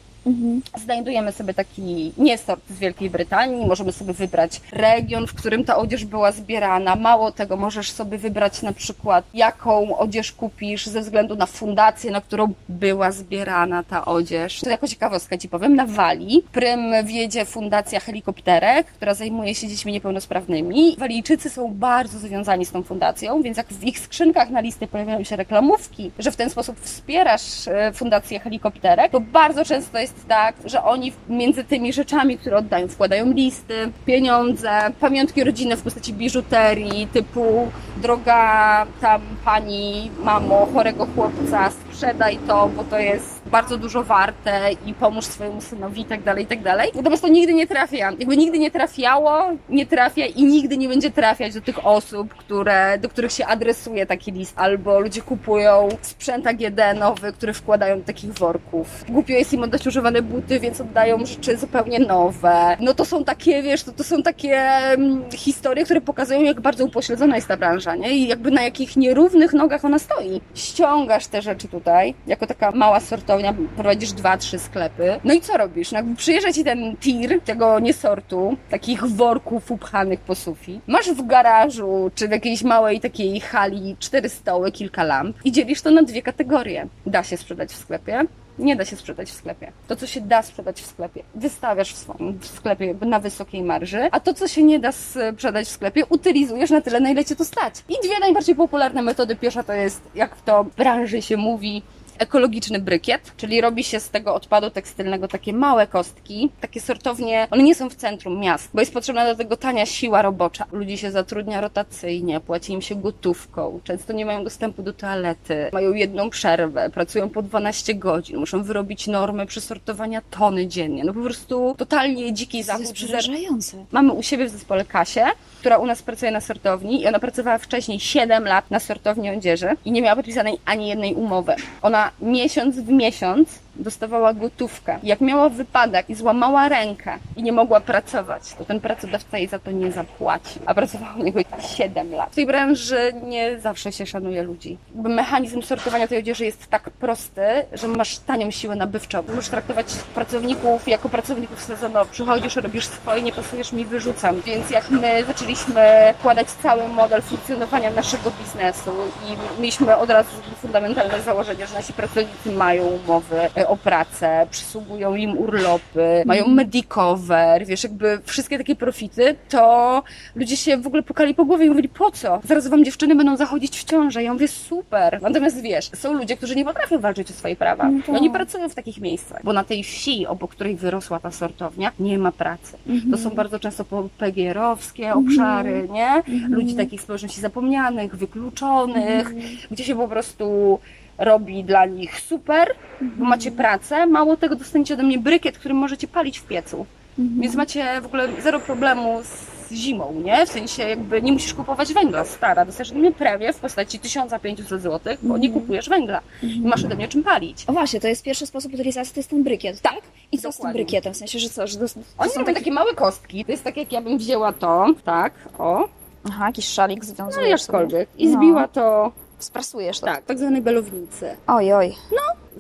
Znajdujemy 0.83 1.31
sobie 1.31 1.53
taki 1.53 2.13
niesort 2.17 2.61
z 2.69 2.79
Wielkiej 2.79 3.09
Brytanii, 3.09 3.65
możemy 3.65 3.91
sobie 3.91 4.13
wybrać 4.13 4.61
region, 4.71 5.27
w 5.27 5.33
którym 5.33 5.63
ta 5.63 5.77
odzież 5.77 6.05
była 6.05 6.31
zbierana. 6.31 6.95
Mało 6.95 7.31
tego, 7.31 7.57
możesz 7.57 7.91
sobie 7.91 8.17
wybrać 8.17 8.61
na 8.61 8.73
przykład, 8.73 9.25
jaką 9.33 9.97
odzież 9.97 10.31
kupisz 10.31 10.85
ze 10.85 11.01
względu 11.01 11.35
na 11.35 11.45
fundację, 11.45 12.11
na 12.11 12.21
którą 12.21 12.53
była 12.69 13.11
zbierana 13.11 13.83
ta 13.83 14.05
odzież. 14.05 14.59
To 14.59 14.69
jako 14.69 14.87
ciekawostka 14.87 15.37
Ci 15.37 15.49
powiem, 15.49 15.75
na 15.75 15.85
Walii 15.85 16.43
prym 16.51 17.05
wiedzie 17.05 17.45
Fundacja 17.45 17.99
Helikopterek, 17.99 18.87
która 18.87 19.13
zajmuje 19.13 19.55
się 19.55 19.67
dziećmi 19.67 19.93
niepełnosprawnymi. 19.93 20.95
Walijczycy 20.97 21.49
są 21.49 21.73
bardzo 21.73 22.19
związani 22.19 22.65
z 22.65 22.71
tą 22.71 22.83
fundacją, 22.83 23.41
więc 23.41 23.57
jak 23.57 23.67
w 23.67 23.83
ich 23.83 23.99
skrzynkach 23.99 24.49
na 24.49 24.59
listy 24.61 24.87
pojawiają 24.87 25.23
się 25.23 25.35
reklamówki, 25.35 26.11
że 26.19 26.31
w 26.31 26.35
ten 26.35 26.49
sposób 26.49 26.79
wspierasz 26.79 27.67
e, 27.67 27.91
Fundację 27.93 28.39
Helikopterek, 28.39 29.11
to 29.11 29.19
bardzo 29.19 29.65
często 29.65 29.99
jest 29.99 30.16
tak, 30.25 30.55
że 30.65 30.83
oni 30.83 31.13
między 31.29 31.63
tymi 31.63 31.93
rzeczami, 31.93 32.37
które 32.37 32.57
oddają, 32.57 32.87
wkładają 32.87 33.31
listy, 33.31 33.91
pieniądze, 34.05 34.71
pamiątki 34.99 35.43
rodzinne 35.43 35.77
w 35.77 35.81
postaci 35.81 36.13
biżuterii, 36.13 37.07
typu 37.07 37.71
droga 38.01 38.85
tam 39.01 39.21
pani, 39.45 40.11
mamo, 40.23 40.67
chorego 40.73 41.07
chłopca, 41.15 41.69
sprzedaj 41.69 42.37
to, 42.47 42.69
bo 42.75 42.83
to 42.83 42.99
jest 42.99 43.36
bardzo 43.47 43.77
dużo 43.77 44.03
warte 44.03 44.69
i 44.85 44.93
pomóż 44.93 45.25
swojemu 45.25 45.61
synowi 45.61 46.01
i 46.01 46.05
tak 46.05 46.23
dalej, 46.23 46.43
i 46.43 46.47
tak 46.47 46.61
dalej. 46.61 46.91
Natomiast 46.95 47.21
to 47.21 47.27
nigdy 47.27 47.53
nie 47.53 47.67
trafia. 47.67 48.11
Jakby 48.19 48.37
nigdy 48.37 48.59
nie 48.59 48.71
trafiało, 48.71 49.43
nie 49.69 49.85
trafia 49.85 50.25
i 50.25 50.43
nigdy 50.43 50.77
nie 50.77 50.87
będzie 50.87 51.11
trafiać 51.11 51.53
do 51.53 51.61
tych 51.61 51.85
osób, 51.85 52.35
które, 52.35 52.97
do 52.97 53.09
których 53.09 53.31
się 53.31 53.45
adresuje 53.45 54.05
taki 54.05 54.31
list. 54.31 54.53
Albo 54.55 54.99
ludzie 54.99 55.21
kupują 55.21 55.89
sprzęt 56.01 56.47
AGD 56.47 56.79
nowy, 56.99 57.33
który 57.33 57.53
wkładają 57.53 57.99
do 57.99 58.05
takich 58.05 58.33
worków. 58.33 59.05
Głupio 59.09 59.33
jest 59.33 59.53
im 59.53 59.63
oddać 59.63 59.87
używane 59.87 60.21
buty, 60.21 60.59
więc 60.59 60.81
oddają 60.81 61.25
rzeczy 61.25 61.57
zupełnie 61.57 61.99
nowe. 61.99 62.77
No 62.79 62.93
to 62.93 63.05
są 63.05 63.23
takie, 63.23 63.63
wiesz, 63.63 63.83
to, 63.83 63.91
to 63.91 64.03
są 64.03 64.23
takie 64.23 64.57
mm, 64.57 65.31
historie, 65.31 65.85
które 65.85 66.01
pokazują, 66.01 66.41
jak 66.41 66.61
bardzo 66.61 66.85
upośledzona 66.85 67.35
jest 67.35 67.47
ta 67.47 67.57
branża, 67.57 67.95
nie? 67.95 68.17
I 68.17 68.27
jakby 68.27 68.51
na 68.51 68.61
jakich 68.61 68.97
nierównych 68.97 69.53
nogach 69.53 69.85
ona 69.85 69.99
stoi. 69.99 70.41
Ściągasz 70.55 71.27
te 71.27 71.41
rzeczy 71.41 71.67
tutaj, 71.67 72.13
jako 72.27 72.47
taka 72.47 72.71
mała 72.71 72.99
sortownia, 73.41 73.67
prowadzisz 73.75 74.11
dwa, 74.11 74.37
trzy 74.37 74.59
sklepy. 74.59 75.19
No 75.23 75.33
i 75.33 75.41
co 75.41 75.57
robisz? 75.57 75.91
No 75.91 75.97
jakby 75.97 76.15
przyjeżdża 76.15 76.53
ci 76.53 76.63
ten 76.63 76.97
tir 76.97 77.41
tego 77.45 77.79
niesortu, 77.79 78.57
takich 78.69 79.03
worków 79.05 79.71
upchanych 79.71 80.19
po 80.19 80.35
sufit. 80.35 80.81
Masz 80.87 81.09
w 81.09 81.27
garażu, 81.27 82.11
czy 82.15 82.27
w 82.27 82.31
jakiejś 82.31 82.63
małej 82.63 82.99
takiej 82.99 83.39
hali 83.39 83.95
cztery 83.99 84.29
stoły, 84.29 84.71
kilka 84.71 85.03
lamp 85.03 85.37
i 85.45 85.51
dzielisz 85.51 85.81
to 85.81 85.91
na 85.91 86.03
dwie 86.03 86.21
kategorie. 86.21 86.87
Da 87.05 87.23
się 87.23 87.37
sprzedać 87.37 87.69
w 87.69 87.75
sklepie, 87.75 88.25
nie 88.59 88.75
da 88.75 88.85
się 88.85 88.95
sprzedać 88.95 89.29
w 89.29 89.33
sklepie. 89.33 89.71
To, 89.87 89.95
co 89.95 90.07
się 90.07 90.21
da 90.21 90.41
sprzedać 90.41 90.81
w 90.81 90.85
sklepie, 90.85 91.23
wystawiasz 91.35 91.93
w 91.93 91.97
swoim 91.97 92.39
sklepie 92.41 92.85
jakby 92.85 93.05
na 93.05 93.19
wysokiej 93.19 93.63
marży, 93.63 94.09
a 94.11 94.19
to, 94.19 94.33
co 94.33 94.47
się 94.47 94.63
nie 94.63 94.79
da 94.79 94.91
sprzedać 94.91 95.67
w 95.67 95.69
sklepie, 95.69 96.05
utylizujesz 96.05 96.69
na 96.69 96.81
tyle, 96.81 96.99
na 96.99 97.09
ile 97.09 97.25
cię 97.25 97.35
to 97.35 97.45
stać. 97.45 97.73
I 97.89 98.07
dwie 98.07 98.19
najbardziej 98.19 98.55
popularne 98.55 99.01
metody. 99.01 99.35
Pierwsza 99.35 99.63
to 99.63 99.73
jest, 99.73 100.01
jak 100.15 100.35
w 100.35 100.43
to 100.43 100.63
w 100.63 100.75
branży 100.75 101.21
się 101.21 101.37
mówi, 101.37 101.83
ekologiczny 102.19 102.79
brykiet, 102.79 103.31
czyli 103.37 103.61
robi 103.61 103.83
się 103.83 103.99
z 103.99 104.09
tego 104.09 104.35
odpadu 104.35 104.69
tekstylnego 104.69 105.27
takie 105.27 105.53
małe 105.53 105.87
kostki, 105.87 106.49
takie 106.61 106.81
sortownie, 106.81 107.47
one 107.51 107.63
nie 107.63 107.75
są 107.75 107.89
w 107.89 107.95
centrum 107.95 108.39
miast, 108.39 108.69
bo 108.73 108.79
jest 108.79 108.93
potrzebna 108.93 109.25
do 109.25 109.35
tego 109.35 109.57
tania 109.57 109.85
siła 109.85 110.21
robocza. 110.21 110.65
Ludzi 110.71 110.97
się 110.97 111.11
zatrudnia 111.11 111.61
rotacyjnie, 111.61 112.39
płaci 112.39 112.73
im 112.73 112.81
się 112.81 112.95
gotówką, 112.95 113.79
często 113.83 114.13
nie 114.13 114.25
mają 114.25 114.43
dostępu 114.43 114.83
do 114.83 114.93
toalety, 114.93 115.69
mają 115.73 115.93
jedną 115.93 116.29
przerwę, 116.29 116.89
pracują 116.89 117.29
po 117.29 117.41
12 117.41 117.95
godzin, 117.95 118.37
muszą 118.37 118.63
wyrobić 118.63 119.07
normę 119.07 119.45
przesortowania 119.45 120.21
tony 120.31 120.67
dziennie. 120.67 121.03
No 121.03 121.13
po 121.13 121.21
prostu 121.21 121.75
totalnie 121.77 122.33
dziki 122.33 122.59
To 122.59 122.65
zachód. 122.65 122.81
jest 122.81 122.93
przerażające. 122.93 123.85
Mamy 123.91 124.13
u 124.13 124.23
siebie 124.23 124.45
w 124.45 124.49
zespole 124.49 124.85
Kasię, 124.85 125.25
która 125.59 125.77
u 125.77 125.85
nas 125.85 126.01
pracuje 126.01 126.31
na 126.31 126.41
sortowni 126.41 127.01
i 127.01 127.07
ona 127.07 127.19
pracowała 127.19 127.57
wcześniej 127.57 127.99
7 127.99 128.43
lat 128.45 128.71
na 128.71 128.79
sortowni 128.79 129.29
odzieży 129.29 129.69
i 129.85 129.91
nie 129.91 130.01
miała 130.01 130.15
podpisanej 130.15 130.57
ani 130.65 130.87
jednej 130.87 131.13
umowy. 131.15 131.55
Ona 131.81 132.06
miesiąc 132.21 132.75
w 132.75 132.89
miesiąc 132.89 133.49
dostawała 133.79 134.33
gotówkę. 134.33 134.99
Jak 135.03 135.21
miała 135.21 135.49
wypadek 135.49 136.09
i 136.09 136.15
złamała 136.15 136.69
rękę 136.69 137.17
i 137.35 137.43
nie 137.43 137.51
mogła 137.51 137.79
pracować, 137.79 138.53
to 138.57 138.65
ten 138.65 138.79
pracodawca 138.79 139.37
jej 139.37 139.47
za 139.47 139.59
to 139.59 139.71
nie 139.71 139.91
zapłaci. 139.91 140.59
A 140.65 140.73
pracowała 140.73 141.13
u 141.15 141.23
niego 141.23 141.39
7 141.77 142.11
lat. 142.11 142.31
W 142.31 142.35
tej 142.35 142.45
branży 142.45 143.13
nie 143.23 143.59
zawsze 143.59 143.91
się 143.91 144.05
szanuje 144.05 144.43
ludzi. 144.43 144.77
Mechanizm 144.95 145.61
sortowania 145.61 146.07
tej 146.07 146.17
odzieży 146.17 146.45
jest 146.45 146.67
tak 146.67 146.89
prosty, 146.89 147.41
że 147.73 147.87
masz 147.87 148.19
tanią 148.19 148.51
siłę 148.51 148.75
nabywczą. 148.75 149.23
Możesz 149.27 149.49
traktować 149.49 149.85
pracowników 150.15 150.87
jako 150.87 151.09
pracowników 151.09 151.63
sezonowych. 151.63 152.11
Przychodzisz, 152.11 152.55
robisz 152.55 152.85
swoje, 152.85 153.21
nie 153.21 153.31
pasujesz 153.31 153.73
mi, 153.73 153.85
wyrzucam. 153.85 154.41
Więc 154.41 154.69
jak 154.69 154.89
my 154.89 155.23
zaczęliśmy 155.27 156.13
wkładać 156.19 156.47
cały 156.51 156.87
model 156.87 157.21
funkcjonowania 157.21 157.91
naszego 157.91 158.31
biznesu 158.31 158.91
i 159.27 159.61
mieliśmy 159.61 159.97
od 159.97 160.09
razu 160.09 160.29
fundamentalne 160.61 161.21
założenie, 161.21 161.67
że 161.67 161.73
nasi 161.73 161.93
pracownicy 161.93 162.51
mają 162.51 162.83
umowy 162.83 163.49
o 163.67 163.77
pracę, 163.77 164.47
przysługują 164.51 165.15
im 165.15 165.37
urlopy, 165.37 166.23
mają 166.25 166.47
medicover, 166.47 167.65
wiesz, 167.65 167.83
jakby 167.83 168.19
wszystkie 168.23 168.57
takie 168.57 168.75
profity, 168.75 169.35
to 169.49 170.03
ludzie 170.35 170.57
się 170.57 170.77
w 170.77 170.87
ogóle 170.87 171.03
pukali 171.03 171.35
po 171.35 171.45
głowie 171.45 171.65
i 171.65 171.69
mówili, 171.69 171.89
po 171.89 172.11
co? 172.11 172.39
Zaraz 172.43 172.67
wam 172.67 172.85
dziewczyny 172.85 173.15
będą 173.15 173.37
zachodzić 173.37 173.79
w 173.79 173.83
ciążę. 173.83 174.23
Ja 174.23 174.33
mówię, 174.33 174.47
super. 174.47 175.21
Natomiast 175.21 175.61
wiesz, 175.61 175.89
są 175.95 176.13
ludzie, 176.13 176.37
którzy 176.37 176.55
nie 176.55 176.65
potrafią 176.65 176.99
walczyć 176.99 177.31
o 177.31 177.33
swoje 177.33 177.55
prawa. 177.55 177.89
No 177.89 177.99
tak. 178.05 178.15
Oni 178.15 178.29
pracują 178.29 178.69
w 178.69 178.75
takich 178.75 179.01
miejscach, 179.01 179.43
bo 179.43 179.53
na 179.53 179.63
tej 179.63 179.83
wsi, 179.83 180.27
obok 180.27 180.51
której 180.51 180.75
wyrosła 180.75 181.19
ta 181.19 181.31
sortownia, 181.31 181.91
nie 181.99 182.17
ma 182.17 182.31
pracy. 182.31 182.77
To 183.11 183.17
są 183.17 183.29
bardzo 183.29 183.59
często 183.59 183.85
PGR-owskie 184.17 185.13
obszary, 185.13 185.89
nie? 185.91 186.23
Ludzi 186.49 186.75
takich 186.75 187.01
społeczności 187.01 187.41
zapomnianych, 187.41 188.15
wykluczonych, 188.15 189.33
gdzie 189.71 189.83
się 189.83 189.95
po 189.95 190.07
prostu 190.07 190.79
robi 191.17 191.63
dla 191.63 191.85
nich 191.85 192.19
super, 192.21 192.75
bo 193.01 193.25
macie 193.25 193.51
pracę, 193.51 194.05
mało 194.07 194.37
tego 194.37 194.55
dostaniecie 194.55 194.93
ode 194.93 195.03
mnie 195.03 195.19
brykiet, 195.19 195.57
którym 195.57 195.77
możecie 195.77 196.07
palić 196.07 196.39
w 196.39 196.43
piecu. 196.43 196.85
Więc 197.17 197.55
macie 197.55 198.01
w 198.01 198.05
ogóle 198.05 198.27
zero 198.43 198.59
problemu 198.59 199.19
z 199.23 199.71
zimą, 199.73 200.13
nie? 200.23 200.45
W 200.45 200.49
sensie 200.49 200.83
jakby 200.83 201.21
nie 201.21 201.31
musisz 201.31 201.53
kupować 201.53 201.93
węgla, 201.93 202.25
stara. 202.25 202.65
Dostajesz 202.65 202.91
ode 202.91 202.99
mnie 202.99 203.11
premię 203.11 203.53
w 203.53 203.59
postaci 203.59 203.99
1500 203.99 204.81
zł, 204.81 205.15
bo 205.23 205.37
nie 205.37 205.49
kupujesz 205.49 205.89
węgla. 205.89 206.21
I 206.43 206.61
masz 206.61 206.85
ode 206.85 206.95
mnie 206.95 207.07
czym 207.07 207.23
palić. 207.23 207.63
O 207.67 207.73
właśnie, 207.73 207.99
to 207.99 208.07
jest 208.07 208.23
pierwszy 208.23 208.45
sposób 208.45 208.73
utylizacji, 208.73 209.13
to 209.13 209.19
jest 209.19 209.29
ten 209.29 209.43
brykiet, 209.43 209.81
tak? 209.81 210.01
I 210.31 210.37
co 210.37 210.51
z 210.51 210.55
tym 210.55 210.61
Dokładnie. 210.61 210.73
brykietem? 210.83 211.13
W 211.13 211.17
sensie, 211.17 211.39
że 211.39 211.49
co, 211.49 211.67
że 211.67 211.77
to, 211.77 211.87
to 211.87 211.99
Oni 212.17 212.31
są 212.31 212.39
takie... 212.45 212.53
takie 212.59 212.71
małe 212.71 212.93
kostki. 212.93 213.45
To 213.45 213.51
jest 213.51 213.63
tak 213.63 213.77
jak 213.77 213.91
ja 213.91 214.01
bym 214.01 214.17
wzięła 214.17 214.53
to, 214.53 214.85
tak, 215.03 215.33
o, 215.57 215.87
Aha, 216.29 216.45
jakiś 216.47 216.67
szalik 216.67 216.99
no 216.99 217.05
związujesz 217.05 217.61
jakkolwiek. 217.61 218.09
I 218.17 218.27
No. 218.27 218.37
zbiła 218.37 218.67
to, 218.67 219.11
Sprasujesz 219.39 219.99
to. 219.99 220.05
tak, 220.05 220.25
tak 220.25 220.39
zwanej 220.39 220.61
belownicy. 220.61 221.35
Oj, 221.47 221.73
oj. 221.73 221.95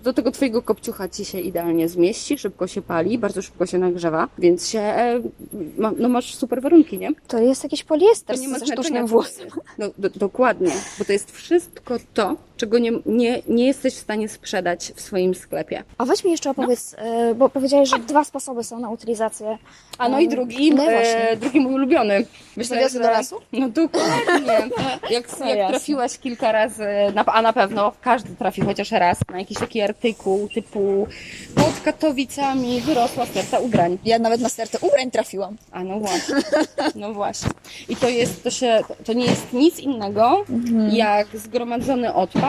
Do 0.03 0.13
tego 0.13 0.31
twojego 0.31 0.61
kopciucha 0.61 1.09
ci 1.09 1.25
się 1.25 1.39
idealnie 1.39 1.89
zmieści, 1.89 2.37
szybko 2.37 2.67
się 2.67 2.81
pali, 2.81 3.17
bardzo 3.17 3.41
szybko 3.41 3.65
się 3.65 3.77
nagrzewa, 3.77 4.27
więc 4.37 4.69
się, 4.69 4.79
e, 4.79 5.21
ma, 5.77 5.91
no 5.99 6.09
masz 6.09 6.35
super 6.35 6.61
warunki, 6.61 6.97
nie? 6.97 7.09
To 7.27 7.39
jest 7.39 7.63
jakiś 7.63 7.83
poliester 7.83 8.35
To 8.35 8.41
nie 8.41 8.47
ma 8.47 8.59
ze 8.59 8.65
sztucznym 8.65 9.07
włosem. 9.07 9.47
No, 9.77 9.87
do, 9.97 10.09
dokładnie, 10.09 10.71
bo 10.99 11.05
to 11.05 11.13
jest 11.13 11.31
wszystko 11.31 11.95
to, 12.13 12.35
czego 12.57 12.79
nie, 12.79 12.91
nie, 13.05 13.41
nie 13.47 13.65
jesteś 13.65 13.93
w 13.93 13.97
stanie 13.97 14.29
sprzedać 14.29 14.91
w 14.95 15.01
swoim 15.01 15.35
sklepie. 15.35 15.83
A 15.97 16.05
weź 16.05 16.23
mi 16.23 16.31
jeszcze 16.31 16.49
opowiedz, 16.49 16.95
e, 16.97 17.35
bo 17.35 17.49
powiedziałeś, 17.49 17.89
że 17.89 17.99
dwa 17.99 18.23
sposoby 18.23 18.63
są 18.63 18.79
na 18.79 18.89
utylizację. 18.89 19.57
A 19.97 20.09
no 20.09 20.19
i 20.19 20.27
drugi, 20.27 20.71
no 20.75 20.83
e, 20.83 21.37
drugi 21.37 21.59
mój 21.59 21.73
ulubiony. 21.73 22.25
Myślę, 22.57 22.75
Zawiozły 22.75 23.01
do 23.01 23.11
lasu? 23.11 23.35
No 23.51 23.69
dokładnie. 23.69 24.69
Jak, 25.09 25.39
No 25.39 25.45
jak 25.45 25.69
trafiłaś 25.69 26.17
kilka 26.17 26.51
razy, 26.51 26.85
a 27.25 27.41
na 27.41 27.53
pewno 27.53 27.91
każdy 28.01 28.35
trafi 28.35 28.61
chociaż 28.61 28.91
raz 28.91 29.17
na 29.31 29.39
jakiś 29.39 29.57
taki 29.57 29.81
artykuł 29.81 30.49
typu 30.53 31.07
pod 31.55 31.79
Katowicami 31.83 32.81
wyrosła 32.81 33.25
sterta 33.25 33.59
ubrań. 33.59 33.97
Ja 34.05 34.19
nawet 34.19 34.41
na 34.41 34.49
stertę 34.49 34.77
ubrań 34.81 35.11
trafiłam. 35.11 35.57
A 35.71 35.83
no 35.83 35.99
właśnie, 35.99 36.35
no 36.95 37.13
właśnie. 37.13 37.49
I 37.89 37.95
to 37.95 38.09
jest, 38.09 38.43
to 38.43 38.51
się, 38.51 38.79
to 39.05 39.13
nie 39.13 39.25
jest 39.25 39.53
nic 39.53 39.79
innego 39.79 40.45
jak 40.91 41.27
zgromadzony 41.33 42.13
odpad, 42.13 42.46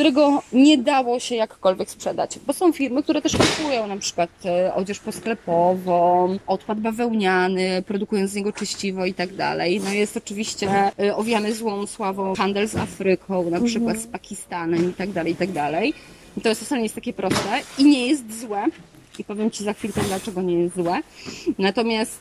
którego 0.00 0.42
nie 0.52 0.78
dało 0.78 1.20
się 1.20 1.34
jakkolwiek 1.34 1.90
sprzedać. 1.90 2.38
Bo 2.46 2.52
są 2.52 2.72
firmy, 2.72 3.02
które 3.02 3.22
też 3.22 3.32
kupują 3.36 3.86
na 3.86 3.96
przykład 3.96 4.30
e, 4.44 4.74
odzież 4.74 4.98
posklepową, 4.98 6.38
odpad 6.46 6.80
bawełniany, 6.80 7.82
produkują 7.86 8.26
z 8.26 8.34
niego 8.34 8.52
czyściwo 8.52 9.06
i 9.06 9.14
tak 9.14 9.34
dalej. 9.34 9.80
No 9.84 9.92
jest 9.92 10.16
oczywiście 10.16 10.92
e, 10.98 11.16
owiany 11.16 11.54
złą 11.54 11.86
sławą 11.86 12.34
handel 12.34 12.68
z 12.68 12.76
Afryką, 12.76 13.50
na 13.50 13.60
przykład 13.60 13.98
z 13.98 14.06
Pakistanem 14.06 14.90
i 14.90 14.94
tak 14.94 15.10
dalej, 15.10 15.32
i 15.32 15.36
tak 15.36 15.52
dalej. 15.52 15.94
To 16.42 16.54
wcale 16.54 16.78
nie 16.78 16.84
jest 16.84 16.94
takie 16.94 17.12
proste 17.12 17.60
i 17.78 17.84
nie 17.84 18.06
jest 18.06 18.40
złe. 18.40 18.64
I 19.18 19.24
powiem 19.24 19.50
Ci 19.50 19.64
za 19.64 19.72
chwilkę, 19.72 20.00
dlaczego 20.08 20.42
nie 20.42 20.54
jest 20.54 20.74
złe. 20.74 21.00
Natomiast 21.58 22.20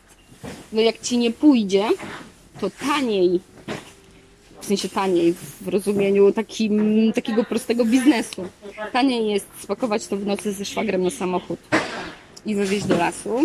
no 0.74 0.82
jak 0.82 1.02
Ci 1.02 1.18
nie 1.18 1.32
pójdzie, 1.32 1.86
to 2.60 2.70
taniej 2.70 3.40
w 4.62 4.66
sensie 4.66 4.90
taniej 4.90 5.34
w 5.62 5.68
rozumieniu 5.68 6.32
takim, 6.32 7.12
takiego 7.14 7.44
prostego 7.44 7.86
biznesu. 7.86 8.46
Taniej 8.94 9.32
jest 9.32 9.48
spakować 9.64 10.08
to 10.08 10.18
w 10.18 10.26
nocy 10.26 10.54
ze 10.54 10.66
szwagrem 10.66 11.04
na 11.04 11.10
samochód 11.10 11.60
i 12.46 12.56
wywieźć 12.56 12.86
do 12.86 12.98
lasu, 12.98 13.40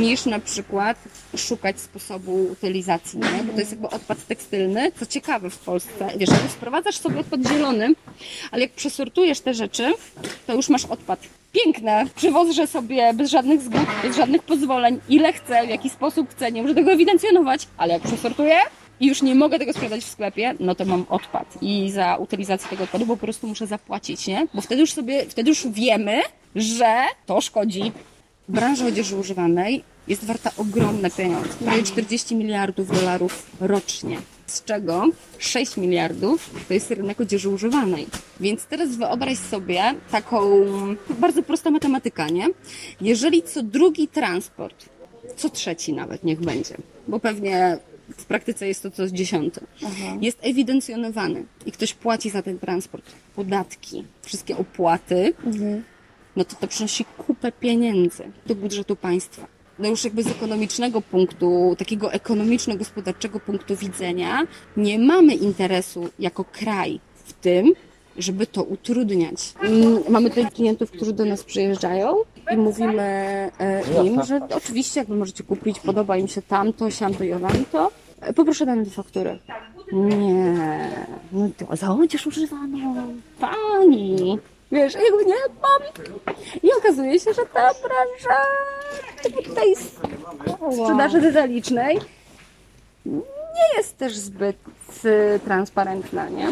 niż 0.00 0.26
na 0.26 0.38
przykład 0.38 0.98
szukać 1.36 1.80
sposobu 1.80 2.44
utylizacji, 2.52 3.18
nie? 3.18 3.44
bo 3.44 3.52
to 3.52 3.58
jest 3.58 3.70
jakby 3.70 3.88
odpad 3.88 4.26
tekstylny. 4.26 4.92
Co 4.98 5.06
ciekawe 5.06 5.50
w 5.50 5.58
Polsce, 5.58 6.08
wiesz, 6.16 6.30
jak 6.30 6.50
sprowadzasz 6.50 6.98
sobie 6.98 7.20
odpad 7.20 7.40
zielony, 7.48 7.94
ale 8.50 8.62
jak 8.62 8.72
przesortujesz 8.72 9.40
te 9.40 9.54
rzeczy, 9.54 9.94
to 10.46 10.54
już 10.54 10.68
masz 10.68 10.84
odpad. 10.84 11.20
Piękne. 11.52 12.04
Przywożę 12.16 12.66
sobie 12.66 13.14
bez 13.14 13.30
żadnych 13.30 13.62
zgód, 13.62 13.86
bez 14.02 14.16
żadnych 14.16 14.42
pozwoleń, 14.42 15.00
ile 15.08 15.32
chcę, 15.32 15.66
w 15.66 15.68
jaki 15.68 15.90
sposób 15.90 16.30
chcę, 16.30 16.52
nie 16.52 16.62
muszę 16.62 16.74
tego 16.74 16.92
ewidencjonować, 16.92 17.68
ale 17.76 17.94
jak 17.94 18.02
przesortuję, 18.02 18.58
i 19.00 19.06
już 19.06 19.22
nie 19.22 19.34
mogę 19.34 19.58
tego 19.58 19.72
sprzedać 19.72 20.04
w 20.04 20.08
sklepie, 20.08 20.54
no 20.60 20.74
to 20.74 20.84
mam 20.84 21.06
odpad. 21.08 21.58
I 21.62 21.90
za 21.90 22.16
utylizację 22.16 22.68
tego 22.68 22.84
odpadu 22.84 23.06
po 23.06 23.16
prostu 23.16 23.46
muszę 23.46 23.66
zapłacić, 23.66 24.26
nie? 24.26 24.46
Bo 24.54 24.60
wtedy 24.60 24.80
już 24.80 24.92
sobie, 24.92 25.26
wtedy 25.28 25.48
już 25.50 25.66
wiemy, 25.68 26.20
że 26.54 27.04
to 27.26 27.40
szkodzi. 27.40 27.92
Branża 28.48 28.86
odzieży 28.86 29.16
używanej 29.16 29.84
jest 30.08 30.24
warta 30.24 30.50
ogromne 30.56 31.10
pieniądze. 31.10 31.48
Prawie 31.64 31.82
40 31.82 32.36
miliardów 32.36 33.00
dolarów 33.00 33.50
rocznie. 33.60 34.18
Z 34.46 34.64
czego 34.64 35.04
6 35.38 35.76
miliardów 35.76 36.50
to 36.68 36.74
jest 36.74 36.90
rynek 36.90 37.20
odzieży 37.20 37.48
używanej. 37.48 38.06
Więc 38.40 38.66
teraz 38.66 38.96
wyobraź 38.96 39.38
sobie 39.38 39.82
taką 40.10 40.50
bardzo 41.08 41.42
prosta 41.42 41.70
matematyka, 41.70 42.28
nie? 42.28 42.46
Jeżeli 43.00 43.42
co 43.42 43.62
drugi 43.62 44.08
transport, 44.08 44.88
co 45.36 45.48
trzeci 45.48 45.92
nawet 45.92 46.24
niech 46.24 46.40
będzie, 46.40 46.76
bo 47.08 47.20
pewnie 47.20 47.78
w 48.18 48.24
praktyce 48.24 48.68
jest 48.68 48.82
to 48.82 48.90
co 48.90 49.06
dziesiąty, 49.10 49.60
jest 50.20 50.38
ewidencjonowany 50.42 51.44
i 51.66 51.72
ktoś 51.72 51.94
płaci 51.94 52.30
za 52.30 52.42
ten 52.42 52.58
transport 52.58 53.04
podatki, 53.36 54.04
wszystkie 54.22 54.56
opłaty, 54.56 55.34
no 56.36 56.44
to 56.44 56.56
to 56.56 56.68
przynosi 56.68 57.04
kupę 57.04 57.52
pieniędzy 57.52 58.22
do 58.46 58.54
budżetu 58.54 58.96
państwa. 58.96 59.46
No 59.78 59.88
już 59.88 60.04
jakby 60.04 60.22
z 60.22 60.26
ekonomicznego 60.26 61.00
punktu, 61.00 61.74
takiego 61.78 62.12
ekonomiczno-gospodarczego 62.12 63.40
punktu 63.40 63.76
widzenia, 63.76 64.46
nie 64.76 64.98
mamy 64.98 65.34
interesu 65.34 66.08
jako 66.18 66.44
kraj 66.44 67.00
w 67.24 67.32
tym, 67.32 67.72
żeby 68.18 68.46
to 68.46 68.62
utrudniać. 68.62 69.54
Mm, 69.62 69.98
Mamy 70.08 70.28
tutaj 70.30 70.50
klientów, 70.50 70.90
którzy 70.90 71.12
do 71.12 71.24
nas 71.24 71.44
przyjeżdżają 71.44 72.16
i 72.52 72.56
mówimy 72.56 73.02
e, 73.58 74.04
im, 74.06 74.22
że 74.24 74.40
oczywiście 74.56 75.00
jakby 75.00 75.16
możecie 75.16 75.44
kupić, 75.44 75.80
podoba 75.80 76.16
im 76.16 76.28
się 76.28 76.42
tamto, 76.42 76.90
siamto 76.90 77.24
i 77.24 77.32
owamto, 77.32 77.86
e, 77.86 78.07
poproszę 78.36 78.66
dane 78.66 78.84
do 78.84 78.90
faktury. 78.90 79.38
Nie, 79.92 80.90
no 81.32 81.48
to 81.58 81.76
za 81.76 81.90
odzież 81.90 82.26
używaną, 82.26 83.14
pani. 83.40 84.38
Wiesz, 84.72 84.96
a 84.96 85.00
jakby 85.00 85.24
nie 85.24 85.34
mam. 85.62 86.06
I 86.62 86.72
okazuje 86.78 87.20
się, 87.20 87.32
że 87.32 87.42
ta 87.42 87.70
branża 87.82 88.42
z 89.76 90.76
sprzedaży 90.76 91.20
detalicznej 91.20 91.98
nie 93.06 93.76
jest 93.76 93.98
też 93.98 94.16
zbyt 94.16 94.56
y, 95.04 95.40
transparentna, 95.44 96.28
nie? 96.28 96.48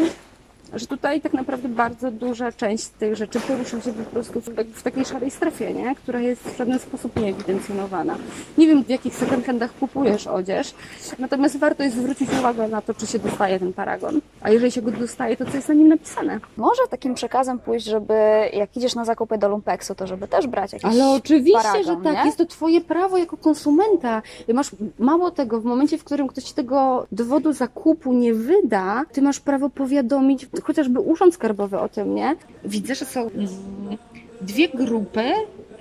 Że 0.74 0.86
tutaj 0.86 1.20
tak 1.20 1.32
naprawdę 1.32 1.68
bardzo 1.68 2.10
duża 2.10 2.52
część 2.52 2.88
tych 2.88 3.16
rzeczy 3.16 3.40
porusza 3.40 3.80
się 3.80 3.92
po 3.92 4.10
prostu 4.10 4.40
w, 4.40 4.48
w 4.74 4.82
takiej 4.82 5.04
szarej 5.04 5.30
strefie, 5.30 5.74
nie? 5.74 5.94
która 5.94 6.20
jest 6.20 6.42
w 6.42 6.58
żaden 6.58 6.78
sposób 6.78 7.20
nieewidencjonowana. 7.20 8.16
Nie 8.58 8.66
wiem, 8.66 8.84
w 8.84 8.88
jakich 8.88 9.14
second 9.14 9.46
kupujesz 9.80 10.26
odzież, 10.26 10.74
natomiast 11.18 11.58
warto 11.58 11.82
jest 11.82 11.96
zwrócić 11.96 12.30
uwagę 12.38 12.68
na 12.68 12.82
to, 12.82 12.94
czy 12.94 13.06
się 13.06 13.18
dostaje 13.18 13.58
ten 13.58 13.72
paragon. 13.72 14.20
A 14.47 14.51
jeżeli 14.51 14.72
się 14.72 14.82
go 14.82 14.90
dostaje, 14.90 15.36
to 15.36 15.44
co 15.44 15.57
jest 15.57 15.68
na 15.68 15.74
nim 15.74 15.88
napisane? 15.88 16.40
Może 16.57 16.82
takim 16.90 17.14
przekazem 17.14 17.59
pójść, 17.59 17.86
żeby 17.86 18.14
jak 18.53 18.76
idziesz 18.76 18.94
na 18.94 19.05
zakupy 19.05 19.38
do 19.38 19.49
Lumpeksu, 19.49 19.94
to 19.94 20.07
żeby 20.07 20.28
też 20.28 20.47
brać 20.47 20.72
jakiś 20.72 20.90
Ale 20.90 21.11
oczywiście, 21.11 21.59
paragon, 21.62 21.84
że 21.84 21.97
tak. 22.05 22.16
nie? 22.16 22.24
Jest 22.24 22.38
to 22.38 22.47
twoje 22.47 22.80
prawo 22.80 23.18
jako 23.18 23.36
konsumenta. 23.36 24.22
Masz 24.55 24.70
mało 24.99 25.30
tego, 25.30 25.61
w 25.61 25.64
momencie, 25.64 25.99
w 25.99 26.05
którym 26.05 26.26
ktoś 26.26 26.44
ci 26.44 26.55
tego 26.55 27.07
dowodu 27.12 27.53
zakupu 27.53 28.12
nie 28.12 28.34
wyda, 28.34 29.05
ty 29.12 29.22
masz 29.22 29.40
prawo 29.40 29.70
powiadomić 29.70 30.47
chociażby 30.62 31.01
urząd 31.01 31.34
skarbowy 31.34 31.78
o 31.78 31.88
tym, 31.88 32.14
nie? 32.14 32.36
Widzę, 32.64 32.94
że 32.94 33.05
są 33.05 33.30
dwie 34.40 34.68
grupy 34.68 35.32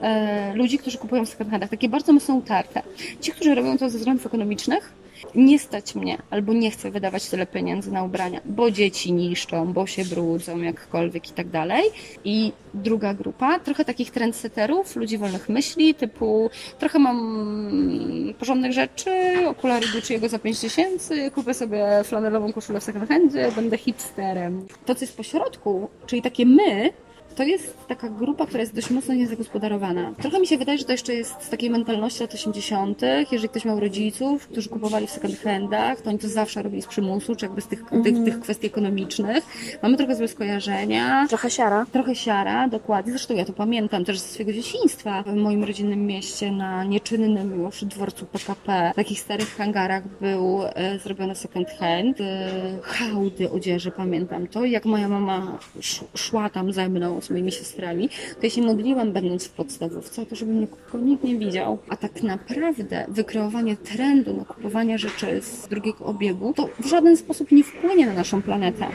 e, 0.02 0.54
ludzi, 0.56 0.78
którzy 0.78 0.98
kupują 0.98 1.26
w 1.26 1.30
second 1.30 1.52
handach, 1.52 1.70
takie 1.70 1.90
bardzo 1.90 2.14
mocno 2.14 2.36
utarte. 2.36 2.82
Ci, 3.22 3.32
którzy 3.32 3.56
robią 3.56 3.78
to 3.78 3.90
ze 3.90 3.98
względów 3.98 4.26
ekonomicznych, 4.26 5.05
nie 5.36 5.60
stać 5.60 5.96
mnie, 5.96 6.18
albo 6.30 6.54
nie 6.54 6.72
chcę 6.72 6.92
wydawać 6.92 7.30
tyle 7.30 7.48
pieniędzy 7.48 7.92
na 7.92 8.04
ubrania, 8.04 8.42
bo 8.46 8.72
dzieci 8.72 9.14
niszczą, 9.14 9.74
bo 9.74 9.88
się 9.88 10.06
brudzą, 10.06 10.62
jakkolwiek 10.62 11.30
i 11.30 11.34
tak 11.34 11.50
dalej. 11.50 11.84
I 12.24 12.52
druga 12.74 13.14
grupa, 13.14 13.60
trochę 13.60 13.86
takich 13.86 14.12
trendsetterów, 14.12 14.96
ludzi 14.96 15.18
wolnych 15.18 15.50
myśli, 15.50 15.96
typu 15.96 16.50
trochę 16.80 17.00
mam 17.00 18.36
porządnych 18.40 18.74
rzeczy, 18.74 19.12
okulary 19.48 19.88
Gucci'ego 19.88 20.30
za 20.30 20.40
5 20.40 20.60
tysięcy, 20.60 21.32
kupię 21.32 21.54
sobie 21.54 21.86
flanelową 22.04 22.54
koszulę 22.54 22.80
w 22.80 22.84
second 22.84 23.10
handzie, 23.10 23.52
będę 23.56 23.78
hipsterem. 23.78 24.68
To, 24.86 24.96
co 24.96 25.06
jest 25.06 25.18
pośrodku, 25.18 25.90
czyli 26.06 26.22
takie 26.22 26.46
my, 26.46 26.94
to 27.36 27.44
jest 27.44 27.88
taka 27.88 28.10
grupa, 28.10 28.46
która 28.46 28.62
jest 28.62 28.76
dość 28.76 28.90
mocno 28.90 29.14
niezagospodarowana. 29.14 30.14
Trochę 30.22 30.40
mi 30.40 30.48
się 30.48 30.58
wydaje, 30.58 30.78
że 30.78 30.86
to 30.86 30.92
jeszcze 30.92 31.14
jest 31.14 31.34
z 31.40 31.50
takiej 31.50 31.70
mentalności 31.70 32.22
lat 32.22 32.34
80., 32.34 33.02
jeżeli 33.32 33.50
ktoś 33.50 33.66
miał 33.66 33.80
rodziców, 33.80 34.48
którzy 34.48 34.70
kupowali 34.70 35.08
w 35.08 35.10
second 35.10 35.40
handach, 35.40 36.02
to 36.02 36.10
oni 36.10 36.20
to 36.20 36.30
zawsze 36.30 36.64
robili 36.64 36.82
z 36.82 36.88
przymusu, 36.88 37.36
czy 37.36 37.46
jakby 37.46 37.62
z 37.62 37.68
tych, 37.68 37.84
tych, 38.04 38.24
tych 38.26 38.40
kwestii 38.40 38.68
ekonomicznych. 38.68 39.44
Mamy 39.82 39.98
trochę 39.98 40.16
złe 40.16 40.28
skojarzenia. 40.28 41.28
Trochę 41.28 41.50
siara. 41.50 41.86
Trochę 41.92 42.16
siara, 42.16 42.68
dokładnie. 42.68 43.12
Zresztą 43.12 43.36
ja 43.36 43.46
to 43.46 43.54
pamiętam 43.54 44.06
też 44.06 44.20
ze 44.20 44.28
swojego 44.28 44.54
dzieciństwa. 44.54 45.24
W 45.24 45.36
moim 45.36 45.64
rodzinnym 45.64 46.06
mieście 46.06 46.52
na 46.52 46.84
nieczynnym 46.84 47.64
już 47.64 47.86
dworcu 47.86 48.26
PKP, 48.26 48.92
w 48.94 48.96
takich 48.96 49.20
starych 49.20 49.56
hangarach 49.56 50.04
był 50.22 50.60
e, 50.64 51.00
zrobiony 51.00 51.36
second 51.36 51.70
hand. 51.70 52.22
E, 52.22 52.52
hałdy 52.84 53.52
odzieży, 53.52 53.92
pamiętam 53.92 54.48
to. 54.48 54.66
Jak 54.66 54.86
moja 54.86 55.10
mama 55.10 55.58
sz, 55.80 56.04
szła 56.16 56.50
tam 56.50 56.74
ze 56.74 56.90
mną, 56.90 57.22
z 57.26 57.54
siostrami, 57.54 58.10
to 58.10 58.40
ja 58.44 58.50
się 58.50 58.62
modliłam 58.62 59.12
będąc 59.12 59.46
w 59.46 59.52
podstawówce 59.52 60.26
to, 60.26 60.36
żeby 60.36 60.52
mnie 60.52 60.68
nikt 61.04 61.24
nie 61.24 61.38
widział. 61.40 61.78
A 61.90 61.96
tak 61.96 62.24
naprawdę 62.24 63.06
wykreowanie 63.08 63.78
trendu 63.78 64.34
na 64.38 64.46
kupowanie 64.46 64.98
rzeczy 64.98 65.42
z 65.42 65.68
drugiego 65.68 66.06
obiegu, 66.06 66.54
to 66.54 66.70
w 66.80 66.86
żaden 66.86 67.18
sposób 67.18 67.52
nie 67.52 67.64
wpłynie 67.64 68.06
na 68.06 68.14
naszą 68.14 68.42
planetę 68.42 68.88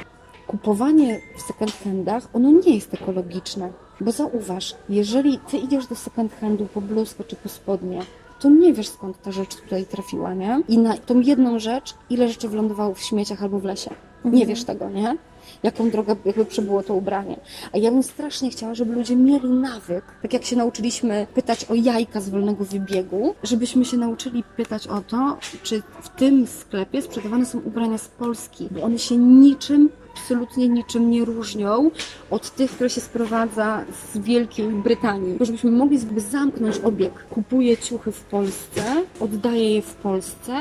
kupowanie 0.51 1.20
w 1.37 1.43
second 1.43 1.72
handach, 1.85 2.28
ono 2.33 2.51
nie 2.51 2.74
jest 2.74 2.95
ekologiczne. 2.95 3.72
Bo 4.01 4.12
zauważ, 4.12 4.74
jeżeli 4.89 5.39
ty 5.39 5.57
idziesz 5.59 5.87
do 5.87 5.95
second 5.95 6.35
handu 6.41 6.66
po 6.74 6.81
bluzkę 6.81 7.24
czy 7.24 7.37
po 7.37 7.49
spodnie, 7.49 8.01
to 8.41 8.51
nie 8.51 8.72
wiesz 8.72 8.89
skąd 8.89 9.22
ta 9.22 9.33
rzecz 9.33 9.57
tutaj 9.57 9.85
trafiła, 9.87 10.35
nie? 10.35 10.62
I 10.68 10.78
na 10.78 10.97
tą 10.97 11.20
jedną 11.20 11.59
rzecz, 11.59 11.95
ile 12.11 12.28
rzeczy 12.28 12.49
wylądowało 12.49 12.95
w 12.95 13.01
śmieciach 13.01 13.43
albo 13.43 13.59
w 13.59 13.64
lesie. 13.64 13.91
Nie 14.25 14.47
wiesz 14.47 14.64
tego, 14.64 14.91
nie? 14.91 15.16
Jaką 15.62 15.91
drogę 15.91 16.16
jakby 16.25 16.45
przebyło 16.45 16.83
to 16.83 16.95
ubranie. 16.95 17.41
A 17.73 17.79
ja 17.79 17.91
bym 17.91 18.03
strasznie 18.03 18.51
chciała, 18.51 18.75
żeby 18.75 18.95
ludzie 18.95 19.16
mieli 19.16 19.49
nawyk, 19.49 20.05
tak 20.23 20.33
jak 20.33 20.45
się 20.45 20.57
nauczyliśmy 20.57 21.27
pytać 21.35 21.64
o 21.64 21.75
jajka 21.75 22.21
z 22.21 22.29
wolnego 22.29 22.64
wybiegu, 22.64 23.35
żebyśmy 23.43 23.85
się 23.85 23.97
nauczyli 23.97 24.45
pytać 24.57 24.87
o 24.87 25.01
to, 25.01 25.39
czy 25.62 25.83
w 26.01 26.09
tym 26.09 26.47
sklepie 26.47 27.03
sprzedawane 27.03 27.47
są 27.47 27.59
ubrania 27.59 27.99
z 27.99 28.09
Polski, 28.09 28.68
bo 28.71 28.83
one 28.83 28.99
się 28.99 29.16
niczym 29.16 29.91
absolutnie 30.16 30.68
niczym 30.68 31.11
nie 31.11 31.25
różnią 31.25 31.91
od 32.31 32.51
tych, 32.51 32.71
które 32.71 32.91
się 32.91 33.01
sprowadza 33.01 33.85
z 34.12 34.18
Wielkiej 34.18 34.68
Brytanii. 34.68 35.39
Żebyśmy 35.41 35.71
mogli 35.71 35.99
zamknąć 36.16 36.79
obieg. 36.79 37.12
Kupuję 37.31 37.77
ciuchy 37.77 38.12
w 38.12 38.21
Polsce, 38.21 38.83
oddaję 39.21 39.75
je 39.75 39.83
w 39.83 39.95
Polsce, 39.95 40.53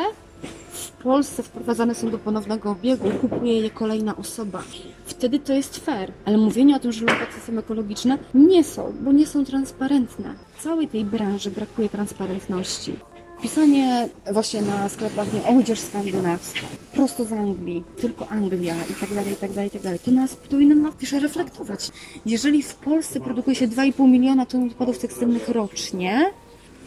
w 0.71 0.91
Polsce 0.91 1.43
wprowadzane 1.43 1.95
są 1.95 2.09
do 2.09 2.17
ponownego 2.17 2.71
obiegu, 2.71 3.11
kupuje 3.21 3.61
je 3.61 3.69
kolejna 3.69 4.15
osoba. 4.15 4.63
Wtedy 5.05 5.39
to 5.39 5.53
jest 5.53 5.77
fair. 5.77 6.11
Ale 6.25 6.37
mówienie 6.37 6.75
o 6.75 6.79
tym, 6.79 6.91
że 6.91 7.05
lokacje 7.05 7.41
są 7.47 7.59
ekologiczne, 7.59 8.17
nie 8.33 8.63
są, 8.63 8.93
bo 9.01 9.11
nie 9.11 9.27
są 9.27 9.45
transparentne. 9.45 10.33
Całej 10.59 10.87
tej 10.87 11.05
branży 11.05 11.51
brakuje 11.51 11.89
transparentności. 11.89 12.95
Pisanie 13.41 14.09
właśnie 14.31 14.61
na 14.61 14.89
sklepach 14.89 15.33
nie 15.33 15.59
odzież 15.59 15.79
skandynawska, 15.79 16.59
prosto 16.93 17.25
z 17.25 17.31
Anglii, 17.31 17.83
tylko 18.01 18.27
Anglia 18.27 18.75
i 18.89 18.93
tak 18.93 19.13
dalej, 19.13 19.33
i 19.33 19.35
tak 19.35 19.51
dalej, 19.51 19.67
i 19.67 19.71
tak 19.71 19.81
dalej. 19.81 19.99
To 19.99 20.11
nas 20.11 20.35
powinno 20.35 20.75
nas 20.75 21.11
reflektować. 21.21 21.91
Jeżeli 22.25 22.63
w 22.63 22.75
Polsce 22.75 23.19
produkuje 23.19 23.55
się 23.55 23.67
2,5 23.67 24.09
miliona 24.09 24.45
ton 24.45 24.67
odpadów 24.67 24.97
tekstylnych 24.97 25.49
rocznie, 25.49 26.31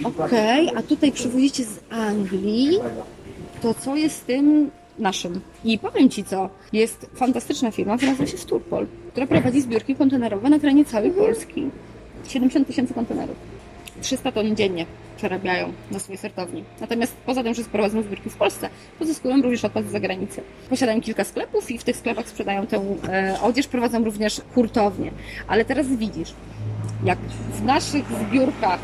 okej, 0.05 0.71
a 0.77 0.83
tutaj 0.83 1.13
przywozicie 1.13 1.65
z 1.65 1.81
Anglii, 1.91 2.79
to 3.63 3.75
co 3.75 3.97
jest 3.97 4.17
z 4.17 4.21
tym 4.21 4.71
naszym? 4.99 5.41
I 5.65 5.79
powiem 5.79 6.11
Ci 6.11 6.25
co, 6.25 6.49
jest 6.73 7.07
fantastyczna 7.15 7.71
firma, 7.71 7.97
która 7.97 8.11
nazywa 8.11 8.31
się 8.31 8.39
Sturpol, 8.39 8.87
która 9.11 9.27
prowadzi 9.27 9.61
zbiórki 9.61 9.95
kontenerowe 9.95 10.51
na 10.51 10.59
terenie 10.59 10.85
całej 10.85 11.11
Polski. 11.11 11.71
70 12.29 12.67
tysięcy 12.67 12.95
kontenerów. 12.95 13.37
300 14.01 14.33
ton 14.33 14.57
dziennie 14.57 14.87
przerabiają 15.17 15.73
na 15.91 15.99
swojej 15.99 16.19
sortowni. 16.19 16.65
Natomiast 16.81 17.17
poza 17.27 17.43
tym, 17.43 17.55
że 17.55 17.65
sprowadzą 17.65 18.03
zbiórki 18.03 18.31
w 18.31 18.37
Polsce, 18.37 18.69
pozyskują 18.99 19.43
również 19.43 19.65
odpad 19.65 19.87
z 19.87 19.91
zagranicy. 19.91 20.43
Posiadają 20.71 21.01
kilka 21.01 21.25
sklepów 21.25 21.71
i 21.71 21.79
w 21.79 21.85
tych 21.85 21.97
sklepach 21.97 22.29
sprzedają 22.29 22.67
tę 22.67 22.97
e, 23.09 23.37
odzież, 23.43 23.67
prowadzą 23.67 24.05
również 24.05 24.41
hurtownie. 24.55 25.11
Ale 25.49 25.65
teraz 25.65 25.87
widzisz, 25.87 26.35
jak 27.05 27.19
w 27.53 27.65
naszych 27.65 28.05
zbiórkach 28.29 28.81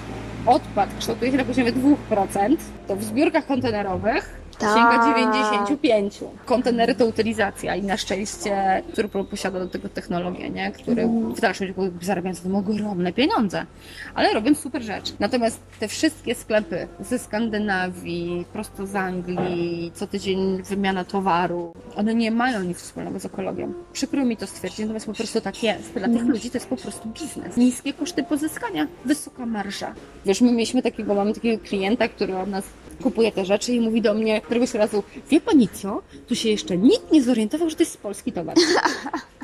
odpad 0.46 0.90
kształtuje 0.98 1.30
się 1.30 1.36
na 1.36 1.44
poziomie 1.44 1.72
2%, 1.72 2.56
to 2.88 2.96
w 2.96 3.04
zbiórkach 3.04 3.46
kontenerowych 3.46 4.47
Tak. 4.58 4.76
sięga 4.76 5.04
95. 5.04 6.20
Kontenery 6.44 6.94
to 6.94 7.06
utylizacja 7.06 7.76
i 7.76 7.82
na 7.82 7.96
szczęście 7.96 8.82
Turpol 8.94 9.24
posiada 9.24 9.58
do 9.58 9.68
tego 9.68 9.88
technologię, 9.88 10.50
nie? 10.50 10.72
które 10.72 11.08
w 11.36 11.40
dalszym 11.40 11.66
ciągu 11.74 12.04
zarabiają 12.04 12.34
za 12.34 12.42
tym 12.42 12.56
ogromne 12.56 13.12
pieniądze, 13.12 13.66
ale 14.14 14.32
robią 14.32 14.54
super 14.54 14.82
rzecz. 14.82 15.12
Natomiast 15.18 15.60
te 15.80 15.88
wszystkie 15.88 16.34
sklepy 16.34 16.88
ze 17.00 17.18
Skandynawii, 17.18 18.44
prosto 18.52 18.86
z 18.86 18.96
Anglii, 18.96 19.92
co 19.94 20.06
tydzień 20.06 20.62
wymiana 20.62 21.04
towaru, 21.04 21.72
one 21.96 22.14
nie 22.14 22.30
mają 22.30 22.62
nic 22.62 22.78
wspólnego 22.78 23.20
z 23.20 23.24
ekologią. 23.24 23.72
Przykro 23.92 24.24
mi 24.24 24.36
to 24.36 24.46
stwierdzić, 24.46 24.80
natomiast 24.80 25.06
po 25.06 25.14
prostu 25.14 25.40
tak 25.40 25.62
jest. 25.62 25.92
Dla 25.92 26.08
tych 26.08 26.22
ludzi 26.22 26.50
to 26.50 26.56
jest 26.56 26.68
po 26.68 26.76
prostu 26.76 27.08
biznes. 27.08 27.56
Niskie 27.56 27.92
koszty 27.92 28.22
pozyskania, 28.22 28.86
wysoka 29.04 29.46
marża. 29.46 29.94
Wiesz, 30.26 30.40
my 30.40 30.52
mieliśmy 30.52 30.82
takiego, 30.82 31.14
mamy 31.14 31.34
takiego 31.34 31.64
klienta, 31.64 32.08
który 32.08 32.36
od 32.36 32.48
nas 32.48 32.64
kupuje 33.02 33.32
te 33.32 33.44
rzeczy 33.44 33.72
i 33.72 33.80
mówi 33.80 34.02
do 34.02 34.14
mnie 34.14 34.40
któregoś 34.40 34.74
razu, 34.74 35.02
wie 35.30 35.40
pani 35.40 35.68
co, 35.68 36.02
tu 36.26 36.34
się 36.34 36.48
jeszcze 36.48 36.76
nikt 36.76 37.12
nie 37.12 37.22
zorientował, 37.22 37.70
że 37.70 37.76
to 37.76 37.82
jest 37.82 37.98
polski 37.98 38.32
towar. 38.32 38.56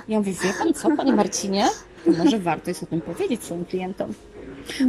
Ja 0.08 0.18
mówię, 0.18 0.32
wie 0.32 0.52
pan 0.58 0.74
co, 0.74 0.96
panie 0.96 1.12
Marcinie? 1.12 1.64
To 2.04 2.10
może 2.10 2.38
warto 2.38 2.70
jest 2.70 2.82
o 2.82 2.86
tym 2.86 3.00
powiedzieć 3.00 3.44
swoim 3.44 3.64
klientom. 3.64 4.14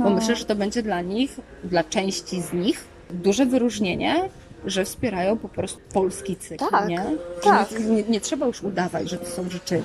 Bo 0.04 0.10
myślę, 0.10 0.36
że 0.36 0.46
to 0.46 0.56
będzie 0.56 0.84
dla 0.84 1.02
nich, 1.02 1.40
dla 1.64 1.84
części 1.84 2.42
z 2.42 2.54
nich, 2.54 2.84
duże 3.10 3.46
wyróżnienie, 3.46 4.30
że 4.66 4.86
wspierają 4.86 5.38
po 5.38 5.50
prostu 5.50 5.80
polski 5.94 6.36
cykl, 6.36 6.66
Tak, 6.72 6.88
nie? 6.88 7.06
tak. 7.44 7.80
Nie, 7.80 8.04
nie 8.04 8.22
trzeba 8.22 8.46
już 8.46 8.64
udawać, 8.64 9.10
że 9.10 9.18
to 9.18 9.26
są 9.26 9.50
rzeczy 9.50 9.82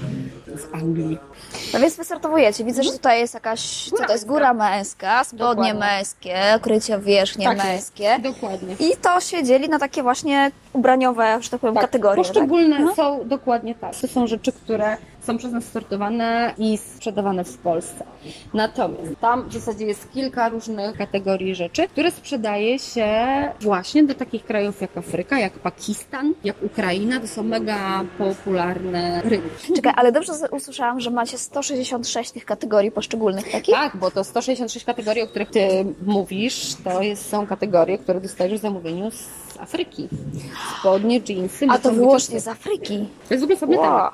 z 0.46 0.74
Anglii. 0.74 1.18
No 1.74 1.80
więc 1.80 1.96
wysortowujecie. 1.96 2.64
Widzę, 2.64 2.82
że 2.82 2.92
tutaj 2.92 3.20
jest 3.20 3.34
jakaś, 3.34 3.90
co 3.90 3.96
to 4.06 4.12
jest, 4.12 4.26
góra 4.26 4.54
męska, 4.54 5.24
spodnie 5.24 5.46
Dokładnie. 5.46 5.74
męskie, 5.74 6.36
krycie 6.62 6.98
wierzchnie 6.98 7.46
Tak 7.46 7.58
męskie. 7.58 8.18
Dokładnie. 8.22 8.74
I 8.80 8.96
to 8.96 9.20
się 9.20 9.44
dzieli 9.44 9.68
na 9.68 9.78
takie 9.78 10.02
właśnie 10.02 10.50
ubraniowe, 10.72 11.38
że 11.40 11.50
tak 11.50 11.60
powiem, 11.60 11.74
kategorie. 11.76 12.16
Poszczególne 12.16 12.86
tak? 12.86 12.96
są 12.96 13.28
dokładnie 13.28 13.74
tak. 13.74 13.96
To 13.96 14.08
są 14.08 14.26
rzeczy, 14.26 14.52
które 14.52 14.96
są 15.30 15.38
przez 15.38 15.52
nas 15.52 15.64
sortowane 15.64 16.54
i 16.58 16.78
sprzedawane 16.78 17.44
w 17.44 17.58
Polsce. 17.58 18.04
Natomiast 18.54 19.20
tam 19.20 19.48
w 19.48 19.52
zasadzie 19.52 19.86
jest 19.86 20.12
kilka 20.12 20.48
różnych 20.48 20.96
kategorii 20.96 21.54
rzeczy, 21.54 21.88
które 21.88 22.10
sprzedaje 22.10 22.78
się 22.78 23.08
właśnie 23.60 24.04
do 24.04 24.14
takich 24.14 24.44
krajów 24.44 24.80
jak 24.80 24.96
Afryka, 24.96 25.38
jak 25.38 25.52
Pakistan, 25.52 26.34
jak 26.44 26.62
Ukraina. 26.62 27.20
To 27.20 27.28
są 27.28 27.42
mega 27.42 28.04
popularne 28.18 29.22
rynki. 29.22 29.72
Czekaj, 29.76 29.92
ale 29.96 30.12
dobrze 30.12 30.32
usłyszałam, 30.50 31.00
że 31.00 31.10
macie 31.10 31.38
166 31.38 32.30
tych 32.30 32.44
kategorii 32.44 32.90
poszczególnych 32.90 33.52
takich? 33.52 33.74
Tak, 33.74 33.96
bo 33.96 34.10
to 34.10 34.24
166 34.24 34.86
kategorii, 34.86 35.22
o 35.22 35.26
których 35.26 35.50
ty 35.50 35.84
mówisz, 36.06 36.74
to 36.84 37.02
jest, 37.02 37.28
są 37.28 37.46
kategorie, 37.46 37.98
które 37.98 38.20
dostajesz 38.20 38.58
w 38.58 38.62
zamówieniu 38.62 39.10
z 39.10 39.28
Afryki. 39.60 40.08
Spodnie, 40.80 41.20
jeansy, 41.28 41.66
A 41.70 41.78
to 41.78 41.92
wyłącznie 41.92 42.40
z 42.40 42.48
Afryki. 42.48 43.08
To 43.28 43.34
jest 43.34 43.46
w 43.60 43.62
ogóle 43.62 43.78
Wow. 43.80 44.10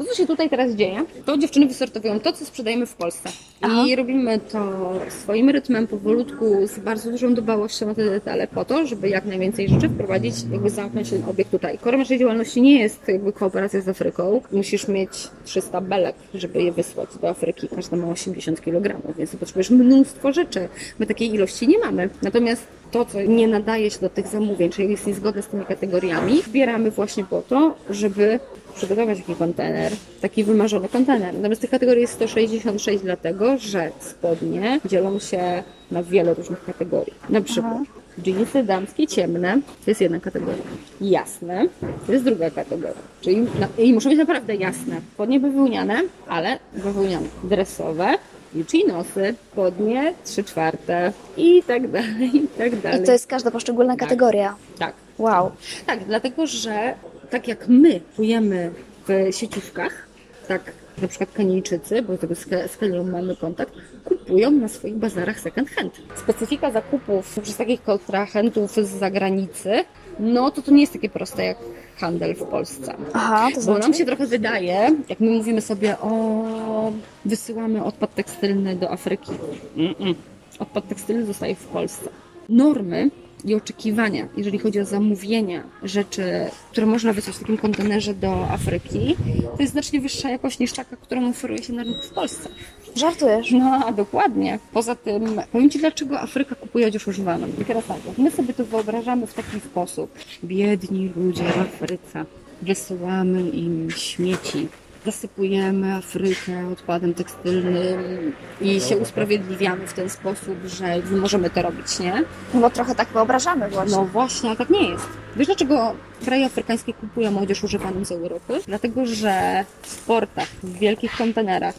To, 0.00 0.06
co 0.06 0.14
się 0.14 0.26
tutaj 0.26 0.50
teraz 0.50 0.72
dzieje, 0.72 1.04
to 1.26 1.38
dziewczyny 1.38 1.66
wysortowują 1.66 2.20
to, 2.20 2.32
co 2.32 2.44
sprzedajemy 2.44 2.86
w 2.86 2.94
Polsce. 2.94 3.28
Aha. 3.60 3.84
I 3.88 3.96
robimy 3.96 4.38
to 4.38 4.92
swoim 5.08 5.50
rytmem, 5.50 5.86
powolutku, 5.86 6.66
z 6.66 6.78
bardzo 6.78 7.10
dużą 7.10 7.34
dbałością 7.34 7.86
na 7.86 7.94
te 7.94 8.04
detale, 8.04 8.46
po 8.46 8.64
to, 8.64 8.86
żeby 8.86 9.08
jak 9.08 9.24
najwięcej 9.24 9.68
rzeczy 9.68 9.88
wprowadzić, 9.88 10.34
jakby 10.52 10.70
zamknąć 10.70 11.10
ten 11.10 11.24
obiekt 11.24 11.50
tutaj. 11.50 11.78
Korem 11.78 12.00
naszej 12.00 12.18
działalności 12.18 12.62
nie 12.62 12.80
jest 12.80 13.08
jakby 13.08 13.32
kooperacja 13.32 13.80
z 13.80 13.88
Afryką. 13.88 14.40
Musisz 14.52 14.88
mieć 14.88 15.10
300 15.44 15.80
belek, 15.80 16.16
żeby 16.34 16.62
je 16.62 16.72
wysłać 16.72 17.08
do 17.22 17.28
Afryki. 17.28 17.68
Każda 17.68 17.96
ma 17.96 18.08
80 18.08 18.60
kg, 18.60 18.96
więc 19.18 19.36
potrzebujesz 19.36 19.70
mnóstwo 19.70 20.32
rzeczy. 20.32 20.68
My 20.98 21.06
takiej 21.06 21.34
ilości 21.34 21.68
nie 21.68 21.78
mamy. 21.78 22.08
Natomiast 22.22 22.62
to, 22.90 23.04
co 23.04 23.22
nie 23.22 23.48
nadaje 23.48 23.90
się 23.90 24.00
do 24.00 24.08
tych 24.08 24.26
zamówień, 24.26 24.70
czyli 24.70 24.90
jest 24.90 25.06
niezgodne 25.06 25.42
z 25.42 25.46
tymi 25.46 25.64
kategoriami, 25.64 26.42
zbieramy 26.42 26.90
właśnie 26.90 27.24
po 27.24 27.42
to, 27.42 27.74
żeby 27.90 28.40
przygotować 28.74 29.18
taki 29.18 29.34
kontener, 29.34 29.92
taki 30.20 30.44
wymarzony 30.44 30.88
kontener. 30.88 31.34
Natomiast 31.34 31.60
tych 31.60 31.70
kategorii 31.70 32.00
jest 32.00 32.12
166, 32.12 33.02
dlatego 33.02 33.58
że 33.58 33.90
spodnie 34.00 34.80
dzielą 34.84 35.18
się 35.18 35.62
na 35.90 36.02
wiele 36.02 36.34
różnych 36.34 36.64
kategorii. 36.64 37.14
Na 37.28 37.40
przykład 37.40 37.78
jeansy 38.26 38.62
damskie 38.62 39.06
ciemne 39.06 39.60
to 39.84 39.90
jest 39.90 40.00
jedna 40.00 40.20
kategoria. 40.20 40.62
Jasne 41.00 41.66
to 42.06 42.12
jest 42.12 42.24
druga 42.24 42.50
kategoria. 42.50 42.94
Czyli 43.20 43.36
na, 43.40 43.68
i 43.78 43.94
muszą 43.94 44.08
być 44.08 44.18
naprawdę 44.18 44.54
jasne. 44.54 45.00
Spodnie 45.14 45.40
bawełniane, 45.40 46.02
ale 46.28 46.58
bawełniane. 46.84 47.26
Dresowe 47.44 48.14
i 48.54 48.64
chinosy, 48.64 49.34
spodnie, 49.52 50.14
trzy 50.24 50.44
czwarte 50.44 51.12
i 51.36 51.62
tak 51.62 51.90
dalej, 51.90 52.36
i 52.36 52.48
tak 52.58 52.80
dalej. 52.80 53.02
I 53.02 53.06
to 53.06 53.12
jest 53.12 53.26
każda 53.26 53.50
poszczególna 53.50 53.96
kategoria. 53.96 54.54
Tak. 54.78 54.94
Wow. 55.18 55.50
Tak, 55.86 56.04
dlatego 56.04 56.46
że 56.46 56.94
tak 57.30 57.48
jak 57.48 57.68
my 57.68 58.00
kupujemy 58.00 58.70
w 59.08 59.36
sieciówkach, 59.36 60.06
tak 60.48 60.72
na 61.02 61.08
przykład 61.08 61.32
Kenijczycy, 61.32 62.02
bo 62.02 62.18
tego 62.18 62.34
z 62.34 62.46
Ke- 62.46 62.68
z 62.68 62.76
Kenią 62.76 63.04
mamy 63.04 63.36
kontakt, 63.36 63.72
kupują 64.04 64.50
na 64.50 64.68
swoich 64.68 64.94
bazarach 64.96 65.40
second 65.40 65.70
hand. 65.70 65.92
Specyfika 66.16 66.70
zakupów 66.70 67.38
przez 67.42 67.56
takich 67.56 67.82
kontrahentów 67.82 68.70
z 68.72 68.88
zagranicy, 68.98 69.84
no 70.18 70.50
to 70.50 70.62
to 70.62 70.70
nie 70.72 70.80
jest 70.80 70.92
takie 70.92 71.08
proste 71.08 71.44
jak 71.44 71.58
handel 71.96 72.34
w 72.34 72.42
Polsce. 72.42 72.94
Aha, 73.12 73.48
to 73.50 73.56
Bo 73.56 73.62
znaczy? 73.62 73.80
nam 73.80 73.94
się 73.94 74.04
trochę 74.04 74.26
wydaje, 74.26 74.96
jak 75.08 75.20
my 75.20 75.30
mówimy 75.30 75.60
sobie 75.60 75.98
o 75.98 76.92
wysyłamy 77.24 77.84
odpad 77.84 78.14
tekstylny 78.14 78.76
do 78.76 78.90
Afryki. 78.90 79.32
Mm-mm. 79.76 80.14
Odpad 80.58 80.88
tekstylny 80.88 81.26
zostaje 81.26 81.54
w 81.54 81.64
Polsce. 81.64 82.08
Normy 82.48 83.10
i 83.44 83.54
oczekiwania, 83.54 84.28
jeżeli 84.36 84.58
chodzi 84.58 84.80
o 84.80 84.84
zamówienia 84.84 85.62
rzeczy, 85.82 86.22
które 86.70 86.86
można 86.86 87.12
wysłać 87.12 87.36
w 87.36 87.40
takim 87.40 87.58
kontenerze 87.58 88.14
do 88.14 88.48
Afryki, 88.50 89.16
to 89.56 89.62
jest 89.62 89.72
znacznie 89.72 90.00
wyższa 90.00 90.30
jakość 90.30 90.58
niż 90.58 90.72
taka, 90.72 90.96
którą 90.96 91.28
oferuje 91.28 91.62
się 91.62 91.72
na 91.72 91.82
rynku 91.82 92.02
w 92.02 92.10
Polsce. 92.10 92.48
Żartujesz? 92.96 93.50
No, 93.50 93.92
dokładnie. 93.92 94.58
Poza 94.72 94.94
tym, 94.94 95.40
powiem 95.52 95.70
Ci, 95.70 95.78
dlaczego 95.78 96.20
Afryka 96.20 96.54
kupuje 96.54 96.86
odzież 96.86 97.08
używaną. 97.08 97.46
I 97.60 97.64
teraz 97.64 97.86
tak, 97.86 97.96
my 98.18 98.30
sobie 98.30 98.54
to 98.54 98.64
wyobrażamy 98.64 99.26
w 99.26 99.34
taki 99.34 99.60
sposób. 99.60 100.10
Biedni 100.44 101.12
ludzie 101.16 101.44
w 101.44 101.58
Afryce. 101.58 102.24
Wysyłamy 102.62 103.50
im 103.50 103.90
śmieci. 103.90 104.68
Zasypujemy 105.04 105.94
Afrykę 105.94 106.68
odpadem 106.72 107.14
tekstylnym 107.14 108.32
i 108.60 108.80
się 108.80 108.96
usprawiedliwiamy 108.96 109.86
w 109.86 109.92
ten 109.92 110.10
sposób, 110.10 110.58
że 110.66 110.96
nie 110.98 111.16
możemy 111.16 111.50
to 111.50 111.62
robić, 111.62 111.98
nie? 111.98 112.24
No 112.54 112.60
bo 112.60 112.70
trochę 112.70 112.94
tak 112.94 113.08
wyobrażamy 113.08 113.68
właśnie. 113.68 113.96
No 113.96 114.04
właśnie, 114.04 114.50
a 114.50 114.56
tak 114.56 114.70
nie 114.70 114.90
jest. 114.90 115.06
Wiesz 115.36 115.46
dlaczego 115.46 115.94
kraje 116.24 116.46
afrykańskie 116.46 116.92
kupują 116.94 117.38
odzież 117.38 117.64
używaną 117.64 118.04
z 118.04 118.12
Europy? 118.12 118.60
Dlatego, 118.66 119.06
że 119.06 119.64
w 119.82 120.04
portach, 120.06 120.48
w 120.62 120.78
wielkich 120.78 121.16
kontenerach 121.16 121.74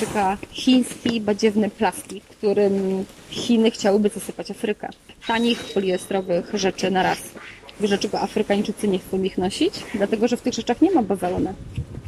czeka 0.00 0.36
chiński 0.50 1.20
badziewny 1.20 1.70
plastik, 1.70 2.24
którym 2.24 3.04
Chiny 3.30 3.70
chciałyby 3.70 4.08
zasypać 4.08 4.50
Afrykę. 4.50 4.88
Tanich 5.26 5.64
poliestrowych 5.74 6.50
rzeczy 6.54 6.90
na 6.90 7.02
raz. 7.02 7.18
Wiesz 7.80 7.90
dlaczego 7.90 8.20
Afrykańczycy 8.20 8.88
nie 8.88 8.98
chcą 8.98 9.22
ich 9.22 9.38
nosić? 9.38 9.74
Dlatego, 9.94 10.28
że 10.28 10.36
w 10.36 10.42
tych 10.42 10.54
rzeczach 10.54 10.82
nie 10.82 10.90
ma 10.90 11.02
bawełny. 11.02 11.54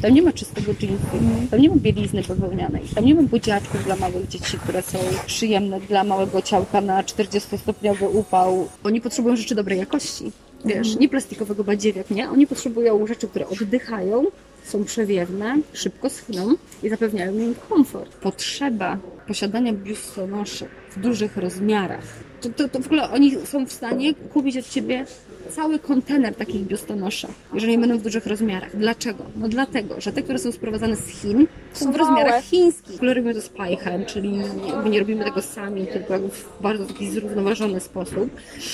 Tam 0.02 0.14
nie 0.14 0.22
ma 0.22 0.32
czystego 0.32 0.72
jeansu, 0.80 1.06
tam 1.50 1.60
nie 1.60 1.68
ma 1.68 1.76
bielizny 1.76 2.22
bawełnianej, 2.28 2.82
tam 2.94 3.04
nie 3.04 3.14
ma 3.14 3.22
budziaczków 3.22 3.84
dla 3.84 3.96
małych 3.96 4.28
dzieci, 4.28 4.58
które 4.58 4.82
są 4.82 4.98
przyjemne 5.26 5.80
dla 5.80 6.04
małego 6.04 6.42
ciałka 6.42 6.80
na 6.80 7.02
40-stopniowy 7.02 8.08
upał. 8.12 8.68
Oni 8.84 9.00
potrzebują 9.00 9.36
rzeczy 9.36 9.54
dobrej 9.54 9.78
jakości. 9.78 10.32
Wiesz, 10.64 10.96
nie 10.96 11.08
plastikowego 11.08 11.64
badziewiak, 11.64 12.10
nie? 12.10 12.30
Oni 12.30 12.46
potrzebują 12.46 13.06
rzeczy, 13.06 13.28
które 13.28 13.48
oddychają, 13.48 14.24
są 14.64 14.84
przewiewne, 14.84 15.56
szybko 15.72 16.10
schną 16.10 16.54
i 16.82 16.88
zapewniają 16.88 17.38
im 17.38 17.54
komfort. 17.68 18.16
Potrzeba 18.16 18.98
posiadania 19.28 19.72
biustonoszy 19.72 20.66
w 20.96 21.00
dużych 21.00 21.36
rozmiarach. 21.36 22.31
To, 22.43 22.49
to, 22.51 22.68
to 22.68 22.80
w 22.80 22.86
ogóle 22.86 23.11
oni 23.11 23.36
są 23.47 23.66
w 23.66 23.72
stanie 23.72 24.14
kupić 24.14 24.57
od 24.57 24.68
Ciebie 24.68 25.05
cały 25.51 25.78
kontener 25.78 26.34
takich 26.34 26.62
biustonoszy, 26.62 27.26
jeżeli 27.55 27.78
będą 27.78 27.99
w 27.99 28.03
dużych 28.03 28.26
rozmiarach. 28.26 28.76
Dlaczego? 28.76 29.24
No 29.36 29.49
dlatego, 29.49 30.01
że 30.01 30.12
te, 30.12 30.22
które 30.22 30.38
są 30.38 30.53
sprowadzane 30.53 30.97
z 30.97 31.09
Chin, 31.09 31.47
są 31.72 31.93
w 31.93 31.97
rozmiarach 31.97 32.45
chińskich. 32.45 32.93
W 32.93 32.97
ogóle 32.97 33.14
robimy 33.14 33.34
to 33.34 33.40
z 33.40 33.49
pajchem, 33.49 34.05
czyli 34.05 34.38
jakby 34.68 34.90
nie 34.90 34.99
robimy 34.99 35.24
tego 35.24 35.43
sami, 35.43 35.86
tylko 35.86 36.18
w 36.18 36.62
bardzo 36.62 36.84
taki 36.84 37.11
zrównoważony 37.11 37.80
sposób. 37.80 38.30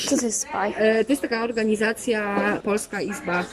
Co 0.07 0.17
to 0.17 0.27
jest 0.27 0.41
spaj? 0.41 0.75
E, 0.77 1.05
To 1.05 1.13
jest 1.13 1.23
taka 1.23 1.45
organizacja 1.45 2.37
Polska 2.65 3.01
Izba 3.03 3.45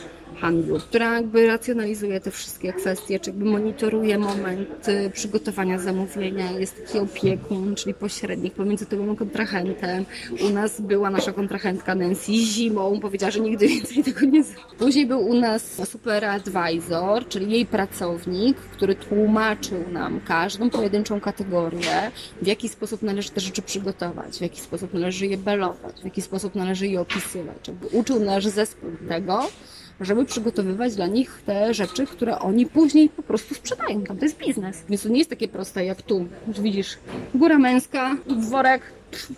Handlu, 0.41 0.79
która 0.79 1.15
jakby 1.15 1.47
racjonalizuje 1.47 2.19
te 2.19 2.31
wszystkie 2.31 2.73
kwestie, 2.73 3.19
czy 3.19 3.29
jakby 3.29 3.45
monitoruje 3.45 4.17
moment 4.17 4.87
y, 4.87 5.09
przygotowania 5.13 5.79
zamówienia. 5.79 6.51
Jest 6.51 6.85
taki 6.85 6.99
opiekun, 6.99 7.75
czyli 7.75 7.93
pośrednik 7.93 8.53
pomiędzy 8.53 8.85
tobą 8.85 9.15
kontrahentem. 9.15 10.05
U 10.47 10.49
nas 10.49 10.81
była 10.81 11.09
nasza 11.09 11.31
kontrahentka 11.31 11.95
Nancy 11.95 12.33
zimą, 12.33 12.99
powiedziała, 12.99 13.31
że 13.31 13.39
nigdy 13.39 13.67
więcej 13.67 14.03
tego 14.03 14.25
nie 14.25 14.43
zrobi. 14.43 14.75
Później 14.79 15.05
był 15.05 15.19
u 15.19 15.33
nas 15.33 15.89
super 15.89 16.25
advisor, 16.25 17.27
czyli 17.27 17.51
jej 17.51 17.65
pracownik, 17.65 18.57
który 18.57 18.95
tłumaczył 18.95 19.91
nam 19.91 20.19
każdą 20.21 20.69
pojedynczą 20.69 21.19
kategorię, 21.19 22.11
w 22.41 22.47
jaki 22.47 22.69
sposób 22.69 23.01
należy 23.01 23.29
te 23.29 23.41
rzeczy 23.41 23.61
przygotować, 23.61 24.37
w 24.37 24.41
jaki 24.41 24.61
sposób 24.61 24.93
należy 24.93 25.27
je 25.27 25.37
belować, 25.37 26.01
w 26.01 26.05
jaki 26.05 26.21
sposób 26.21 26.55
należy 26.55 26.87
je 26.87 27.01
opisywać. 27.01 27.67
Jakby 27.67 27.87
uczył 27.87 28.19
nasz 28.19 28.47
zespół 28.47 28.91
tego, 29.09 29.43
żeby 30.01 30.25
przygotowywać 30.25 30.95
dla 30.95 31.07
nich 31.07 31.41
te 31.45 31.73
rzeczy, 31.73 32.05
które 32.05 32.39
oni 32.39 32.65
później 32.65 33.09
po 33.09 33.23
prostu 33.23 33.55
sprzedają. 33.55 34.01
Tam 34.03 34.17
to 34.17 34.25
jest 34.25 34.37
biznes. 34.37 34.83
Więc 34.89 35.03
to 35.03 35.09
nie 35.09 35.17
jest 35.17 35.29
takie 35.29 35.47
proste 35.47 35.85
jak 35.85 36.01
tu. 36.01 36.27
Już 36.47 36.61
widzisz, 36.61 36.97
góra 37.35 37.57
męska, 37.59 38.17
worek, 38.49 38.81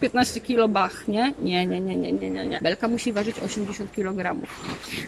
15 0.02 0.42
kilo 0.42 0.68
bach, 0.68 1.08
nie? 1.08 1.34
Nie, 1.42 1.66
nie, 1.66 1.80
nie, 1.82 1.96
nie, 1.96 2.12
nie, 2.14 2.30
nie, 2.30 2.46
nie. 2.48 2.60
Belka 2.62 2.88
musi 2.88 3.14
ważyć 3.14 3.40
80 3.40 3.92
kg. 3.92 4.36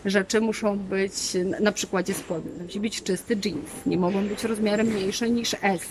Rzeczy 0.05 0.41
muszą 0.41 0.77
być, 0.77 1.13
na 1.61 1.71
przykładzie 1.71 2.13
spodni, 2.13 2.51
musi 2.63 2.79
być 2.79 3.03
czysty 3.03 3.37
jeans. 3.45 3.69
Nie 3.85 3.97
mogą 3.97 4.27
być 4.27 4.43
rozmiarem 4.43 4.87
mniejsze 4.87 5.29
niż 5.29 5.55
S. 5.61 5.81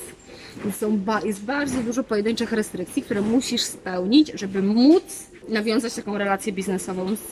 Są 0.78 0.98
ba- 0.98 1.20
jest 1.24 1.40
bardzo 1.42 1.82
dużo 1.82 2.04
pojedynczych 2.04 2.52
restrykcji, 2.52 3.02
które 3.02 3.20
musisz 3.22 3.62
spełnić, 3.62 4.32
żeby 4.34 4.62
móc 4.62 5.02
nawiązać 5.48 5.94
taką 5.94 6.18
relację 6.18 6.52
biznesową 6.52 7.16
z, 7.16 7.28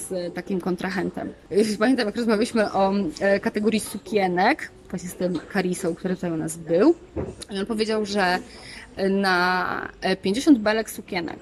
z 0.00 0.34
takim 0.34 0.60
kontrahentem. 0.60 1.32
Pamiętam, 1.78 2.06
jak 2.06 2.16
rozmawialiśmy 2.16 2.72
o 2.72 2.92
e, 3.20 3.40
kategorii 3.40 3.80
sukienek, 3.80 4.70
właśnie 4.90 5.08
z 5.08 5.14
tym 5.14 5.38
Karisą, 5.52 5.94
który 5.94 6.14
tutaj 6.14 6.32
u 6.32 6.36
nas 6.36 6.56
był, 6.56 6.94
i 7.50 7.58
on 7.58 7.66
powiedział, 7.66 8.06
że 8.06 8.38
na 9.10 9.88
e, 10.00 10.16
50 10.16 10.58
belek 10.58 10.90
sukienek, 10.90 11.38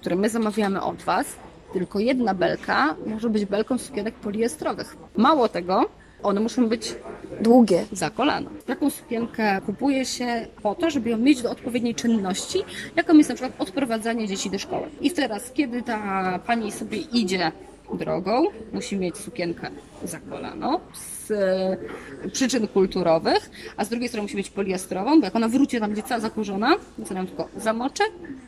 które 0.00 0.16
my 0.16 0.28
zamawiamy 0.28 0.82
od 0.82 1.02
Was, 1.02 1.26
tylko 1.72 1.98
jedna 1.98 2.34
belka 2.34 2.96
może 3.06 3.30
być 3.30 3.44
belką 3.44 3.78
sukienek 3.78 4.14
poliestrowych. 4.14 4.96
Mało 5.16 5.48
tego, 5.48 5.90
one 6.22 6.40
muszą 6.40 6.68
być 6.68 6.94
Długie. 7.40 7.84
za 7.92 8.10
kolano. 8.10 8.50
Taką 8.66 8.90
sukienkę 8.90 9.60
kupuje 9.66 10.04
się 10.04 10.46
po 10.62 10.74
to, 10.74 10.90
żeby 10.90 11.10
ją 11.10 11.18
mieć 11.18 11.42
do 11.42 11.50
odpowiedniej 11.50 11.94
czynności, 11.94 12.58
jaką 12.96 13.14
jest 13.14 13.28
na 13.28 13.34
przykład 13.34 13.60
odprowadzanie 13.60 14.28
dzieci 14.28 14.50
do 14.50 14.58
szkoły. 14.58 14.86
I 15.00 15.10
teraz, 15.10 15.52
kiedy 15.52 15.82
ta 15.82 16.38
pani 16.46 16.72
sobie 16.72 16.98
idzie 16.98 17.52
drogą, 17.94 18.44
musi 18.72 18.96
mieć 18.96 19.16
sukienkę 19.16 19.70
za 20.04 20.20
kolano 20.20 20.80
z 21.28 21.30
e, 22.24 22.30
przyczyn 22.30 22.68
kulturowych, 22.68 23.50
a 23.76 23.84
z 23.84 23.88
drugiej 23.88 24.08
strony 24.08 24.22
musi 24.22 24.36
być 24.36 24.50
poliestrową, 24.50 25.20
bo 25.20 25.24
jak 25.24 25.36
ona 25.36 25.48
wróci, 25.48 25.80
tam 25.80 25.90
będzie 25.90 26.08
cała 26.08 26.20
zakurzona, 26.20 26.76
więc 26.98 27.10
ona 27.10 27.20
ją 27.20 27.26
tylko 27.26 27.48
zamoczy, 27.56 28.02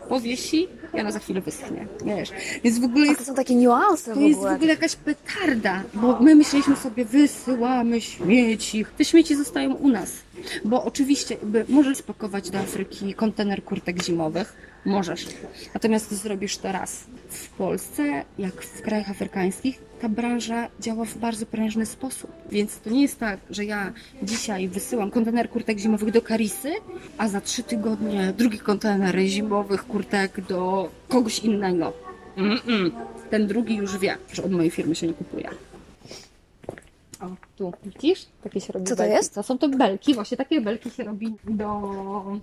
powiesi 0.09 0.69
i 0.95 1.01
ona 1.01 1.13
za 1.13 1.19
chwilę 1.19 1.41
wyschnie. 1.41 1.87
Wiesz? 2.05 2.31
Więc 2.65 2.79
w 2.79 2.85
ogóle 2.85 3.07
jest 3.07 3.19
to 3.19 3.25
są 3.25 3.35
takie 3.35 3.55
niuanse 3.55 4.15
to 4.15 4.21
jest 4.21 4.41
w 4.41 4.45
ogóle. 4.45 4.67
jakaś 4.67 4.97
petarda, 4.97 5.83
bo 5.95 6.21
my 6.21 6.35
myśleliśmy 6.35 6.77
sobie, 6.77 7.05
wysyłamy 7.05 8.01
śmieci. 8.01 8.87
Te 8.99 9.05
śmieci 9.05 9.37
zostają 9.37 9.75
u 9.75 9.89
nas. 9.89 10.13
Bo 10.65 10.85
oczywiście 10.85 11.35
jakby 11.35 11.65
możesz 11.69 11.99
spakować 11.99 12.51
do 12.51 12.59
Afryki 12.59 13.15
kontener 13.15 13.65
kurtek 13.65 14.03
zimowych, 14.03 14.70
możesz. 14.85 15.27
Natomiast 15.75 16.13
zrobisz 16.13 16.59
to 16.59 16.73
raz. 16.73 17.05
W 17.29 17.49
Polsce, 17.49 18.25
jak 18.39 18.63
w 18.63 18.83
krajach 18.83 19.11
afrykańskich, 19.11 19.79
ta 20.01 20.09
branża 20.09 20.69
działa 20.81 21.05
w 21.05 21.19
bardzo 21.19 21.47
prężny 21.47 21.87
sposób. 21.87 22.33
Więc 22.51 22.79
to 22.81 22.91
nie 22.91 23.03
jest 23.03 23.19
tak, 23.19 23.41
że 23.51 23.65
ja 23.65 23.93
dzisiaj 24.23 24.69
wysyłam 24.69 25.11
kontener 25.11 25.51
kurtek 25.51 25.79
zimowych 25.79 26.11
do 26.11 26.23
Karisy, 26.23 26.73
a 27.19 27.29
za 27.29 27.41
trzy 27.41 27.63
tygodnie 27.63 28.33
drugi 28.37 28.59
kontener 28.59 29.19
zimowych 29.19 29.87
kurtek 29.87 30.41
do 30.41 30.91
kogoś 31.09 31.39
innego. 31.39 31.93
Mm-mm. 32.37 32.91
Ten 33.31 33.47
drugi 33.47 33.77
już 33.77 33.99
wie, 33.99 34.17
że 34.33 34.43
od 34.43 34.53
mojej 34.53 34.71
firmy 34.71 34.95
się 34.95 35.07
nie 35.07 35.15
kupuje. 35.15 35.49
O, 37.21 37.50
tu 37.61 37.73
widzisz? 37.85 38.27
Takie 38.43 38.61
się 38.61 38.73
robi 38.73 38.87
Co 38.87 38.97
to 38.97 39.03
belki. 39.03 39.15
jest? 39.15 39.35
To 39.35 39.43
są 39.43 39.59
to 39.59 39.69
belki, 39.69 40.15
właśnie 40.15 40.37
takie 40.37 40.61
belki 40.61 40.91
się 40.91 41.05
robi 41.05 41.35
do 41.45 41.81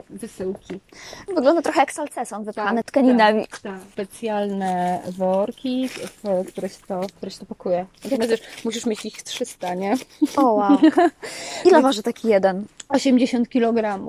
wysyłki. 0.09 0.79
Wygląda 1.27 1.61
trochę 1.61 1.79
jak 1.79 1.91
salceson 1.91 2.43
wypchane 2.43 2.83
tkaninami. 2.83 3.47
Tak, 3.47 3.59
tak. 3.59 3.79
Specjalne 3.91 5.01
worki, 5.17 5.89
w 5.89 6.45
które 6.47 6.69
się 6.69 6.77
to, 6.87 7.01
które 7.17 7.31
się 7.31 7.39
to 7.39 7.45
pakuje. 7.45 7.85
Natomiast 8.03 8.43
musisz 8.65 8.85
mieć 8.85 9.05
ich 9.05 9.23
300, 9.23 9.73
nie? 9.75 9.95
O 10.35 10.53
wow. 10.53 10.77
Ile 11.65 11.81
waży 11.81 12.03
taki 12.03 12.27
jeden? 12.27 12.65
80 12.89 13.49
kg. 13.49 13.99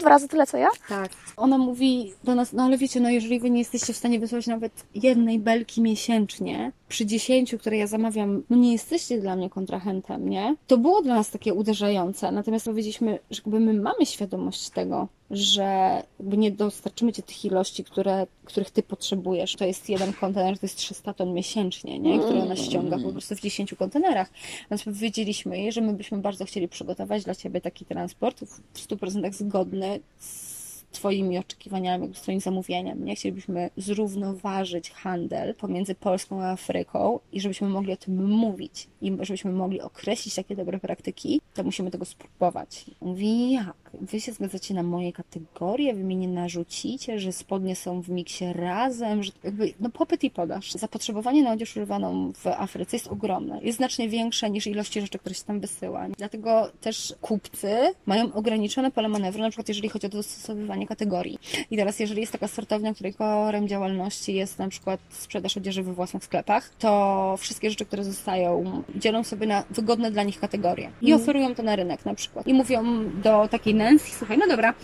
Dwa 0.00 0.08
razy 0.08 0.28
tyle 0.28 0.46
co 0.46 0.56
ja? 0.56 0.68
Tak. 0.88 1.10
Ona 1.36 1.58
mówi 1.58 2.12
do 2.24 2.34
nas, 2.34 2.52
no 2.52 2.62
ale 2.62 2.78
wiecie, 2.78 3.00
no 3.00 3.10
jeżeli 3.10 3.40
wy 3.40 3.50
nie 3.50 3.58
jesteście 3.58 3.92
w 3.92 3.96
stanie 3.96 4.20
wysłać 4.20 4.46
nawet 4.46 4.72
jednej 4.94 5.38
belki 5.38 5.82
miesięcznie, 5.82 6.72
przy 6.88 7.06
10, 7.06 7.54
które 7.60 7.76
ja 7.76 7.86
zamawiam, 7.86 8.42
no 8.50 8.56
nie 8.56 8.72
jesteście 8.72 9.20
dla 9.20 9.36
mnie 9.36 9.50
kontrahentem, 9.50 10.28
nie? 10.28 10.55
To 10.66 10.78
było 10.78 11.02
dla 11.02 11.14
nas 11.14 11.30
takie 11.30 11.54
uderzające. 11.54 12.32
Natomiast 12.32 12.66
powiedzieliśmy, 12.66 13.18
że 13.30 13.40
jakby 13.46 13.60
my 13.60 13.74
mamy 13.74 14.06
świadomość 14.06 14.70
tego, 14.70 15.08
że 15.30 16.02
jakby 16.18 16.36
nie 16.36 16.50
dostarczymy 16.50 17.12
ci 17.12 17.22
tych 17.22 17.44
ilości, 17.44 17.84
które, 17.84 18.26
których 18.44 18.70
ty 18.70 18.82
potrzebujesz. 18.82 19.56
To 19.56 19.64
jest 19.64 19.88
jeden 19.88 20.12
kontener, 20.12 20.58
to 20.58 20.66
jest 20.66 20.76
300 20.76 21.14
ton 21.14 21.34
miesięcznie, 21.34 21.98
nie? 21.98 22.18
które 22.18 22.42
ona 22.42 22.56
ściąga 22.56 22.98
po 22.98 23.12
prostu 23.12 23.36
w 23.36 23.40
10 23.40 23.74
kontenerach. 23.74 24.30
Więc 24.70 24.84
powiedzieliśmy 24.84 25.72
że 25.72 25.80
my 25.80 25.92
byśmy 25.92 26.18
bardzo 26.18 26.44
chcieli 26.44 26.68
przygotować 26.68 27.24
dla 27.24 27.34
ciebie 27.34 27.60
taki 27.60 27.84
transport 27.84 28.40
w 28.74 28.86
100% 28.88 29.32
zgodny 29.32 30.00
z 30.18 30.55
Twoimi 30.96 31.38
oczekiwaniami, 31.38 32.14
z 32.14 32.20
Twoim 32.20 32.40
zamówieniem. 32.40 33.04
Nie 33.04 33.16
chcielibyśmy 33.16 33.70
zrównoważyć 33.76 34.90
handel 34.90 35.54
pomiędzy 35.54 35.94
Polską 35.94 36.42
a 36.42 36.52
Afryką 36.52 37.18
i 37.32 37.40
żebyśmy 37.40 37.68
mogli 37.68 37.92
o 37.92 37.96
tym 37.96 38.28
mówić 38.28 38.88
i 39.00 39.16
żebyśmy 39.20 39.52
mogli 39.52 39.80
określić 39.80 40.34
takie 40.34 40.56
dobre 40.56 40.78
praktyki, 40.78 41.40
to 41.54 41.64
musimy 41.64 41.90
tego 41.90 42.04
spróbować. 42.04 42.84
Mówi? 43.00 43.58
Wy 44.00 44.20
się 44.20 44.32
zgadzacie 44.32 44.74
na 44.74 44.82
moje 44.82 45.12
kategorie, 45.12 45.94
wy 45.94 46.04
mnie 46.04 46.16
nie 46.16 46.28
narzucicie, 46.28 47.18
że 47.20 47.32
spodnie 47.32 47.76
są 47.76 48.00
w 48.02 48.08
miksie 48.08 48.44
razem, 48.52 49.22
że 49.22 49.32
jakby, 49.44 49.74
no 49.80 49.90
popyt 49.90 50.24
i 50.24 50.30
podaż. 50.30 50.72
Zapotrzebowanie 50.72 51.42
na 51.42 51.52
odzież 51.52 51.76
używaną 51.76 52.32
w 52.32 52.46
Afryce 52.46 52.96
jest 52.96 53.08
ogromne. 53.08 53.58
Jest 53.62 53.76
znacznie 53.78 54.08
większe 54.08 54.50
niż 54.50 54.66
ilości 54.66 55.00
rzeczy, 55.00 55.18
które 55.18 55.34
się 55.34 55.44
tam 55.44 55.60
wysyła. 55.60 56.06
Dlatego 56.18 56.70
też 56.80 57.14
kupcy 57.20 57.76
mają 58.06 58.32
ograniczone 58.32 58.90
pole 58.90 59.08
manewru, 59.08 59.42
na 59.42 59.48
przykład 59.48 59.68
jeżeli 59.68 59.88
chodzi 59.88 60.06
o 60.06 60.10
dostosowywanie 60.10 60.86
kategorii. 60.86 61.38
I 61.70 61.76
teraz, 61.76 62.00
jeżeli 62.00 62.20
jest 62.20 62.32
taka 62.32 62.48
sortownia, 62.48 62.94
której 62.94 63.14
korem 63.14 63.68
działalności 63.68 64.34
jest 64.34 64.58
na 64.58 64.68
przykład 64.68 65.00
sprzedaż 65.10 65.56
odzieży 65.56 65.82
we 65.82 65.92
własnych 65.92 66.24
sklepach, 66.24 66.70
to 66.78 67.34
wszystkie 67.38 67.70
rzeczy, 67.70 67.84
które 67.86 68.04
zostają, 68.04 68.82
dzielą 68.94 69.24
sobie 69.24 69.46
na 69.46 69.64
wygodne 69.70 70.10
dla 70.10 70.22
nich 70.22 70.40
kategorie 70.40 70.90
i 71.02 71.06
Mhm. 71.12 71.22
oferują 71.22 71.54
to 71.54 71.62
na 71.62 71.76
rynek 71.76 72.04
na 72.04 72.14
przykład. 72.14 72.46
I 72.46 72.54
mówią 72.54 72.84
do 73.22 73.48
takiej 73.48 73.74
Słuchaj, 74.18 74.38
no 74.38 74.46
dobra, 74.46 74.74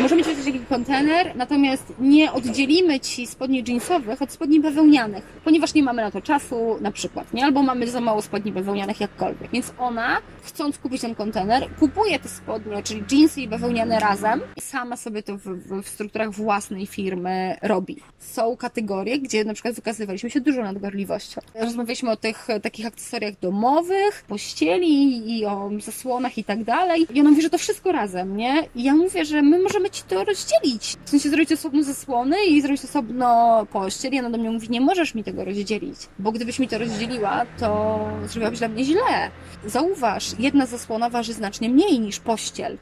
możemy 0.00 0.24
ci 0.24 0.36
dać 0.36 0.44
taki 0.44 0.60
kontener, 0.60 1.36
natomiast 1.36 1.92
nie 2.00 2.32
oddzielimy 2.32 3.00
ci 3.00 3.26
spodni 3.26 3.64
jeansowych 3.68 4.22
od 4.22 4.32
spodni 4.32 4.60
bawełnianych, 4.60 5.24
ponieważ 5.44 5.74
nie 5.74 5.82
mamy 5.82 6.02
na 6.02 6.10
to 6.10 6.22
czasu 6.22 6.78
na 6.80 6.90
przykład, 6.90 7.34
nie? 7.34 7.44
Albo 7.44 7.62
mamy 7.62 7.90
za 7.90 8.00
mało 8.00 8.22
spodni 8.22 8.52
bawełnianych 8.52 9.00
jakkolwiek. 9.00 9.50
Więc 9.50 9.72
ona, 9.78 10.18
chcąc 10.42 10.78
kupić 10.78 11.00
ten 11.00 11.14
kontener, 11.14 11.68
kupuje 11.80 12.18
te 12.18 12.28
spodnie, 12.28 12.82
czyli 12.82 13.04
jeansy 13.12 13.40
i 13.40 13.48
bawełniane 13.48 14.00
razem 14.00 14.40
sama 14.60 14.96
sobie 14.96 15.22
to 15.22 15.36
w, 15.36 15.42
w, 15.42 15.82
w 15.82 15.88
strukturach 15.88 16.30
własnej 16.30 16.86
firmy 16.86 17.56
robi. 17.62 17.96
Są 18.18 18.56
kategorie, 18.56 19.18
gdzie 19.18 19.44
na 19.44 19.54
przykład 19.54 19.74
wykazywaliśmy 19.74 20.30
się 20.30 20.40
dużą 20.40 20.62
nadgorliwością. 20.62 21.40
Rozmawialiśmy 21.54 22.10
o 22.10 22.16
tych 22.16 22.48
takich 22.62 22.86
akcesoriach 22.86 23.34
domowych, 23.40 24.24
pościeli 24.28 24.92
i 25.38 25.46
o 25.46 25.70
zasłonach 25.80 26.38
i 26.38 26.44
tak 26.44 26.64
dalej. 26.64 27.06
I 27.14 27.20
ona 27.20 27.30
mówi, 27.30 27.42
że 27.42 27.50
to 27.50 27.58
wszystko 27.58 27.92
razem, 27.92 28.21
nie? 28.24 28.68
I 28.74 28.82
ja 28.84 28.94
mówię, 28.94 29.24
że 29.24 29.42
my 29.42 29.58
możemy 29.62 29.90
ci 29.90 30.02
to 30.02 30.24
rozdzielić. 30.24 30.96
W 31.04 31.10
sensie 31.10 31.30
zrobić 31.30 31.52
osobno 31.52 31.82
zasłony 31.82 32.36
i 32.44 32.62
zrobić 32.62 32.84
osobno 32.84 33.66
pościel. 33.72 34.14
I 34.14 34.18
ona 34.18 34.30
do 34.30 34.38
mnie 34.38 34.50
mówi, 34.50 34.70
nie 34.70 34.80
możesz 34.80 35.14
mi 35.14 35.24
tego 35.24 35.44
rozdzielić, 35.44 35.96
bo 36.18 36.32
gdybyś 36.32 36.58
mi 36.58 36.68
to 36.68 36.78
rozdzieliła, 36.78 37.46
to 37.58 37.98
zrobiłabyś 38.26 38.58
dla 38.58 38.68
mnie 38.68 38.84
źle. 38.84 39.30
Zauważ, 39.66 40.26
jedna 40.38 40.66
zasłona 40.66 41.10
waży 41.10 41.32
znacznie 41.32 41.68
mniej 41.68 42.00
niż 42.00 42.20
pościel. 42.20 42.78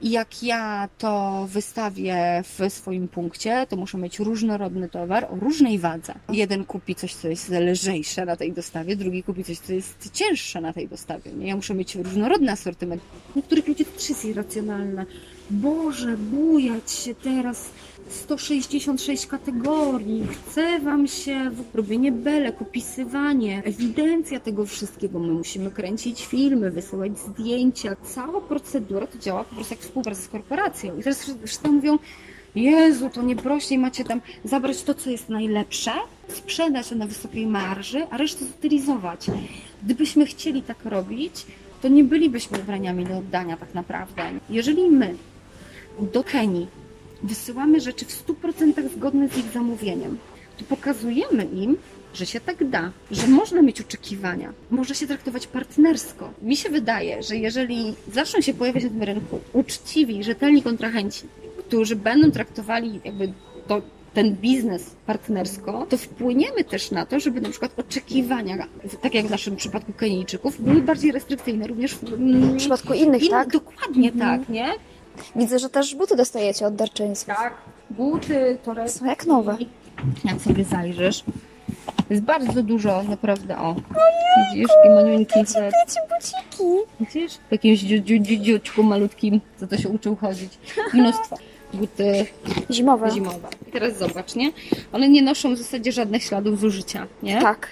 I 0.00 0.10
jak 0.10 0.42
ja 0.42 0.88
to 0.98 1.46
wystawię 1.50 2.42
w 2.44 2.72
swoim 2.72 3.08
punkcie, 3.08 3.66
to 3.68 3.76
muszę 3.76 3.98
mieć 3.98 4.18
różnorodny 4.18 4.88
towar 4.88 5.24
o 5.24 5.36
różnej 5.36 5.78
wadze. 5.78 6.14
Jeden 6.32 6.64
kupi 6.64 6.94
coś, 6.94 7.14
co 7.14 7.28
jest 7.28 7.50
lżejsze 7.50 8.24
na 8.24 8.36
tej 8.36 8.52
dostawie, 8.52 8.96
drugi 8.96 9.22
kupi 9.22 9.44
coś, 9.44 9.58
co 9.58 9.72
jest 9.72 10.10
cięższe 10.12 10.60
na 10.60 10.72
tej 10.72 10.88
dostawie. 10.88 11.30
Ja 11.40 11.56
muszę 11.56 11.74
mieć 11.74 11.94
różnorodny 11.94 12.52
asortyment. 12.52 13.02
Niektórych 13.36 13.68
ludzi 13.68 13.84
też 13.84 14.08
jest 14.08 14.24
irracjonalne. 14.24 15.06
Boże, 15.50 16.16
bujać 16.16 16.90
się 16.90 17.14
teraz 17.14 17.70
166 18.08 19.26
kategorii, 19.26 20.26
chce 20.26 20.80
Wam 20.80 21.08
się 21.08 21.50
robienie 21.74 22.12
belek, 22.12 22.62
opisywanie, 22.62 23.62
ewidencja 23.64 24.40
tego 24.40 24.66
wszystkiego. 24.66 25.18
My 25.18 25.32
musimy 25.32 25.70
kręcić 25.70 26.26
filmy, 26.26 26.70
wysyłać 26.70 27.18
zdjęcia. 27.18 27.96
Cała 28.02 28.40
procedura 28.40 29.06
to 29.06 29.18
działa 29.18 29.44
po 29.44 29.54
prostu 29.54 29.74
jak 29.74 29.82
współpraca 29.82 30.22
z 30.22 30.28
korporacją. 30.28 30.98
I 30.98 31.02
teraz 31.02 31.30
wszyscy 31.44 31.68
mówią, 31.68 31.98
Jezu, 32.54 33.10
to 33.10 33.22
nie 33.22 33.36
prościej 33.36 33.78
macie 33.78 34.04
tam 34.04 34.20
zabrać 34.44 34.82
to, 34.82 34.94
co 34.94 35.10
jest 35.10 35.28
najlepsze, 35.28 35.92
sprzedać 36.28 36.88
to 36.88 36.94
na 36.94 37.06
wysokiej 37.06 37.46
marży, 37.46 38.06
a 38.10 38.16
resztę 38.16 38.44
zutylizować. 38.44 39.26
Gdybyśmy 39.82 40.26
chcieli 40.26 40.62
tak 40.62 40.84
robić, 40.84 41.46
to 41.82 41.88
nie 41.88 42.04
bylibyśmy 42.04 42.58
ubraniami 42.58 43.06
do 43.06 43.18
oddania 43.18 43.56
tak 43.56 43.74
naprawdę. 43.74 44.22
Jeżeli 44.50 44.90
my 44.90 45.14
do 46.12 46.24
Kenii 46.24 46.66
wysyłamy 47.28 47.80
rzeczy 47.80 48.04
w 48.04 48.26
100% 48.26 48.88
zgodne 48.96 49.28
z 49.28 49.38
ich 49.38 49.50
zamówieniem, 49.52 50.18
to 50.58 50.64
pokazujemy 50.64 51.44
im, 51.44 51.76
że 52.14 52.26
się 52.26 52.40
tak 52.40 52.68
da, 52.70 52.90
że 53.10 53.26
można 53.26 53.62
mieć 53.62 53.80
oczekiwania, 53.80 54.52
może 54.70 54.94
się 54.94 55.06
traktować 55.06 55.46
partnersko. 55.46 56.30
Mi 56.42 56.56
się 56.56 56.68
wydaje, 56.70 57.22
że 57.22 57.36
jeżeli 57.36 57.94
zaczną 58.12 58.40
się 58.40 58.54
pojawiać 58.54 58.84
na 58.84 58.90
tym 58.90 59.02
rynku 59.02 59.40
uczciwi, 59.52 60.24
rzetelni 60.24 60.62
kontrahenci, 60.62 61.22
którzy 61.58 61.96
będą 61.96 62.30
traktowali 62.30 63.00
jakby 63.04 63.32
to, 63.68 63.82
ten 64.14 64.34
biznes 64.36 64.90
partnersko, 65.06 65.86
to 65.88 65.96
wpłyniemy 65.96 66.64
też 66.64 66.90
na 66.90 67.06
to, 67.06 67.20
żeby 67.20 67.40
na 67.40 67.48
przykład 67.50 67.78
oczekiwania, 67.78 68.66
tak 69.00 69.14
jak 69.14 69.26
w 69.26 69.30
naszym 69.30 69.56
przypadku 69.56 69.92
Kenijczyków, 69.92 70.60
były 70.62 70.80
bardziej 70.82 71.12
restrykcyjne 71.12 71.66
również 71.66 71.94
w, 71.94 72.00
W 72.04 72.56
przypadku 72.56 72.92
innych, 72.94 73.22
in- 73.22 73.30
tak? 73.30 73.48
Dokładnie 73.52 74.12
Mhm. 74.12 74.40
tak, 74.40 74.48
nie? 74.48 74.68
Widzę, 75.36 75.58
że 75.58 75.70
też 75.70 75.94
buty 75.94 76.16
dostajecie 76.16 76.66
od 76.66 76.74
darczyńców. 76.74 77.26
Tak, 77.26 77.54
buty, 77.90 78.58
torebki. 78.64 78.92
Są 78.92 79.04
jak 79.04 79.26
nowe. 79.26 79.56
Jak 80.24 80.40
sobie 80.40 80.64
zajrzysz, 80.64 81.24
jest 82.10 82.22
bardzo 82.22 82.62
dużo, 82.62 83.02
naprawdę, 83.02 83.58
o. 83.58 83.74
Widzisz, 84.54 84.68
takie 84.68 84.94
maniuńki, 84.94 85.38
Wiecie, 85.40 86.00
buciki. 86.10 86.64
widzisz? 87.00 87.32
W 87.34 87.52
jakimś 87.52 87.80
dziu, 87.80 87.98
dziu, 87.98 88.18
dziu, 88.18 88.36
dziuczku 88.36 88.82
malutkim, 88.82 89.40
co 89.60 89.66
to 89.66 89.76
się 89.78 89.88
uczył 89.88 90.16
chodzić. 90.16 90.58
Mnóstwo. 90.94 91.36
Buty 91.74 92.26
Zimowe. 92.70 93.10
zimowe. 93.10 93.48
I 93.68 93.72
teraz 93.72 93.98
zobacz, 93.98 94.34
nie? 94.34 94.52
One 94.92 95.08
nie 95.08 95.22
noszą 95.22 95.54
w 95.54 95.58
zasadzie 95.58 95.92
żadnych 95.92 96.22
śladów 96.22 96.60
zużycia, 96.60 97.06
nie? 97.22 97.40
Tak. 97.40 97.68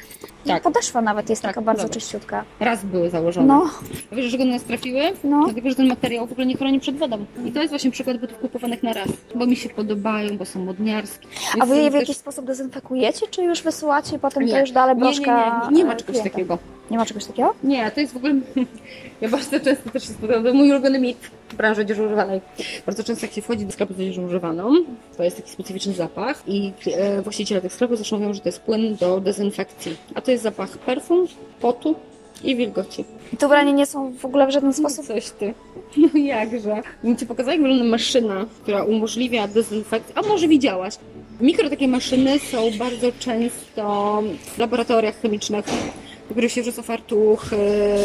Tak. 0.46 0.62
Podeszwa 0.62 1.02
nawet 1.02 1.30
jest 1.30 1.42
Tak, 1.42 1.50
taka 1.50 1.62
bardzo 1.62 1.82
zobacz. 1.82 1.94
czyściutka. 1.94 2.44
Raz 2.60 2.84
były 2.84 3.10
założone. 3.10 3.46
No, 3.46 3.70
Wiesz, 4.12 4.26
że 4.26 4.38
do 4.38 4.44
nas 4.44 4.62
trafiły? 4.64 5.00
no. 5.24 5.44
Dlatego, 5.44 5.68
że 5.70 5.74
ten 5.76 5.86
materiał 5.88 6.26
w 6.26 6.32
ogóle 6.32 6.46
nie 6.46 6.56
chroni 6.56 6.80
przed 6.80 6.96
wodą. 6.96 7.24
I 7.46 7.52
to 7.52 7.60
jest 7.60 7.70
właśnie 7.72 7.90
przykład 7.90 8.16
butów 8.18 8.38
kupowanych 8.38 8.82
na 8.82 8.92
raz. 8.92 9.08
Bo 9.34 9.46
mi 9.46 9.56
się 9.56 9.68
podobają, 9.68 10.36
bo 10.38 10.44
są 10.44 10.64
modniarskie. 10.64 11.26
A 11.60 11.66
wy 11.66 11.76
je 11.76 11.90
w 11.90 11.92
też- 11.92 12.00
jakiś 12.00 12.16
sposób 12.16 12.44
dezynfekujecie, 12.46 13.26
czy 13.30 13.42
już 13.42 13.62
wysyłacie 13.62 14.16
i 14.16 14.18
potem 14.18 14.44
Nie. 14.44 14.52
to 14.52 14.58
już 14.60 14.70
dalej 14.72 14.96
nie, 14.96 15.02
nie, 15.02 15.06
broszka 15.08 15.68
nie, 15.70 15.76
nie 15.76 15.84
ma 15.84 15.92
e, 15.92 15.96
czegoś 15.96 16.12
klienta? 16.16 16.30
takiego. 16.30 16.58
Nie 16.90 16.98
ma 16.98 17.06
czegoś 17.06 17.24
takiego? 17.24 17.54
Nie, 17.64 17.90
to 17.90 18.00
jest 18.00 18.12
w 18.12 18.16
ogóle. 18.16 18.34
Ja 19.20 19.28
bardzo 19.28 19.60
często 19.60 19.90
też 19.90 20.02
się 20.02 20.12
spotykam, 20.12 20.44
to 20.44 20.54
mój 20.54 20.70
ulubiony 20.70 20.98
mit 21.00 21.18
w 21.48 21.54
branży 21.54 21.80
odzieży 21.80 22.02
używanej. 22.02 22.40
Bardzo 22.86 23.04
często 23.04 23.26
jak 23.26 23.34
się 23.34 23.42
wchodzi 23.42 23.66
do 23.66 23.72
sklepu 23.72 23.94
z 23.94 23.96
odzieżą 23.96 24.22
używaną, 24.26 24.74
to 25.16 25.22
jest 25.22 25.36
taki 25.36 25.50
specyficzny 25.50 25.92
zapach 25.92 26.42
i 26.46 26.72
e, 26.96 27.22
właściciele 27.22 27.60
tych 27.60 27.72
sklepów 27.72 27.98
zawsze 27.98 28.18
mówią, 28.18 28.34
że 28.34 28.40
to 28.40 28.48
jest 28.48 28.60
płyn 28.60 28.96
do 28.96 29.20
dezynfekcji. 29.20 29.96
A 30.14 30.20
to 30.20 30.30
jest 30.32 30.42
zapach 30.42 30.78
perfum, 30.78 31.26
potu 31.60 31.94
i 32.44 32.56
wilgoci. 32.56 33.04
I 33.32 33.36
te 33.36 33.46
ubrania 33.46 33.72
nie 33.72 33.86
są 33.86 34.12
w 34.12 34.24
ogóle 34.24 34.46
w 34.46 34.50
żaden 34.50 34.72
sposób... 34.72 35.06
Coś 35.06 35.30
ty. 35.30 35.54
No 36.14 36.20
jakże. 36.20 36.82
Bym 37.04 37.16
ci 37.16 37.26
pokazała, 37.26 37.52
jak 37.52 37.62
wygląda 37.62 37.84
maszyna, 37.84 38.46
która 38.62 38.84
umożliwia 38.84 39.48
dezynfekcję. 39.48 40.14
A 40.18 40.22
może 40.22 40.48
widziałaś? 40.48 40.94
Mikro 41.40 41.70
takie 41.70 41.88
maszyny 41.88 42.38
są 42.38 42.70
bardzo 42.78 43.12
często 43.18 44.22
w 44.54 44.58
laboratoriach 44.58 45.20
chemicznych, 45.20 45.64
do 46.28 46.30
których 46.30 46.52
się 46.52 46.62
wrzuca 46.62 46.82
fartuch, 46.82 47.44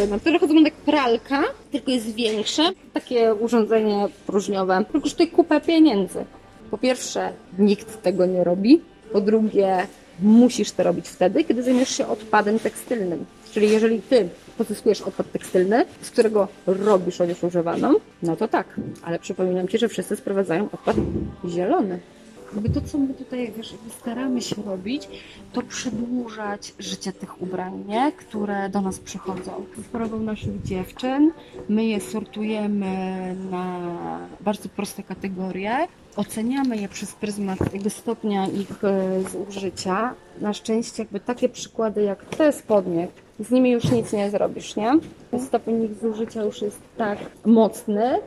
yy, 0.02 0.08
na 0.08 0.20
które 0.20 0.40
chodzą 0.40 0.54
jak 0.54 0.74
pralka, 0.74 1.44
tylko 1.72 1.92
jest 1.92 2.16
większe. 2.16 2.64
Takie 2.94 3.36
urządzenie 3.36 4.08
próżniowe. 4.28 4.86
To 4.94 5.02
kosztuje 5.02 5.28
kupę 5.28 5.62
pieniędzy. 5.62 6.26
Po 6.72 6.78
pierwsze, 6.78 7.34
nikt 7.60 8.02
tego 8.02 8.26
nie 8.26 8.44
robi. 8.44 8.82
Po 9.14 9.22
drugie, 9.22 9.88
musisz 10.22 10.72
to 10.72 10.84
robić 10.84 11.09
wtedy, 11.09 11.43
kiedy 11.43 11.63
zajmiesz 11.63 11.89
się 11.89 12.07
odpadem 12.07 12.59
tekstylnym. 12.59 13.26
Czyli 13.51 13.72
jeżeli 13.72 14.01
ty 14.01 14.30
pozyskujesz 14.57 15.01
odpad 15.01 15.32
tekstylny, 15.32 15.86
z 16.01 16.09
którego 16.09 16.47
robisz 16.68 17.22
odzież 17.22 17.43
używaną, 17.43 17.93
no 18.24 18.36
to 18.36 18.47
tak. 18.47 18.80
Ale 19.03 19.20
przypominam 19.20 19.68
ci, 19.68 19.78
że 19.78 19.89
wszyscy 19.89 20.15
sprowadzają 20.15 20.65
odpad 20.72 20.95
zielony. 21.49 21.99
Jakby 22.53 22.70
to, 22.70 22.82
co 22.82 22.97
my 22.97 23.13
tutaj 23.13 23.53
wiesz, 23.57 23.76
staramy 23.99 24.41
się 24.41 24.55
robić, 24.65 25.09
to 25.53 25.61
przedłużać 25.61 26.74
życie 26.80 27.13
tych 27.13 27.41
ubrań, 27.41 27.84
nie? 27.88 28.11
które 28.11 28.70
do 28.70 28.82
nas 28.82 28.99
przychodzą. 28.99 29.65
Sprawą 29.89 30.20
naszych 30.20 30.63
dziewczyn, 30.63 31.32
my 31.70 31.86
je 31.86 32.01
sortujemy 32.01 32.95
na 33.51 33.80
bardzo 34.41 34.70
proste 34.70 35.03
kategorie, 35.03 35.78
oceniamy 36.18 36.78
je 36.78 36.88
przez 36.89 37.15
pryzmat 37.15 37.74
jakby 37.74 37.89
stopnia 37.89 38.47
ich 38.47 38.84
e, 38.84 39.24
zużycia. 39.30 40.13
Na 40.41 40.53
szczęście 40.53 41.03
jakby 41.03 41.20
takie 41.20 41.49
przykłady 41.49 42.03
jak 42.03 42.26
te 42.26 42.51
spodnie, 42.51 43.07
z 43.39 43.51
nimi 43.51 43.72
już 43.72 43.91
nic 43.91 44.13
nie 44.13 44.30
zrobisz, 44.30 44.76
nie? 44.76 44.93
Stopień 45.47 45.84
ich 45.84 45.95
zużycia 46.01 46.43
już 46.43 46.61
jest 46.61 46.80
tak 46.97 47.18
mocny, 47.45 48.20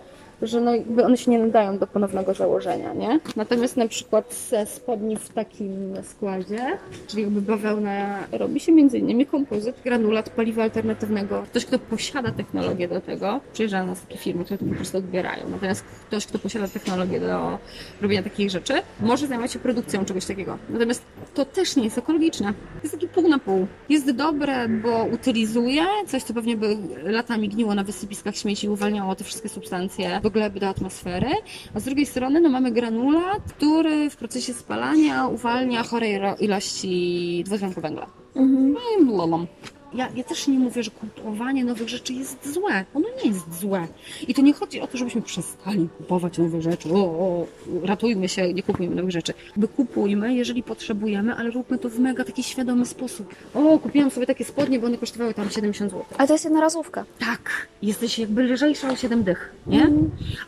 że 0.43 0.61
no 0.61 0.75
jakby 0.75 1.05
one 1.05 1.17
się 1.17 1.31
nie 1.31 1.39
nadają 1.39 1.79
do 1.79 1.87
ponownego 1.87 2.35
założenia, 2.35 2.95
nie? 2.95 3.21
Natomiast 3.37 3.77
na 3.77 3.89
przykład 3.89 4.35
ze 4.35 4.67
spodni 4.67 5.17
w 5.17 5.29
takim 5.29 5.95
składzie, 6.03 6.79
czyli 7.07 7.23
jakby 7.23 7.43
bawełna, 7.43 8.19
robi 8.33 8.61
się 8.61 8.73
między 8.73 8.99
innymi 8.99 9.27
kompozyt, 9.27 9.77
granulat 9.85 10.31
paliwa 10.31 10.63
alternatywnego. 10.63 11.43
Ktoś, 11.43 11.65
kto 11.65 11.79
posiada 11.79 12.31
technologię 12.31 12.89
do 12.89 13.01
tego, 13.01 13.41
przyjeżdża 13.53 13.87
nas 13.87 14.01
takie 14.01 14.19
firmy, 14.19 14.45
które 14.45 14.59
to 14.59 14.65
po 14.65 14.75
prostu 14.75 14.99
odbierają. 14.99 15.49
Natomiast 15.49 15.85
ktoś, 16.09 16.27
kto 16.27 16.39
posiada 16.39 16.69
technologię 16.69 17.21
do 17.21 17.59
robienia 18.01 18.23
takich 18.23 18.51
rzeczy, 18.51 18.75
może 19.01 19.27
zajmować 19.27 19.53
się 19.53 19.59
produkcją 19.59 20.05
czegoś 20.05 20.27
takiego. 20.27 20.59
Natomiast 20.69 21.03
to 21.35 21.45
też 21.45 21.77
nie 21.77 21.85
jest 21.85 21.99
ekologiczne. 21.99 22.47
To 22.53 22.83
jest 22.83 22.95
taki 22.95 23.09
pół 23.09 23.29
na 23.29 23.39
pół. 23.39 23.67
Jest 23.89 24.11
dobre, 24.11 24.69
bo 24.69 25.05
utylizuje 25.05 25.83
coś, 26.07 26.23
co 26.23 26.35
pewnie 26.35 26.57
by 26.57 26.77
latami 27.05 27.49
gniło 27.49 27.75
na 27.75 27.85
wysypiskach 27.85 28.37
śmieci 28.37 28.69
uwalniało 28.69 29.15
te 29.15 29.25
wszystkie 29.25 29.49
substancje 29.49 30.21
do 30.23 30.30
gleby, 30.31 30.61
do 30.61 30.69
atmosfery, 30.69 31.31
a 31.75 31.81
z 31.81 31.85
drugiej 31.85 32.07
strony 32.07 32.41
no, 32.41 32.49
mamy 32.49 32.71
granulat, 32.71 33.43
który 33.43 34.11
w 34.11 34.17
procesie 34.17 34.55
spalania 34.55 35.27
uwalnia 35.27 35.83
chorej 35.83 36.21
ilości 36.41 37.43
dwutlenku 37.47 37.81
węgla. 37.81 38.07
Mhm. 38.37 38.73
No 38.73 38.81
i 38.99 39.05
blablabla. 39.05 39.47
Ja, 39.95 40.09
ja 40.17 40.25
też 40.25 40.49
nie 40.49 40.59
mówię, 40.59 40.83
że 40.83 40.91
kupowanie 40.91 41.65
nowych 41.65 41.89
rzeczy 41.89 42.13
jest 42.13 42.53
złe. 42.53 42.85
Ono 42.95 43.09
nie 43.25 43.31
jest 43.31 43.61
złe. 43.61 43.87
I 44.29 44.35
to 44.35 44.43
nie 44.43 44.53
chodzi 44.53 44.81
o 44.81 44.87
to, 44.87 44.99
żebyśmy 44.99 45.23
przestali 45.23 45.89
kupować 45.99 46.39
nowe 46.39 46.63
rzeczy. 46.63 46.89
O, 46.93 46.97
o, 46.97 47.47
ratujmy 47.83 48.29
się, 48.29 48.55
nie 48.55 48.63
kupujmy 48.63 48.95
nowych 48.95 49.11
rzeczy. 49.11 49.33
By 49.57 49.69
kupujmy, 49.69 50.35
jeżeli 50.35 50.63
potrzebujemy, 50.63 51.35
ale 51.35 51.51
róbmy 51.51 51.79
to 51.79 51.89
w 51.89 51.99
mega 51.99 52.25
taki 52.25 52.43
świadomy 52.43 52.87
sposób. 52.87 53.35
O, 53.55 53.79
kupiłam 53.79 54.11
sobie 54.11 54.27
takie 54.27 54.45
spodnie, 54.45 54.79
bo 54.79 54.87
one 54.87 54.99
kosztowały 54.99 55.35
tam 55.35 55.51
70 55.51 55.91
zł. 55.91 56.05
Ale 56.19 56.29
to 56.29 56.35
jest 56.35 56.45
jednorazówka. 56.45 57.05
Tak, 57.19 57.69
jesteś 57.83 58.19
jakby 58.19 58.43
lżejsza 58.43 58.91
o 58.91 58.97
7 58.97 59.25
dych, 59.25 59.53
nie? 59.67 59.91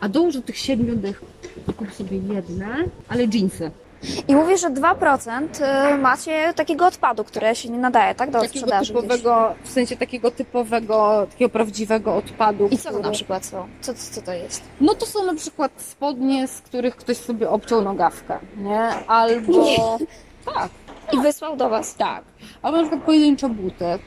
A 0.00 0.08
dołóż 0.08 0.34
do 0.34 0.42
tych 0.42 0.56
7 0.58 1.00
dych 1.00 1.22
kup 1.76 1.92
sobie 1.92 2.16
jedne, 2.16 2.76
ale 3.08 3.24
jeansy. 3.24 3.70
I 4.28 4.34
mówisz, 4.34 4.60
że 4.60 4.70
2% 4.70 5.48
y, 5.94 5.98
macie 5.98 6.52
takiego 6.56 6.86
odpadu, 6.86 7.24
które 7.24 7.54
się 7.54 7.68
nie 7.68 7.78
nadaje, 7.78 8.14
tak? 8.14 8.30
Do 8.30 8.40
Takiego 8.40 8.58
sprzedaży 8.58 8.92
gdzieś. 8.92 9.02
typowego, 9.02 9.54
w 9.64 9.70
sensie 9.70 9.96
takiego 9.96 10.30
typowego, 10.30 11.26
takiego 11.30 11.48
prawdziwego 11.48 12.16
odpadu. 12.16 12.68
I 12.70 12.78
co 12.78 12.82
to 12.84 12.88
który- 12.90 13.02
na 13.02 13.10
przykład 13.10 13.46
są? 13.46 13.66
Co, 13.80 13.94
co 13.94 14.22
to 14.22 14.32
jest? 14.32 14.62
No 14.80 14.94
to 14.94 15.06
są 15.06 15.26
na 15.26 15.34
przykład 15.34 15.72
spodnie, 15.76 16.48
z 16.48 16.60
których 16.60 16.96
ktoś 16.96 17.16
sobie 17.16 17.50
obciął 17.50 17.82
nogawkę, 17.82 18.38
nie? 18.56 18.80
Albo... 19.06 19.98
Tak, 20.54 20.68
I 21.12 21.18
wysłał 21.20 21.56
do 21.56 21.68
Was. 21.68 21.94
tak. 21.94 22.24
Albo 22.62 22.76
na 22.76 22.82
przykład 22.82 23.02
pojedyncze 23.02 23.48
buty. 23.48 23.84
Eee, 23.84 23.98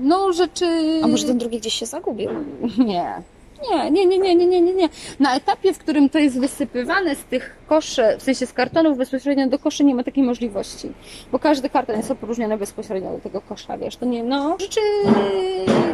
No 0.00 0.32
rzeczy... 0.32 0.66
A 1.04 1.06
może 1.06 1.26
ten 1.26 1.38
drugi 1.38 1.58
gdzieś 1.58 1.74
się 1.74 1.86
zagubił? 1.86 2.30
Nie. 2.78 3.22
Nie, 3.70 3.90
nie, 3.90 4.06
nie, 4.06 4.18
nie, 4.18 4.34
nie, 4.34 4.46
nie, 4.46 4.60
nie, 4.60 4.74
nie. 4.74 4.88
Na 5.20 5.36
etapie, 5.36 5.72
w 5.74 5.78
którym 5.78 6.08
to 6.08 6.18
jest 6.18 6.40
wysypywane 6.40 7.14
z 7.14 7.24
tych 7.24 7.56
koszy, 7.66 8.02
w 8.18 8.22
sensie 8.22 8.46
z 8.46 8.52
kartonów 8.52 8.98
bezpośrednio 8.98 9.48
do 9.48 9.58
koszy, 9.58 9.84
nie 9.84 9.94
ma 9.94 10.04
takiej 10.04 10.24
możliwości. 10.24 10.92
Bo 11.32 11.38
każdy 11.38 11.70
karton 11.70 11.96
jest 11.96 12.10
opróżniony 12.10 12.56
bezpośrednio 12.58 13.10
do 13.12 13.18
tego 13.18 13.40
kosza, 13.40 13.78
wiesz, 13.78 13.96
to 13.96 14.06
nie, 14.06 14.22
no, 14.22 14.56
rzeczy, 14.60 14.80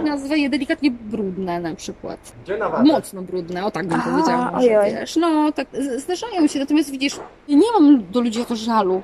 nazwę 0.05 0.39
je 0.39 0.51
delikatnie 0.51 0.91
brudne 0.91 1.61
na 1.61 1.75
przykład. 1.75 2.33
Gdzie 2.45 2.57
na 2.59 2.69
watę? 2.69 2.85
Mocno 2.85 3.23
brudne, 3.23 3.67
o 3.67 3.71
tak 3.71 3.87
bym 3.89 4.01
A, 4.01 4.05
powiedziała, 4.05 4.51
może, 4.51 4.81
ojoj. 4.81 4.95
wiesz. 4.95 5.17
No, 5.17 5.53
tak, 5.53 5.67
zdarzają 5.97 6.47
się, 6.47 6.59
natomiast 6.59 6.91
widzisz, 6.91 7.17
nie 7.49 7.73
mam 7.81 8.11
do 8.11 8.21
ludzi 8.21 8.41
o 8.41 8.45
to 8.45 8.57
żalu. 8.57 9.03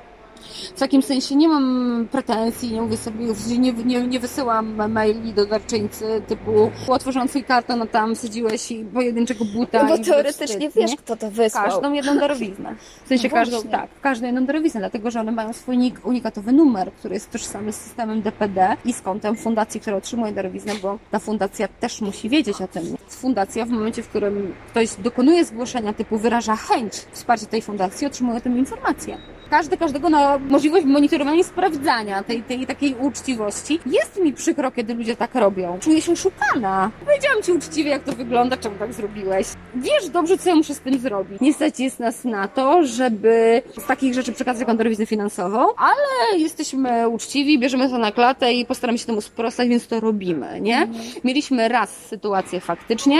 W 0.75 0.79
takim 0.79 1.01
sensie 1.01 1.35
nie 1.35 1.47
mam 1.47 2.07
pretensji, 2.11 2.71
nie 2.73 2.81
mówię 2.81 2.97
sobie, 2.97 3.25
nie, 3.59 3.73
nie, 3.73 4.07
nie 4.07 4.19
wysyłam 4.19 4.91
maili 4.91 5.33
do 5.33 5.45
darczyńcy 5.45 6.21
typu 6.27 6.71
otworzyłam 6.87 7.27
swój 7.27 7.43
karton, 7.43 7.81
a 7.81 7.85
tam 7.85 8.15
wsadziłeś 8.15 8.71
i 8.71 8.85
pojedynczego 8.85 9.45
buta 9.45 9.83
No 9.83 9.97
bo 9.97 10.03
teoretycznie 10.03 10.69
wstyd, 10.69 10.73
wiesz, 10.75 10.91
nie? 10.91 10.97
kto 10.97 11.15
to 11.15 11.31
wysłał. 11.31 11.63
Każdą 11.63 11.93
jedną 11.93 12.17
darowiznę. 12.17 12.75
W 13.05 13.07
sensie 13.07 13.27
No 13.27 13.33
każdą, 13.33 13.63
tak, 13.63 13.89
każdą 14.01 14.25
jedną 14.25 14.45
darowiznę, 14.45 14.79
dlatego 14.79 15.11
że 15.11 15.19
one 15.19 15.31
mają 15.31 15.53
swój 15.53 15.77
unik- 15.77 15.99
unikatowy 16.03 16.51
numer, 16.51 16.91
który 16.93 17.13
jest 17.13 17.31
tożsamy 17.31 17.71
z 17.73 17.75
systemem 17.75 18.21
DPD 18.21 18.77
i 18.85 18.93
z 18.93 19.01
kontem 19.01 19.35
fundacji, 19.35 19.79
która 19.81 19.97
otrzymuje 19.97 20.31
darowiznę, 20.33 20.73
bo 20.81 20.99
ta 21.11 21.19
fundacja 21.19 21.67
też 21.67 22.01
musi 22.01 22.29
wiedzieć 22.29 22.61
o 22.61 22.67
tym. 22.67 22.83
Fundacja 23.07 23.65
w 23.65 23.69
momencie, 23.69 24.03
w 24.03 24.07
którym 24.07 24.53
ktoś 24.69 24.89
dokonuje 24.95 25.45
zgłoszenia 25.45 25.93
typu 25.93 26.17
wyraża 26.17 26.55
chęć 26.55 26.93
wsparcia 27.11 27.45
tej 27.45 27.61
fundacji, 27.61 28.07
otrzymuje 28.07 28.41
tę 28.41 28.49
informację. 28.49 29.17
Każdy 29.49 29.77
każdego 29.77 30.09
na 30.09 30.37
możliwość 30.37 30.85
monitorowania 30.85 31.39
i 31.39 31.43
sprawdzania 31.43 32.23
tej, 32.23 32.43
tej 32.43 32.67
takiej 32.67 32.95
uczciwości. 32.99 33.79
Jest 33.85 34.19
mi 34.19 34.33
przykro, 34.33 34.71
kiedy 34.71 34.93
ludzie 34.93 35.15
tak 35.15 35.35
robią. 35.35 35.77
Czuję 35.81 36.01
się 36.01 36.11
oszukana. 36.11 36.91
Powiedziałam 37.05 37.43
ci 37.43 37.51
uczciwie, 37.51 37.89
jak 37.89 38.03
to 38.03 38.11
wygląda, 38.11 38.57
czemu 38.57 38.75
tak 38.79 38.93
zrobiłeś. 38.93 39.47
Wiesz 39.75 40.09
dobrze, 40.09 40.37
co 40.37 40.49
ja 40.49 40.55
muszę 40.55 40.75
z 40.75 40.79
tym 40.79 40.99
zrobić. 40.99 41.41
Niestety 41.41 41.83
jest 41.83 41.99
nas 41.99 42.25
na 42.25 42.47
to, 42.47 42.83
żeby 42.85 43.61
z 43.77 43.85
takich 43.85 44.13
rzeczy 44.13 44.33
przekazać 44.33 44.59
taką 44.65 44.77
darowiznę 44.77 45.05
finansową, 45.05 45.59
ale 45.77 46.39
jesteśmy 46.39 47.09
uczciwi, 47.09 47.59
bierzemy 47.59 47.89
to 47.89 47.97
na 47.97 48.11
klatę 48.11 48.53
i 48.53 48.65
postaramy 48.65 48.99
się 48.99 49.05
temu 49.05 49.21
sprostać, 49.21 49.69
więc 49.69 49.87
to 49.87 49.99
robimy, 49.99 50.61
nie? 50.61 50.87
Mieliśmy 51.23 51.67
raz 51.67 51.89
sytuację 51.97 52.59
faktycznie, 52.59 53.17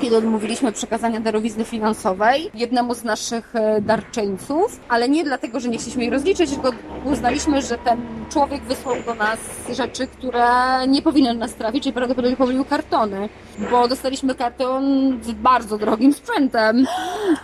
kiedy 0.00 0.16
odmówiliśmy 0.16 0.72
przekazania 0.72 1.20
darowizny 1.20 1.64
finansowej 1.64 2.50
jednemu 2.54 2.94
z 2.94 3.04
naszych 3.04 3.56
e, 3.56 3.80
darczyńców, 3.80 4.80
ale 4.88 5.08
nie 5.08 5.24
dlatego, 5.24 5.60
że 5.60 5.68
nie 5.68 5.78
chcieliśmy 5.78 6.02
jej 6.02 6.10
rozliczyć, 6.10 6.50
tylko 6.50 6.70
uznaliśmy, 7.04 7.62
że 7.62 7.78
ten 7.78 8.00
człowiek 8.30 8.62
wysłał 8.62 8.96
do 9.06 9.14
nas 9.14 9.38
rzeczy, 9.72 10.06
które 10.06 10.46
nie 10.88 11.02
powinien 11.02 11.38
nas 11.38 11.54
trafić, 11.54 11.82
czyli 11.82 11.92
prawdopodobnie 11.92 12.36
pomylił 12.36 12.64
kartony, 12.64 13.28
bo 13.70 13.88
dostaliśmy 13.88 14.34
karton 14.34 14.84
z 15.22 15.32
bardzo 15.32 15.78
drogim 15.78 16.12
sprzętem. 16.12 16.86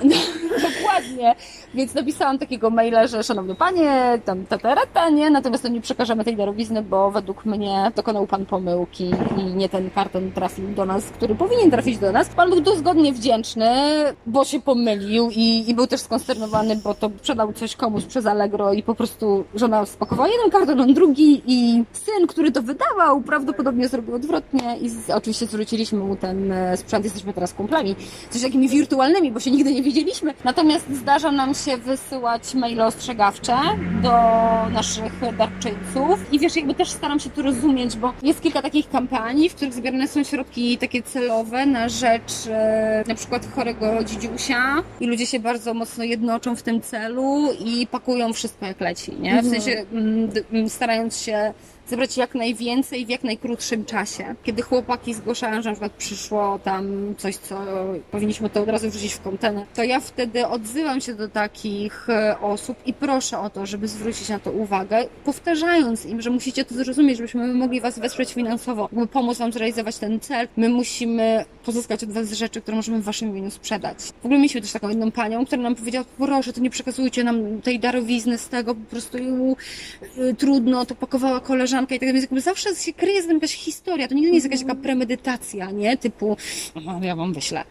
Dokładnie. 0.69 1.35
Więc 1.75 1.95
napisałam 1.95 2.39
takiego 2.39 2.71
maila, 2.71 3.07
że 3.07 3.23
szanowny 3.23 3.55
panie, 3.55 4.21
tam 4.25 4.47
tatarata, 4.47 5.11
nie, 5.11 5.31
natomiast 5.31 5.63
to 5.63 5.69
nie 5.69 5.81
przekażemy 5.81 6.25
tej 6.25 6.37
darowizny, 6.37 6.83
bo 6.83 7.11
według 7.11 7.45
mnie 7.45 7.93
dokonał 7.97 8.27
pan 8.27 8.47
pomyłki 8.47 9.11
i 9.37 9.45
nie 9.45 9.69
ten 9.69 9.91
karton 9.91 10.33
trafił 10.33 10.69
do 10.69 10.85
nas, 10.85 11.05
który 11.05 11.35
powinien 11.35 11.71
trafić 11.71 11.99
do 11.99 12.13
nas. 12.13 12.29
Pan 12.29 12.51
był 12.51 12.61
dozgodnie 12.61 13.13
wdzięczny, 13.13 13.71
bo 14.27 14.45
się 14.45 14.61
pomylił 14.61 15.31
i, 15.31 15.71
i 15.71 15.75
był 15.75 15.87
też 15.87 16.01
skonsternowany, 16.01 16.77
bo 16.77 16.95
to 16.95 17.11
sprzedał 17.19 17.53
coś 17.53 17.77
komuś 17.77 18.05
przez 18.05 18.27
Allegro 18.27 18.73
i 18.73 18.83
po 18.83 18.95
prostu 18.95 19.45
żona 19.55 19.87
spakowała 19.87 20.29
jeden 20.29 20.51
karton, 20.51 20.81
on 20.81 20.95
drugi 20.95 21.43
i 21.47 21.85
syn, 21.93 22.27
który 22.27 22.53
to 22.53 22.63
wydawał, 22.63 23.21
prawdopodobnie 23.21 23.89
zrobił 23.89 24.15
odwrotnie 24.15 24.77
i 24.81 24.89
z, 24.89 25.11
oczywiście 25.11 25.47
zwróciliśmy 25.47 26.00
mu 26.05 26.17
ten 26.17 26.53
e, 26.53 26.77
sprzęt, 26.77 27.05
jesteśmy 27.05 27.33
teraz 27.33 27.55
kumplami, 27.55 27.97
coś 28.31 28.43
takimi 28.43 28.69
wirtualnymi, 28.69 29.33
bo 29.33 29.41
się 29.41 29.51
nigdy 29.51 29.73
nie 29.73 29.83
widzieliśmy. 29.83 30.35
Natomiast 30.45 30.87
zdarza 30.95 31.33
nam 31.33 31.55
się 31.55 31.77
wysyłać 31.77 32.55
maile 32.55 32.81
ostrzegawcze 32.81 33.57
do 34.03 34.13
naszych 34.73 35.13
darczyńców 35.39 36.33
i 36.33 36.39
wiesz, 36.39 36.57
jakby 36.57 36.75
też 36.75 36.91
staram 36.91 37.21
się 37.21 37.31
to 37.31 37.43
rozumieć, 37.43 37.97
bo 37.97 38.13
jest 38.23 38.41
kilka 38.43 38.63
takich 38.63 38.91
kampanii, 38.91 39.49
w 39.49 39.55
których 39.55 39.75
zbierane 39.75 40.09
są 40.09 40.25
środki 40.25 40.79
takie 40.79 41.03
celowe 41.03 41.67
na 41.67 41.89
rzecz 41.89 42.33
e, 42.51 43.05
na 43.09 43.15
przykład 43.15 43.47
chorego 43.55 44.05
dzidziusia. 44.05 44.83
I 45.01 45.07
ludzie 45.07 45.27
się 45.27 45.41
bardzo 45.41 45.75
mocno 45.75 46.05
jednoczą 46.05 46.57
w 46.57 46.63
tym 46.63 46.81
celu 46.81 47.49
i 47.65 47.87
pakują 47.87 48.33
wszystko 48.33 48.67
jak 48.67 48.81
leci, 48.81 49.13
nie? 49.13 49.43
W 49.43 49.49
sensie 49.49 49.85
mm, 49.93 50.31
mm, 50.53 50.69
starając 50.69 51.23
się 51.23 51.53
zebrać 51.91 52.17
jak 52.17 52.35
najwięcej 52.35 53.07
w 53.07 53.09
jak 53.09 53.25
najkrótszym 53.25 53.85
czasie. 53.85 54.35
Kiedy 54.43 54.63
chłopaki 54.63 55.15
zgłaszają, 55.15 55.63
że 55.63 55.69
na 55.69 55.75
przykład 55.75 55.93
przyszło 55.93 56.59
tam 56.65 57.15
coś, 57.19 57.37
co 57.37 57.61
powinniśmy 58.11 58.51
to 58.51 58.63
od 58.63 58.69
razu 58.69 58.91
wrzucić 58.91 59.13
w 59.15 59.21
kontener, 59.21 59.67
to 59.75 59.83
ja 59.83 60.01
wtedy 60.01 60.47
odzywam 60.47 61.01
się 61.01 61.15
do 61.15 61.29
takich 61.29 62.11
e, 62.11 62.41
osób 62.41 62.77
i 62.87 62.95
proszę 62.95 63.39
o 63.39 63.51
to, 63.51 63.67
żeby 63.67 63.89
zwrócić 63.89 64.29
na 64.29 64.39
to 64.39 64.51
uwagę, 64.53 65.05
powtarzając 65.25 66.07
im, 66.07 66.21
że 66.21 66.31
musicie 66.31 66.65
to 66.65 66.75
zrozumieć, 66.75 67.17
żebyśmy 67.17 67.55
mogli 67.55 67.81
Was 67.81 67.99
wesprzeć 67.99 68.35
finansowo, 68.35 68.89
by 68.93 69.07
pomóc 69.07 69.39
Wam 69.39 69.53
zrealizować 69.53 69.99
ten 69.99 70.21
cel. 70.21 70.49
My 70.57 70.69
musimy 70.69 71.45
pozyskać 71.65 72.05
od 72.05 72.13
Was 72.13 72.33
rzeczy, 72.33 72.61
które 72.61 72.77
możemy 72.77 72.99
w 72.99 73.05
Waszym 73.05 73.29
imieniu 73.29 73.51
sprzedać. 73.51 73.99
W 73.99 74.25
ogóle 74.25 74.39
mieliśmy 74.39 74.61
też 74.61 74.73
taką 74.73 74.89
jedną 74.89 75.11
panią, 75.11 75.47
która 75.47 75.63
nam 75.63 75.75
powiedziała, 75.75 76.05
proszę, 76.19 76.53
to 76.53 76.61
nie 76.61 76.71
przekazujcie 76.71 77.25
nam 77.25 77.63
tej 77.63 77.79
darowizny 77.79 78.39
z 78.39 78.49
tego, 78.49 78.75
po 78.75 78.91
prostu 78.91 79.19
ją, 79.19 79.57
y, 80.19 80.35
trudno, 80.35 80.87
to 80.87 80.95
pakowała 80.95 81.41
koleżanka 81.41 81.80
koleżanka 81.87 81.95
i 81.95 81.99
tak 81.99 82.09
dalej. 82.09 82.23
Jakby 82.23 82.41
zawsze 82.41 82.75
się 82.75 82.93
kryje 82.93 83.23
z 83.23 83.27
tym 83.27 83.35
jakaś 83.37 83.55
historia. 83.55 84.09
To 84.09 84.15
nigdy 84.15 84.31
nie 84.31 84.37
jest 84.37 84.47
jakaś 84.47 84.61
taka 84.61 84.75
premedytacja, 84.75 85.71
nie? 85.71 85.97
Typu, 85.97 86.37
ja 87.03 87.17
wam 87.17 87.33
wyślę. 87.33 87.65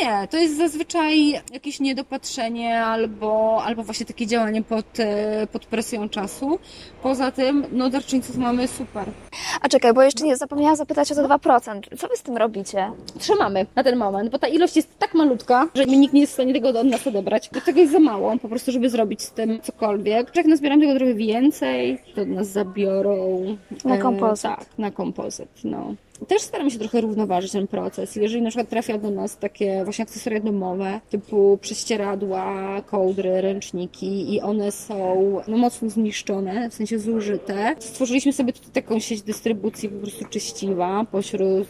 Nie, 0.00 0.28
to 0.30 0.36
jest 0.36 0.56
zazwyczaj 0.56 1.32
jakieś 1.52 1.80
niedopatrzenie 1.80 2.84
albo, 2.84 3.62
albo 3.64 3.82
właśnie 3.82 4.06
takie 4.06 4.26
działanie 4.26 4.62
pod, 4.62 5.00
e, 5.00 5.46
pod 5.52 5.66
presją 5.66 6.08
czasu. 6.08 6.58
Poza 7.02 7.30
tym, 7.30 7.66
no 7.72 7.90
darczyńców 7.90 8.36
mamy 8.36 8.68
super. 8.68 9.04
A 9.60 9.68
czekaj, 9.68 9.92
bo 9.94 10.02
jeszcze 10.02 10.24
nie 10.24 10.36
zapomniałam 10.36 10.76
zapytać 10.76 11.12
o 11.12 11.14
te 11.14 11.22
2%. 11.22 11.80
Co 11.98 12.08
wy 12.08 12.16
z 12.16 12.22
tym 12.22 12.36
robicie? 12.36 12.90
Trzymamy 13.18 13.66
na 13.76 13.84
ten 13.84 13.96
moment, 13.96 14.30
bo 14.30 14.38
ta 14.38 14.48
ilość 14.48 14.76
jest 14.76 14.98
tak 14.98 15.14
malutka, 15.14 15.68
że 15.74 15.84
nikt 15.84 16.14
nie 16.14 16.20
jest 16.20 16.32
w 16.32 16.34
stanie 16.34 16.52
tego 16.52 16.68
od 16.68 16.86
nas 16.86 17.06
odebrać. 17.06 17.50
Bo 17.54 17.60
tego 17.60 17.80
jest 17.80 17.92
za 17.92 17.98
mało, 17.98 18.38
po 18.38 18.48
prostu, 18.48 18.72
żeby 18.72 18.90
zrobić 18.90 19.22
z 19.22 19.30
tym 19.30 19.60
cokolwiek. 19.62 20.36
Jak 20.36 20.46
nazbieram 20.46 20.80
tego 20.80 20.94
trochę 20.94 21.14
więcej, 21.14 21.98
to 22.14 22.22
od 22.22 22.28
nas 22.28 22.48
zabiorą. 22.48 22.97
Na 23.84 23.96
e, 23.96 23.98
kompozyt. 23.98 24.50
tak, 24.50 24.66
na 24.78 24.90
kompozyt, 24.90 25.64
no. 25.64 25.94
Też 26.26 26.42
staramy 26.42 26.70
się 26.70 26.78
trochę 26.78 27.00
równoważyć 27.00 27.52
ten 27.52 27.66
proces. 27.66 28.16
Jeżeli 28.16 28.42
na 28.42 28.50
przykład 28.50 28.68
trafia 28.68 28.98
do 28.98 29.10
nas 29.10 29.38
takie 29.38 29.84
właśnie 29.84 30.02
akcesoria 30.02 30.40
domowe, 30.40 31.00
typu 31.10 31.58
prześcieradła, 31.60 32.80
kołdry, 32.86 33.40
ręczniki 33.40 34.34
i 34.34 34.40
one 34.40 34.72
są 34.72 35.18
no, 35.48 35.56
mocno 35.56 35.90
zniszczone, 35.90 36.70
w 36.70 36.74
sensie 36.74 36.98
zużyte, 36.98 37.74
stworzyliśmy 37.78 38.32
sobie 38.32 38.52
tutaj 38.52 38.82
taką 38.82 38.98
sieć 38.98 39.22
dystrybucji 39.22 39.88
po 39.88 40.02
prostu 40.02 40.24
czyściwa 40.24 41.06
pośród, 41.12 41.68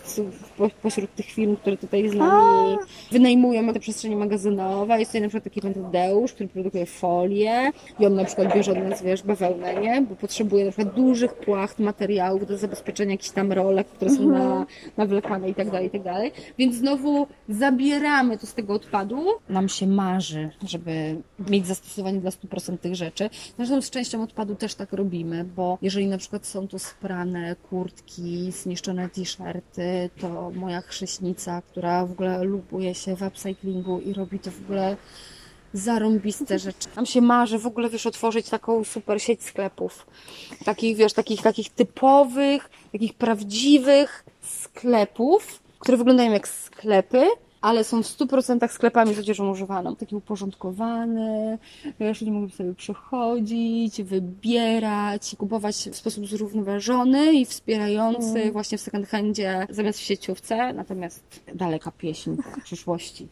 po, 0.59 0.71
pośród 0.83 1.15
tych 1.15 1.27
firm, 1.27 1.57
które 1.57 1.77
tutaj 1.77 2.09
z 2.09 2.15
nami 2.15 2.77
wynajmują 3.13 3.73
te 3.73 3.81
przestrzenie 3.81 4.17
magazynowe. 4.17 4.99
Jest 4.99 5.11
tutaj 5.11 5.23
na 5.23 5.29
przykład 5.29 5.45
taki 5.45 5.61
pan 5.61 5.75
Tadeusz, 5.75 6.33
który 6.33 6.49
produkuje 6.49 6.87
folię 6.87 7.71
i 8.01 8.07
on 8.07 8.15
na 8.15 8.25
przykład 8.25 8.55
bierze 8.55 8.73
od 8.73 8.79
nas, 8.79 9.03
wiesz, 9.03 9.23
bawełnę, 9.23 9.75
nie? 9.75 10.03
Bo 10.03 10.17
potrzebuje 10.17 10.65
na 10.65 10.71
przykład 10.71 10.95
dużych 10.95 11.35
płacht 11.35 11.79
materiałów 11.79 12.47
do 12.47 12.59
zabezpieczenia 12.59 13.11
jakichś 13.11 13.31
tam 13.31 13.53
rolek, 13.53 13.87
które 13.87 14.11
są 14.11 14.38
na, 14.39 14.67
nawlekane 14.97 15.49
i 15.49 15.55
tak 15.55 15.71
dalej, 15.71 15.87
i 15.87 15.91
tak 15.91 16.03
dalej. 16.03 16.33
Więc 16.59 16.75
znowu 16.77 17.27
zabieramy 17.49 18.39
to 18.39 18.47
z 18.47 18.55
tego 18.55 18.75
odpadu. 18.75 19.27
Nam 19.49 19.69
się 19.69 19.87
marzy, 19.87 20.51
żeby 20.67 21.17
mieć 21.51 21.67
zastosowanie 21.67 22.21
dla 22.21 22.31
100% 22.31 22.79
tych 22.79 22.95
rzeczy. 22.95 23.31
Zresztą 23.57 23.83
z 23.83 23.91
częścią 23.91 24.23
odpadu 24.23 24.55
też 24.55 24.75
tak 24.75 24.93
robimy, 24.93 25.45
bo 25.45 25.79
jeżeli 25.83 26.07
na 26.07 26.19
przykład 26.19 26.47
są 26.47 26.69
to 26.69 26.79
sprane 26.79 27.57
kurtki, 27.71 28.53
zniszczone 28.53 29.09
t-shirty, 29.09 30.11
to 30.21 30.51
moja 30.55 30.81
chrześnica, 30.81 31.63
która 31.63 32.07
w 32.07 32.13
ogóle 32.13 32.45
lubuje 32.45 32.95
się 32.95 33.17
w 33.17 33.23
upcyclingu 33.23 34.01
i 34.01 34.13
robi 34.13 34.39
to 34.39 34.51
w 34.51 34.63
ogóle 34.65 34.97
zarąbiste 35.73 36.59
rzeczy. 36.69 36.89
Nam 36.97 37.07
się 37.07 37.21
marzy 37.21 37.59
w 37.59 37.67
ogóle, 37.67 37.91
wiesz, 37.91 38.07
otworzyć 38.07 38.49
taką 38.49 38.85
super 38.85 39.23
sieć 39.23 39.43
sklepów. 39.43 40.07
Takich, 40.65 40.97
wiesz, 40.97 41.13
takich, 41.13 41.43
takich 41.43 41.71
typowych, 41.71 42.71
takich 42.93 43.15
prawdziwych 43.15 44.25
sklepów, 44.43 45.63
które 45.79 45.97
wyglądają 45.97 46.33
jak 46.33 46.49
sklepy, 46.49 47.27
ale 47.61 47.85
są 47.85 48.03
w 48.03 48.07
100% 48.07 48.69
sklepami 48.69 49.15
z 49.15 49.19
odzieżą 49.19 49.51
używaną. 49.51 49.97
Taki 49.97 50.17
uporządkowany, 50.17 51.59
wiesz, 52.01 52.21
ludzie 52.21 52.33
mogą 52.33 52.49
sobie 52.49 52.75
przychodzić, 52.75 54.03
wybierać, 54.03 55.37
kupować 55.39 55.77
w 55.77 55.97
sposób 55.97 56.27
zrównoważony 56.27 57.33
i 57.33 57.47
wspierający 57.47 58.53
właśnie 58.53 58.79
w 58.79 58.81
second 58.81 59.07
handzie 59.07 59.67
zamiast 59.71 59.99
w 59.99 60.03
sieciówce. 60.03 60.73
Natomiast 60.73 61.41
daleka 61.55 61.93
pieśń 61.93 62.31
przyszłości. 62.65 63.29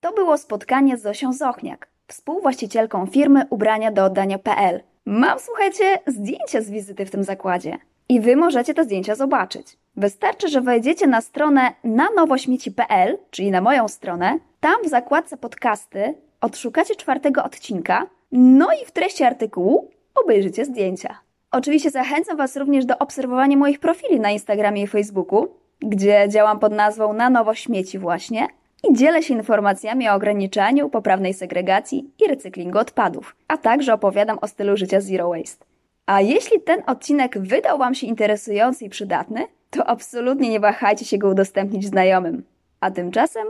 To 0.00 0.12
było 0.12 0.38
spotkanie 0.38 0.96
z 0.96 1.02
Zosią 1.02 1.32
Zochniak, 1.32 1.88
współwłaścicielką 2.06 3.06
firmy 3.06 3.46
ubrania 3.50 3.92
do 3.92 4.04
oddania.pl. 4.04 4.82
Mam, 5.06 5.38
słuchajcie, 5.38 5.98
zdjęcia 6.06 6.60
z 6.60 6.70
wizyty 6.70 7.06
w 7.06 7.10
tym 7.10 7.24
zakładzie. 7.24 7.78
I 8.08 8.20
wy 8.20 8.36
możecie 8.36 8.74
te 8.74 8.84
zdjęcia 8.84 9.14
zobaczyć. 9.14 9.78
Wystarczy, 9.96 10.48
że 10.48 10.60
wejdziecie 10.60 11.06
na 11.06 11.20
stronę 11.20 11.72
na 11.84 12.08
nowośmieci.pl, 12.16 13.18
czyli 13.30 13.50
na 13.50 13.60
moją 13.60 13.88
stronę. 13.88 14.38
Tam 14.60 14.82
w 14.84 14.88
zakładce 14.88 15.36
podcasty 15.36 16.14
odszukacie 16.40 16.96
czwartego 16.96 17.44
odcinka, 17.44 18.06
no 18.32 18.68
i 18.82 18.86
w 18.86 18.90
treści 18.90 19.24
artykułu 19.24 19.90
obejrzycie 20.24 20.64
zdjęcia. 20.64 21.18
Oczywiście 21.50 21.90
zachęcam 21.90 22.36
Was 22.36 22.56
również 22.56 22.84
do 22.84 22.98
obserwowania 22.98 23.56
moich 23.56 23.80
profili 23.80 24.20
na 24.20 24.30
Instagramie 24.30 24.82
i 24.82 24.86
Facebooku, 24.86 25.48
gdzie 25.80 26.26
działam 26.28 26.58
pod 26.58 26.72
nazwą 26.72 27.12
Na 27.12 27.30
Nowo 27.30 27.54
Śmieci 27.54 27.98
właśnie 27.98 28.48
i 28.84 28.94
dzielę 28.94 29.22
się 29.22 29.34
informacjami 29.34 30.08
o 30.08 30.14
ograniczaniu, 30.14 30.90
poprawnej 30.90 31.34
segregacji 31.34 32.10
i 32.24 32.28
recyklingu 32.28 32.78
odpadów, 32.78 33.36
a 33.48 33.56
także 33.56 33.94
opowiadam 33.94 34.38
o 34.40 34.48
stylu 34.48 34.76
życia 34.76 35.00
zero 35.00 35.28
waste. 35.28 35.64
A 36.06 36.20
jeśli 36.20 36.60
ten 36.60 36.82
odcinek 36.86 37.38
wydał 37.38 37.78
Wam 37.78 37.94
się 37.94 38.06
interesujący 38.06 38.84
i 38.84 38.88
przydatny, 38.88 39.46
to 39.70 39.86
absolutnie 39.86 40.50
nie 40.50 40.60
wahajcie 40.60 41.04
się 41.04 41.18
go 41.18 41.28
udostępnić 41.28 41.86
znajomym. 41.86 42.44
A 42.80 42.90
tymczasem 42.90 43.46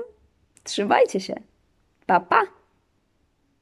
trzymajcie 0.65 1.21
się. 1.21 1.35
Pa 2.07 2.21
pa! 2.21 2.43